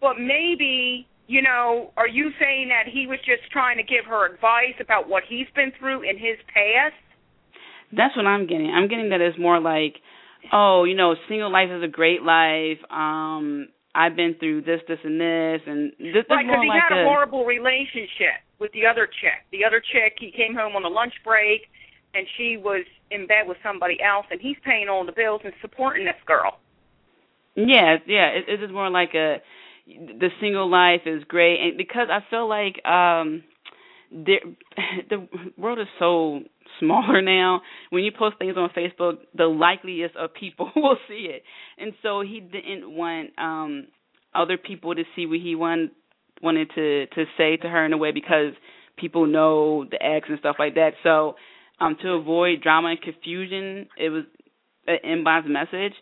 but 0.00 0.18
maybe 0.18 1.06
you 1.28 1.42
know, 1.42 1.90
are 1.96 2.08
you 2.08 2.30
saying 2.40 2.68
that 2.68 2.90
he 2.90 3.06
was 3.06 3.18
just 3.18 3.50
trying 3.50 3.76
to 3.78 3.82
give 3.82 4.06
her 4.06 4.26
advice 4.26 4.78
about 4.80 5.08
what 5.08 5.24
he's 5.28 5.46
been 5.54 5.72
through 5.78 6.08
in 6.08 6.16
his 6.16 6.38
past? 6.46 6.94
That's 7.92 8.16
what 8.16 8.26
I'm 8.26 8.46
getting. 8.46 8.70
I'm 8.70 8.88
getting 8.88 9.10
that 9.10 9.20
it's 9.20 9.38
more 9.38 9.60
like, 9.60 9.96
oh, 10.52 10.84
you 10.84 10.94
know, 10.94 11.14
single 11.28 11.50
life 11.50 11.70
is 11.70 11.82
a 11.82 11.90
great 11.90 12.22
life. 12.22 12.78
Um, 12.90 13.68
I've 13.94 14.14
been 14.14 14.36
through 14.38 14.62
this, 14.62 14.80
this, 14.86 14.98
and 15.02 15.20
this, 15.20 15.62
and 15.66 15.92
this 15.98 16.26
right, 16.30 16.46
more 16.46 16.62
he 16.62 16.68
like 16.68 16.82
had 16.88 16.98
a, 16.98 17.02
a 17.02 17.04
horrible 17.04 17.44
relationship 17.44 18.44
with 18.58 18.70
the 18.72 18.86
other 18.86 19.06
chick. 19.06 19.46
The 19.50 19.64
other 19.64 19.80
chick, 19.80 20.14
he 20.20 20.30
came 20.30 20.54
home 20.54 20.76
on 20.76 20.84
a 20.84 20.88
lunch 20.88 21.14
break, 21.24 21.66
and 22.16 22.26
she 22.36 22.56
was 22.56 22.84
in 23.10 23.26
bed 23.26 23.46
with 23.46 23.58
somebody 23.62 23.98
else, 24.02 24.26
and 24.30 24.40
he's 24.40 24.56
paying 24.64 24.88
all 24.88 25.04
the 25.04 25.12
bills 25.12 25.40
and 25.44 25.52
supporting 25.60 26.04
this 26.04 26.14
girl. 26.26 26.58
Yeah, 27.54 27.96
yeah. 28.06 28.28
It, 28.28 28.44
it's 28.48 28.72
more 28.72 28.90
like 28.90 29.14
a 29.14 29.36
the 29.86 30.28
single 30.40 30.68
life 30.68 31.02
is 31.06 31.22
great, 31.24 31.60
and 31.60 31.76
because 31.76 32.08
I 32.10 32.18
feel 32.28 32.48
like 32.48 32.84
um, 32.84 33.44
there, 34.10 34.40
the 35.10 35.28
world 35.56 35.78
is 35.78 35.86
so 35.98 36.40
smaller 36.80 37.22
now. 37.22 37.62
When 37.90 38.04
you 38.04 38.10
post 38.16 38.36
things 38.38 38.56
on 38.56 38.70
Facebook, 38.76 39.18
the 39.36 39.46
likeliest 39.46 40.16
of 40.16 40.34
people 40.34 40.70
will 40.76 40.98
see 41.08 41.28
it, 41.30 41.42
and 41.78 41.92
so 42.02 42.20
he 42.20 42.40
didn't 42.40 42.90
want 42.90 43.30
um 43.38 43.88
other 44.34 44.58
people 44.58 44.94
to 44.94 45.04
see 45.14 45.26
what 45.26 45.40
he 45.40 45.54
wanted 45.54 45.90
wanted 46.42 46.68
to 46.74 47.06
to 47.06 47.24
say 47.38 47.56
to 47.56 47.68
her 47.68 47.84
in 47.84 47.92
a 47.92 47.96
way 47.96 48.12
because 48.12 48.52
people 48.96 49.26
know 49.26 49.84
the 49.84 50.02
ex 50.02 50.26
and 50.28 50.38
stuff 50.38 50.56
like 50.58 50.74
that. 50.74 50.92
So 51.02 51.36
um 51.80 51.96
to 52.02 52.12
avoid 52.12 52.62
drama 52.62 52.88
and 52.88 53.00
confusion, 53.00 53.88
it 53.98 54.10
was 54.10 54.24
an 54.86 54.98
inbox 55.04 55.46
message 55.46 55.94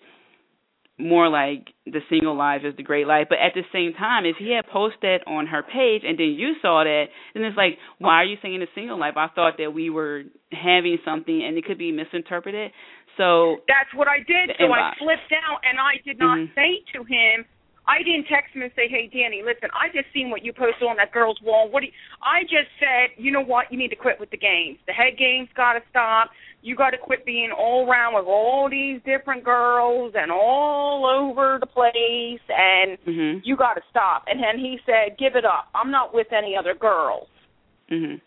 more 0.99 1.29
like 1.29 1.75
the 1.87 2.01
single 2.09 2.37
life 2.37 2.61
is 2.65 2.77
the 2.77 2.83
great 2.83 3.07
life. 3.07 3.27
But 3.29 3.39
at 3.39 3.53
the 3.55 3.63
same 3.73 3.95
time, 3.95 4.25
if 4.25 4.37
he 4.39 4.55
had 4.55 4.67
posted 4.71 5.23
on 5.27 5.47
her 5.47 5.63
page 5.63 6.03
and 6.07 6.19
then 6.19 6.39
you 6.39 6.55
saw 6.63 6.85
that, 6.85 7.07
then 7.35 7.43
it's 7.43 7.57
like, 7.57 7.79
why 7.99 8.23
are 8.23 8.25
you 8.25 8.37
saying 8.43 8.61
the 8.61 8.69
single 8.75 8.99
life? 8.99 9.15
I 9.17 9.29
thought 9.35 9.55
that 9.59 9.75
we 9.75 9.91
were 9.91 10.23
having 10.53 10.99
something 11.05 11.43
and 11.45 11.59
it 11.59 11.65
could 11.65 11.79
be 11.79 11.91
misinterpreted. 11.91 12.71
So 13.17 13.59
that's 13.67 13.91
what 13.95 14.07
I 14.07 14.19
did. 14.19 14.55
So 14.59 14.71
I 14.71 14.95
flipped 14.99 15.35
out 15.35 15.59
and 15.69 15.79
I 15.79 15.99
did 16.05 16.19
not 16.19 16.39
mm-hmm. 16.39 16.55
say 16.55 16.83
to 16.95 17.03
him, 17.03 17.45
I 17.87 17.99
didn't 17.99 18.27
text 18.33 18.55
him 18.55 18.63
and 18.63 18.73
say, 18.75 18.89
"Hey, 18.89 19.09
Danny, 19.13 19.43
listen, 19.45 19.69
I 19.75 19.89
just 19.89 20.13
seen 20.13 20.31
what 20.31 20.45
you 20.45 20.53
posted 20.53 20.89
on 20.89 20.97
that 20.97 21.13
girl's 21.13 21.41
wall. 21.43 21.69
What 21.69 21.81
do 21.81 21.87
you, 21.87 21.93
I 22.23 22.43
just 22.43 22.73
said, 22.81 23.11
you 23.17 23.31
know 23.31 23.45
what? 23.45 23.71
You 23.71 23.79
need 23.79 23.91
to 23.91 23.97
quit 23.97 24.19
with 24.19 24.31
the 24.31 24.39
games. 24.39 24.79
The 24.87 24.93
head 24.93 25.19
games 25.19 25.49
got 25.55 25.75
to 25.75 25.83
stop. 25.91 26.31
You 26.63 26.77
got 26.77 26.91
to 26.91 26.99
quit 26.99 27.27
being 27.27 27.53
all 27.53 27.87
around 27.87 28.15
with 28.15 28.25
all 28.25 28.69
these 28.71 29.01
different 29.05 29.45
girls 29.45 30.15
and 30.17 30.33
all 30.33 31.05
over 31.05 31.59
the 31.61 31.67
place, 31.67 32.41
and 32.49 32.97
mm-hmm. 33.05 33.39
you 33.45 33.57
got 33.57 33.75
to 33.75 33.83
stop." 33.91 34.25
And 34.29 34.43
then 34.43 34.59
he 34.59 34.79
said, 34.87 35.19
"Give 35.19 35.37
it 35.37 35.45
up. 35.45 35.69
I'm 35.75 35.91
not 35.91 36.15
with 36.15 36.33
any 36.33 36.57
other 36.57 36.75
girls." 36.75 37.29
Mhm. 37.91 38.21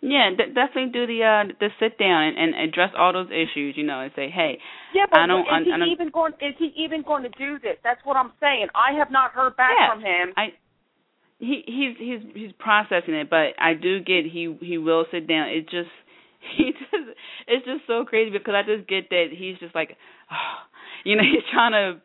Yeah, 0.00 0.30
d- 0.32 0.54
definitely 0.54 0.92
do 0.92 1.06
the 1.06 1.20
uh 1.20 1.52
the 1.60 1.68
sit 1.78 1.98
down 1.98 2.32
and, 2.32 2.38
and 2.38 2.68
address 2.68 2.90
all 2.96 3.12
those 3.12 3.28
issues, 3.28 3.76
you 3.76 3.84
know, 3.84 4.00
and 4.00 4.10
say, 4.16 4.30
"Hey, 4.30 4.58
yeah, 4.94 5.04
but 5.10 5.20
I 5.20 5.26
don't, 5.26 5.40
is 5.40 5.66
he 5.66 5.72
I 5.72 5.78
don't, 5.78 5.88
even 5.88 6.08
going? 6.08 6.32
Is 6.40 6.56
he 6.58 6.72
even 6.76 7.02
going 7.02 7.22
to 7.24 7.28
do 7.36 7.58
this? 7.58 7.76
That's 7.84 8.00
what 8.04 8.16
I'm 8.16 8.32
saying. 8.40 8.68
I 8.74 8.96
have 8.98 9.10
not 9.10 9.32
heard 9.32 9.56
back 9.56 9.76
yeah, 9.76 9.92
from 9.92 10.00
him. 10.00 10.32
I 10.38 10.56
he 11.38 11.64
he's 11.66 11.96
he's 11.98 12.20
he's 12.34 12.52
processing 12.58 13.14
it, 13.14 13.28
but 13.28 13.56
I 13.58 13.74
do 13.74 14.00
get 14.00 14.24
he 14.24 14.56
he 14.60 14.78
will 14.78 15.04
sit 15.10 15.28
down. 15.28 15.48
It 15.48 15.68
just 15.68 15.92
he 16.56 16.72
just 16.72 17.08
it's 17.46 17.66
just 17.66 17.86
so 17.86 18.04
crazy 18.04 18.30
because 18.30 18.54
I 18.54 18.62
just 18.62 18.88
get 18.88 19.10
that 19.10 19.26
he's 19.36 19.58
just 19.58 19.74
like, 19.74 19.96
oh, 20.30 20.64
you 21.04 21.16
know, 21.16 21.22
he's 21.30 21.44
trying 21.52 21.72
to 21.72 22.00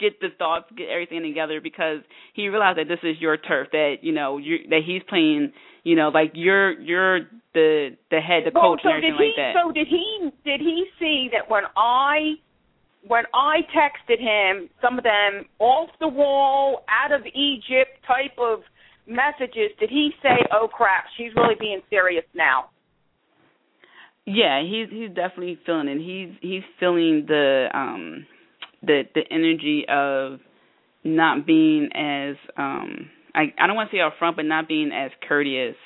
get 0.00 0.20
the 0.20 0.28
thoughts, 0.38 0.66
get 0.76 0.88
everything 0.88 1.22
together 1.22 1.60
because 1.60 1.98
he 2.32 2.48
realized 2.48 2.78
that 2.78 2.88
this 2.88 3.00
is 3.02 3.20
your 3.20 3.36
turf, 3.36 3.68
that 3.72 3.96
you 4.02 4.12
know 4.12 4.38
you 4.38 4.58
that 4.70 4.80
he's 4.84 5.02
playing 5.08 5.52
you 5.88 5.96
know, 5.96 6.10
like 6.12 6.32
you're 6.34 6.78
you're 6.78 7.20
the 7.54 7.96
the 8.10 8.20
head, 8.20 8.42
the 8.44 8.52
well, 8.52 8.76
coach, 8.76 8.80
so 8.82 8.90
and 8.90 8.98
everything 8.98 9.16
did 9.16 9.24
he, 9.24 9.24
like 9.24 9.36
that. 9.36 9.52
So 9.56 9.72
did 9.72 9.88
he 9.88 10.30
did 10.44 10.60
he 10.60 10.84
see 10.98 11.30
that 11.32 11.50
when 11.50 11.62
I 11.78 12.34
when 13.06 13.24
I 13.32 13.60
texted 13.72 14.20
him 14.20 14.68
some 14.82 14.98
of 14.98 15.04
them 15.04 15.46
off 15.58 15.88
the 15.98 16.08
wall, 16.08 16.84
out 16.90 17.10
of 17.10 17.24
Egypt 17.24 18.04
type 18.06 18.36
of 18.38 18.60
messages, 19.06 19.72
did 19.80 19.88
he 19.88 20.10
say, 20.22 20.44
"Oh 20.52 20.68
crap, 20.68 21.04
she's 21.16 21.32
really 21.34 21.56
being 21.58 21.80
serious 21.88 22.26
now"? 22.34 22.68
Yeah, 24.26 24.62
he's 24.62 24.90
he's 24.90 25.08
definitely 25.08 25.58
feeling 25.64 25.88
it. 25.88 26.00
He's 26.04 26.36
he's 26.42 26.64
feeling 26.78 27.24
the 27.26 27.68
um 27.72 28.26
the 28.82 29.04
the 29.14 29.22
energy 29.30 29.86
of 29.88 30.40
not 31.02 31.46
being 31.46 31.88
as 31.94 32.36
um 32.58 33.08
I 33.34 33.52
I 33.58 33.66
don't 33.66 33.76
want 33.76 33.90
to 33.90 33.96
say 33.96 34.00
upfront, 34.00 34.36
but 34.36 34.44
not 34.44 34.68
being 34.68 34.92
as 34.92 35.10
courteous 35.26 35.76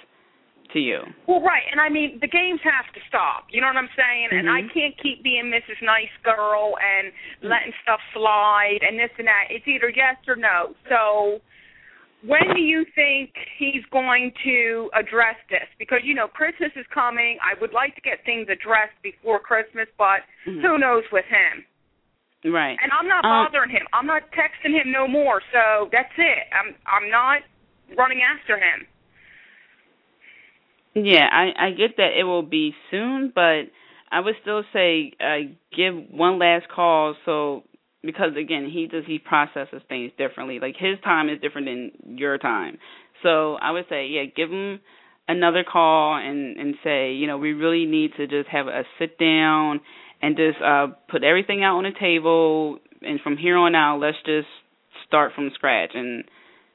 to 0.73 0.79
you. 0.81 1.01
Well, 1.29 1.41
right, 1.41 1.65
and 1.71 1.81
I 1.81 1.89
mean 1.89 2.19
the 2.21 2.29
games 2.29 2.61
have 2.65 2.93
to 2.95 3.01
stop. 3.09 3.47
You 3.51 3.61
know 3.61 3.69
what 3.69 3.77
I'm 3.77 3.93
saying? 3.97 4.29
Mm-hmm. 4.33 4.49
And 4.49 4.51
I 4.51 4.61
can't 4.73 4.97
keep 5.03 5.23
being 5.23 5.53
Mrs. 5.53 5.81
Nice 5.85 6.13
Girl 6.25 6.75
and 6.81 7.13
letting 7.43 7.73
stuff 7.83 8.01
slide 8.15 8.81
and 8.81 8.99
this 8.99 9.13
and 9.19 9.27
that. 9.27 9.51
It's 9.51 9.67
either 9.69 9.93
yes 9.95 10.17
or 10.27 10.37
no. 10.37 10.75
So 10.89 11.41
when 12.25 12.55
do 12.55 12.61
you 12.61 12.87
think 12.95 13.35
he's 13.59 13.85
going 13.91 14.33
to 14.45 14.91
address 14.95 15.37
this? 15.51 15.67
Because 15.79 16.01
you 16.05 16.15
know 16.15 16.29
Christmas 16.29 16.71
is 16.77 16.87
coming. 16.93 17.39
I 17.43 17.59
would 17.61 17.73
like 17.73 17.95
to 17.97 18.01
get 18.01 18.25
things 18.25 18.47
addressed 18.49 18.97
before 19.03 19.41
Christmas, 19.41 19.87
but 19.99 20.25
mm-hmm. 20.47 20.61
who 20.61 20.79
knows 20.79 21.05
with 21.13 21.27
him? 21.27 21.65
Right. 22.45 22.77
And 22.83 22.91
I'm 22.91 23.07
not 23.07 23.25
um, 23.25 23.47
bothering 23.47 23.71
him. 23.71 23.87
I'm 23.93 24.07
not 24.07 24.23
texting 24.33 24.73
him 24.73 24.91
no 24.91 25.07
more. 25.07 25.41
So 25.53 25.89
that's 25.93 26.13
it. 26.19 26.39
I'm 26.53 26.75
I'm 26.87 27.11
not 27.11 27.43
running 27.97 28.21
after 28.23 28.57
him. 28.57 28.87
Yeah, 30.95 31.29
I 31.31 31.69
I 31.69 31.71
get 31.71 31.97
that 31.99 32.19
it 32.19 32.25
will 32.25 32.43
be 32.43 32.75
soon, 32.91 33.33
but 33.35 33.71
I 34.11 34.21
would 34.21 34.35
still 34.43 34.65
say 34.73 35.13
uh 35.21 35.55
give 35.75 35.95
one 36.11 36.39
last 36.39 36.67
call 36.69 37.15
so 37.25 37.63
because 38.03 38.33
again, 38.37 38.69
he 38.73 38.87
does 38.87 39.05
he 39.07 39.19
processes 39.19 39.83
things 39.89 40.11
differently. 40.19 40.59
Like 40.61 40.75
his 40.77 40.99
time 41.05 41.29
is 41.29 41.41
different 41.41 41.67
than 41.69 42.19
your 42.19 42.39
time. 42.39 42.79
So 43.23 43.55
I 43.55 43.71
would 43.71 43.85
say, 43.89 44.09
yeah, 44.09 44.25
give 44.25 44.51
him 44.51 44.81
another 45.29 45.65
call 45.65 46.17
and 46.17 46.57
and 46.57 46.75
say, 46.83 47.13
you 47.13 47.27
know, 47.27 47.39
we 47.39 47.53
really 47.53 47.87
need 47.87 48.13
to 48.17 48.27
just 48.27 48.49
have 48.49 48.67
a 48.67 48.83
sit 48.99 49.19
down 49.19 49.81
and 50.23 50.37
just 50.37 50.63
uh 50.63 50.87
put 51.11 51.25
everything 51.25 51.63
out 51.65 51.77
on 51.77 51.85
the 51.85 51.91
table 51.99 52.79
and 53.03 53.21
from 53.21 53.37
here 53.37 53.57
on 53.57 53.75
out 53.75 53.99
let's 53.99 54.17
just 54.25 54.47
start 55.07 55.33
from 55.35 55.51
scratch 55.55 55.91
and 55.95 56.25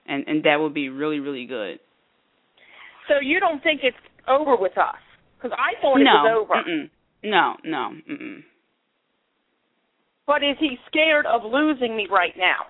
and 0.08 0.28
and 0.28 0.44
that 0.44 0.58
would 0.60 0.74
be 0.74 0.90
really 0.90 1.20
really 1.20 1.46
good. 1.46 1.80
So 3.08 3.16
you 3.22 3.40
don't 3.40 3.64
think 3.64 3.82
it's 3.84 3.98
over 4.28 4.56
with 4.58 4.78
us? 4.78 4.96
Because 5.38 5.58
i 5.58 5.80
thought 5.82 6.00
it 6.00 6.04
was 6.04 6.46
over. 6.46 6.54
Mm-mm. 6.54 6.90
no 7.24 7.56
no 7.64 7.92
mm-mm. 8.10 8.44
but 10.26 10.44
is 10.44 10.58
he 10.60 10.78
scared 10.88 11.26
of 11.26 11.42
losing 11.44 11.96
me 11.96 12.08
right 12.12 12.34
now? 12.38 12.68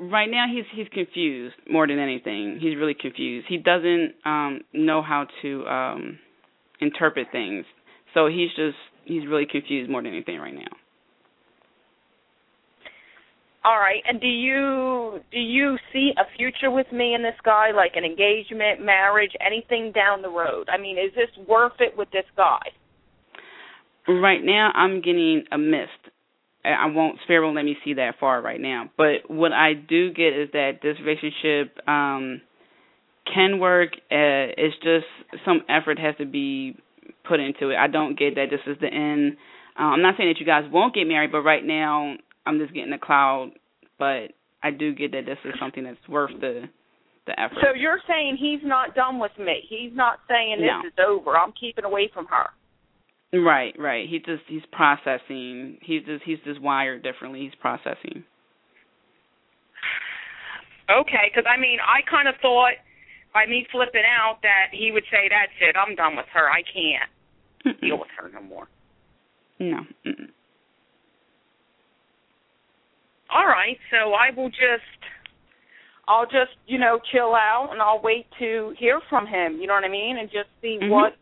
Right 0.00 0.30
now 0.30 0.44
he's 0.52 0.64
he's 0.74 0.88
confused 0.92 1.56
more 1.68 1.86
than 1.86 1.98
anything. 1.98 2.58
He's 2.60 2.76
really 2.76 2.94
confused. 2.94 3.46
He 3.48 3.56
doesn't 3.56 4.14
um 4.24 4.60
know 4.72 5.02
how 5.02 5.26
to 5.42 5.66
um 5.66 6.18
interpret 6.80 7.28
things. 7.32 7.64
So 8.14 8.26
he's 8.26 8.50
just 8.56 8.76
he's 9.08 9.26
really 9.26 9.46
confused 9.50 9.90
more 9.90 10.02
than 10.02 10.12
anything 10.12 10.38
right 10.38 10.54
now. 10.54 10.76
All 13.64 13.78
right. 13.78 14.02
And 14.08 14.20
do 14.20 14.26
you 14.26 15.20
do 15.32 15.38
you 15.38 15.76
see 15.92 16.12
a 16.16 16.24
future 16.36 16.70
with 16.70 16.86
me 16.92 17.14
and 17.14 17.24
this 17.24 17.34
guy, 17.44 17.70
like 17.74 17.92
an 17.96 18.04
engagement, 18.04 18.84
marriage, 18.84 19.32
anything 19.44 19.92
down 19.92 20.22
the 20.22 20.30
road? 20.30 20.68
I 20.72 20.80
mean, 20.80 20.96
is 20.96 21.12
this 21.14 21.46
worth 21.46 21.80
it 21.80 21.96
with 21.96 22.10
this 22.10 22.24
guy? 22.36 22.60
Right 24.06 24.42
now, 24.42 24.70
I'm 24.74 25.02
getting 25.02 25.44
a 25.52 25.58
mist. 25.58 25.90
I 26.64 26.86
won't 26.86 27.18
Spirit 27.24 27.44
won't 27.44 27.56
let 27.56 27.64
me 27.64 27.76
see 27.84 27.94
that 27.94 28.14
far 28.18 28.40
right 28.40 28.60
now. 28.60 28.90
But 28.96 29.28
what 29.28 29.52
I 29.52 29.74
do 29.74 30.12
get 30.12 30.32
is 30.34 30.48
that 30.52 30.78
this 30.82 30.96
relationship 31.04 31.76
um 31.86 32.40
can 33.32 33.58
work. 33.58 33.90
Uh, 34.10 34.54
it's 34.56 34.76
just 34.76 35.44
some 35.44 35.62
effort 35.68 35.98
has 35.98 36.16
to 36.16 36.26
be 36.26 36.76
put 37.28 37.40
into 37.40 37.70
it. 37.70 37.76
I 37.76 37.86
don't 37.86 38.18
get 38.18 38.34
that 38.36 38.46
this 38.50 38.60
is 38.66 38.76
the 38.80 38.88
end. 38.88 39.36
Uh, 39.78 39.94
I'm 39.94 40.02
not 40.02 40.14
saying 40.16 40.30
that 40.30 40.40
you 40.40 40.46
guys 40.46 40.64
won't 40.72 40.94
get 40.94 41.06
married, 41.06 41.30
but 41.30 41.42
right 41.42 41.64
now 41.64 42.14
I'm 42.46 42.58
just 42.58 42.74
getting 42.74 42.90
the 42.90 42.98
cloud. 42.98 43.50
But 43.98 44.32
I 44.62 44.70
do 44.70 44.94
get 44.94 45.12
that 45.12 45.26
this 45.26 45.38
is 45.44 45.54
something 45.60 45.84
that's 45.84 46.08
worth 46.08 46.32
the 46.40 46.64
the 47.26 47.38
effort. 47.38 47.58
So 47.60 47.74
you're 47.76 48.00
saying 48.08 48.38
he's 48.40 48.64
not 48.64 48.94
done 48.94 49.18
with 49.18 49.32
me. 49.38 49.60
He's 49.68 49.92
not 49.94 50.18
saying 50.28 50.58
this 50.60 50.70
no. 50.72 50.88
is 50.88 50.96
over. 50.98 51.36
I'm 51.36 51.52
keeping 51.52 51.84
away 51.84 52.10
from 52.12 52.26
her. 52.26 52.48
Right, 53.38 53.74
right. 53.78 54.08
He 54.08 54.18
just 54.18 54.42
he's 54.48 54.64
processing. 54.72 55.78
He's 55.82 56.02
just 56.04 56.24
he's 56.24 56.38
just 56.44 56.60
wired 56.60 57.02
differently. 57.02 57.40
He's 57.40 57.54
processing. 57.60 58.24
Okay, 60.88 61.28
because 61.28 61.44
I 61.44 61.60
mean, 61.60 61.78
I 61.84 62.00
kind 62.08 62.26
of 62.26 62.34
thought 62.40 62.80
by 63.34 63.44
me 63.44 63.66
flipping 63.70 64.08
out 64.08 64.40
that 64.40 64.72
he 64.72 64.90
would 64.90 65.04
say, 65.12 65.28
"That's 65.28 65.52
it. 65.60 65.76
I'm 65.76 65.94
done 65.94 66.16
with 66.16 66.24
her. 66.32 66.48
I 66.48 66.64
can't 66.64 67.12
Mm-mm. 67.66 67.80
deal 67.80 67.98
with 67.98 68.08
her 68.18 68.28
no 68.28 68.42
more." 68.42 68.68
No. 69.58 69.78
Mm-mm. 70.06 70.28
All 73.30 73.46
right, 73.46 73.76
so 73.90 74.14
I 74.14 74.30
will 74.34 74.48
just 74.48 74.98
I'll 76.08 76.24
just, 76.24 76.56
you 76.66 76.78
know, 76.78 76.98
chill 77.12 77.34
out 77.34 77.68
and 77.70 77.82
I'll 77.82 78.00
wait 78.02 78.26
to 78.38 78.72
hear 78.78 79.00
from 79.10 79.26
him, 79.26 79.58
you 79.60 79.66
know 79.66 79.74
what 79.74 79.84
I 79.84 79.90
mean, 79.90 80.16
and 80.18 80.30
just 80.30 80.48
see 80.62 80.78
mm-hmm. 80.80 80.90
what 80.90 81.12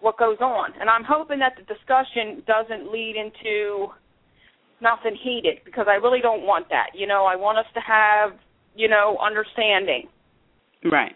what 0.00 0.18
goes 0.18 0.38
on. 0.40 0.70
And 0.80 0.88
I'm 0.88 1.04
hoping 1.04 1.38
that 1.38 1.52
the 1.56 1.62
discussion 1.62 2.42
doesn't 2.46 2.90
lead 2.90 3.16
into 3.16 3.88
nothing 4.80 5.16
heated 5.22 5.58
because 5.64 5.86
I 5.88 5.94
really 5.94 6.20
don't 6.20 6.42
want 6.42 6.68
that. 6.70 6.88
You 6.94 7.06
know, 7.06 7.24
I 7.24 7.36
want 7.36 7.58
us 7.58 7.64
to 7.74 7.80
have, 7.80 8.32
you 8.74 8.88
know, 8.88 9.16
understanding. 9.22 10.08
Right. 10.90 11.14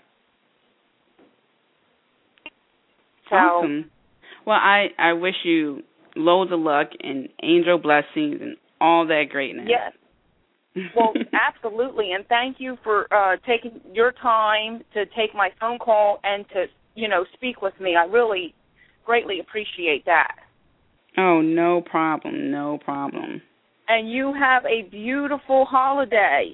So, 3.28 3.36
awesome. 3.36 3.90
Well, 4.48 4.56
I 4.56 4.86
I 4.98 5.12
wish 5.12 5.34
you 5.44 5.82
loads 6.16 6.52
of 6.52 6.60
luck 6.60 6.88
and 7.00 7.28
angel 7.42 7.76
blessings 7.76 8.40
and 8.40 8.56
all 8.80 9.06
that 9.06 9.24
greatness. 9.30 9.68
Yes. 9.68 9.92
well, 10.96 11.12
absolutely, 11.34 12.12
and 12.12 12.26
thank 12.28 12.56
you 12.58 12.78
for 12.82 13.12
uh 13.12 13.36
taking 13.46 13.78
your 13.92 14.12
time 14.12 14.80
to 14.94 15.04
take 15.04 15.34
my 15.34 15.50
phone 15.60 15.78
call 15.78 16.18
and 16.24 16.46
to, 16.54 16.64
you 16.94 17.08
know, 17.08 17.26
speak 17.34 17.60
with 17.60 17.74
me. 17.78 17.94
I 17.94 18.06
really 18.06 18.54
greatly 19.04 19.38
appreciate 19.40 20.06
that. 20.06 20.36
Oh, 21.18 21.42
no 21.42 21.82
problem. 21.82 22.50
No 22.50 22.78
problem. 22.82 23.42
And 23.86 24.10
you 24.10 24.32
have 24.32 24.64
a 24.64 24.88
beautiful 24.88 25.66
holiday. 25.66 26.52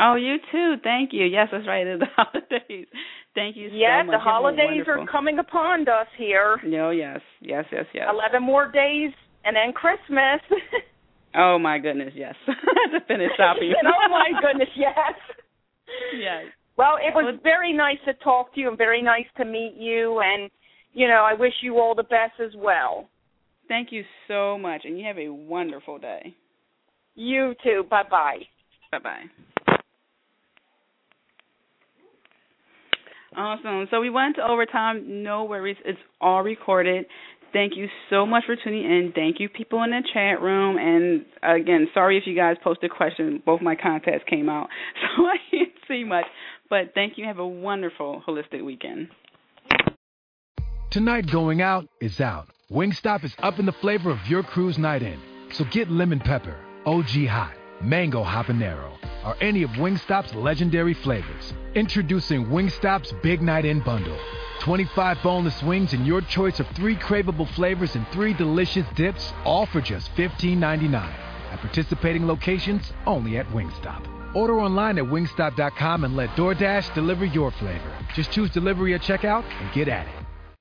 Oh, 0.00 0.16
you 0.16 0.38
too. 0.50 0.74
Thank 0.82 1.10
you. 1.12 1.26
Yes, 1.26 1.48
that's 1.52 1.66
right. 1.68 1.86
It's 1.86 2.00
the 2.00 2.06
holidays. 2.16 2.86
Thank 3.34 3.56
you 3.56 3.68
yes, 3.72 4.02
so 4.02 4.06
much. 4.06 4.14
the 4.14 4.18
holidays 4.18 4.82
are 4.88 5.06
coming 5.06 5.38
upon 5.38 5.82
us 5.82 6.06
here. 6.18 6.58
No, 6.64 6.90
yes. 6.90 7.20
Yes, 7.40 7.64
yes, 7.70 7.84
yes. 7.94 8.06
11 8.10 8.42
more 8.42 8.70
days 8.70 9.12
and 9.44 9.54
then 9.54 9.72
Christmas. 9.72 10.40
oh, 11.36 11.58
my 11.58 11.78
goodness, 11.78 12.12
yes. 12.16 12.34
to 12.46 13.00
finish 13.06 13.30
shopping. 13.36 13.72
oh, 13.84 14.10
my 14.10 14.32
goodness, 14.40 14.68
yes. 14.76 15.14
Yes. 16.18 16.44
Well, 16.76 16.96
it 16.96 17.14
was 17.14 17.38
very 17.42 17.72
nice 17.72 17.98
to 18.06 18.14
talk 18.14 18.54
to 18.54 18.60
you 18.60 18.68
and 18.68 18.78
very 18.78 19.02
nice 19.02 19.26
to 19.36 19.44
meet 19.44 19.74
you. 19.78 20.20
And, 20.24 20.50
you 20.92 21.06
know, 21.06 21.26
I 21.28 21.34
wish 21.34 21.52
you 21.62 21.78
all 21.78 21.94
the 21.94 22.02
best 22.02 22.40
as 22.44 22.52
well. 22.56 23.08
Thank 23.68 23.92
you 23.92 24.02
so 24.26 24.58
much. 24.58 24.82
And 24.84 24.98
you 24.98 25.06
have 25.06 25.18
a 25.18 25.28
wonderful 25.28 25.98
day. 25.98 26.34
You 27.14 27.54
too. 27.62 27.84
Bye 27.88 28.04
bye. 28.10 28.38
Bye 28.90 28.98
bye. 28.98 29.24
Awesome. 33.36 33.86
So 33.90 34.00
we 34.00 34.10
went 34.10 34.36
to 34.36 34.42
overtime. 34.42 35.22
No 35.22 35.44
worries. 35.44 35.76
It's 35.84 35.98
all 36.20 36.42
recorded. 36.42 37.06
Thank 37.52 37.76
you 37.76 37.88
so 38.10 38.26
much 38.26 38.44
for 38.46 38.54
tuning 38.56 38.84
in. 38.84 39.12
Thank 39.14 39.40
you, 39.40 39.48
people 39.48 39.82
in 39.82 39.90
the 39.90 40.02
chat 40.12 40.40
room. 40.40 40.76
And 40.78 41.24
again, 41.42 41.88
sorry 41.92 42.16
if 42.16 42.24
you 42.26 42.36
guys 42.36 42.56
posted 42.62 42.90
questions. 42.90 43.40
Both 43.44 43.60
my 43.60 43.74
contacts 43.74 44.24
came 44.28 44.48
out, 44.48 44.68
so 45.16 45.24
I 45.24 45.36
can't 45.50 45.72
see 45.88 46.04
much. 46.04 46.26
But 46.68 46.92
thank 46.94 47.18
you. 47.18 47.24
Have 47.24 47.38
a 47.38 47.46
wonderful 47.46 48.22
holistic 48.26 48.64
weekend. 48.64 49.08
Tonight, 50.90 51.30
going 51.30 51.62
out 51.62 51.86
is 52.00 52.20
out. 52.20 52.48
Wingstop 52.70 53.24
is 53.24 53.34
up 53.40 53.58
in 53.58 53.66
the 53.66 53.72
flavor 53.72 54.10
of 54.10 54.18
your 54.28 54.42
cruise 54.42 54.78
night 54.78 55.02
in. 55.02 55.18
So 55.52 55.64
get 55.64 55.90
lemon 55.90 56.20
pepper, 56.20 56.56
OG 56.86 57.26
hot, 57.26 57.54
mango 57.82 58.24
habanero 58.24 58.92
or 59.24 59.36
any 59.40 59.62
of 59.62 59.70
Wingstop's 59.70 60.34
legendary 60.34 60.94
flavors. 60.94 61.52
Introducing 61.74 62.46
Wingstop's 62.46 63.12
Big 63.22 63.42
Night 63.42 63.64
In 63.64 63.80
Bundle. 63.80 64.18
25 64.60 65.18
boneless 65.22 65.62
wings 65.62 65.92
and 65.92 66.06
your 66.06 66.20
choice 66.20 66.60
of 66.60 66.66
three 66.68 66.96
craveable 66.96 67.48
flavors 67.54 67.96
and 67.96 68.06
three 68.08 68.34
delicious 68.34 68.86
dips, 68.94 69.32
all 69.44 69.66
for 69.66 69.80
just 69.80 70.14
$15.99. 70.16 70.94
At 70.94 71.60
participating 71.60 72.26
locations, 72.26 72.92
only 73.06 73.38
at 73.38 73.46
Wingstop. 73.48 74.06
Order 74.34 74.60
online 74.60 74.98
at 74.98 75.04
wingstop.com 75.04 76.04
and 76.04 76.14
let 76.16 76.30
DoorDash 76.30 76.94
deliver 76.94 77.24
your 77.24 77.50
flavor. 77.50 77.92
Just 78.14 78.30
choose 78.30 78.50
delivery 78.50 78.94
at 78.94 79.00
checkout 79.00 79.44
and 79.60 79.72
get 79.72 79.88
at 79.88 80.06
it. 80.06 80.29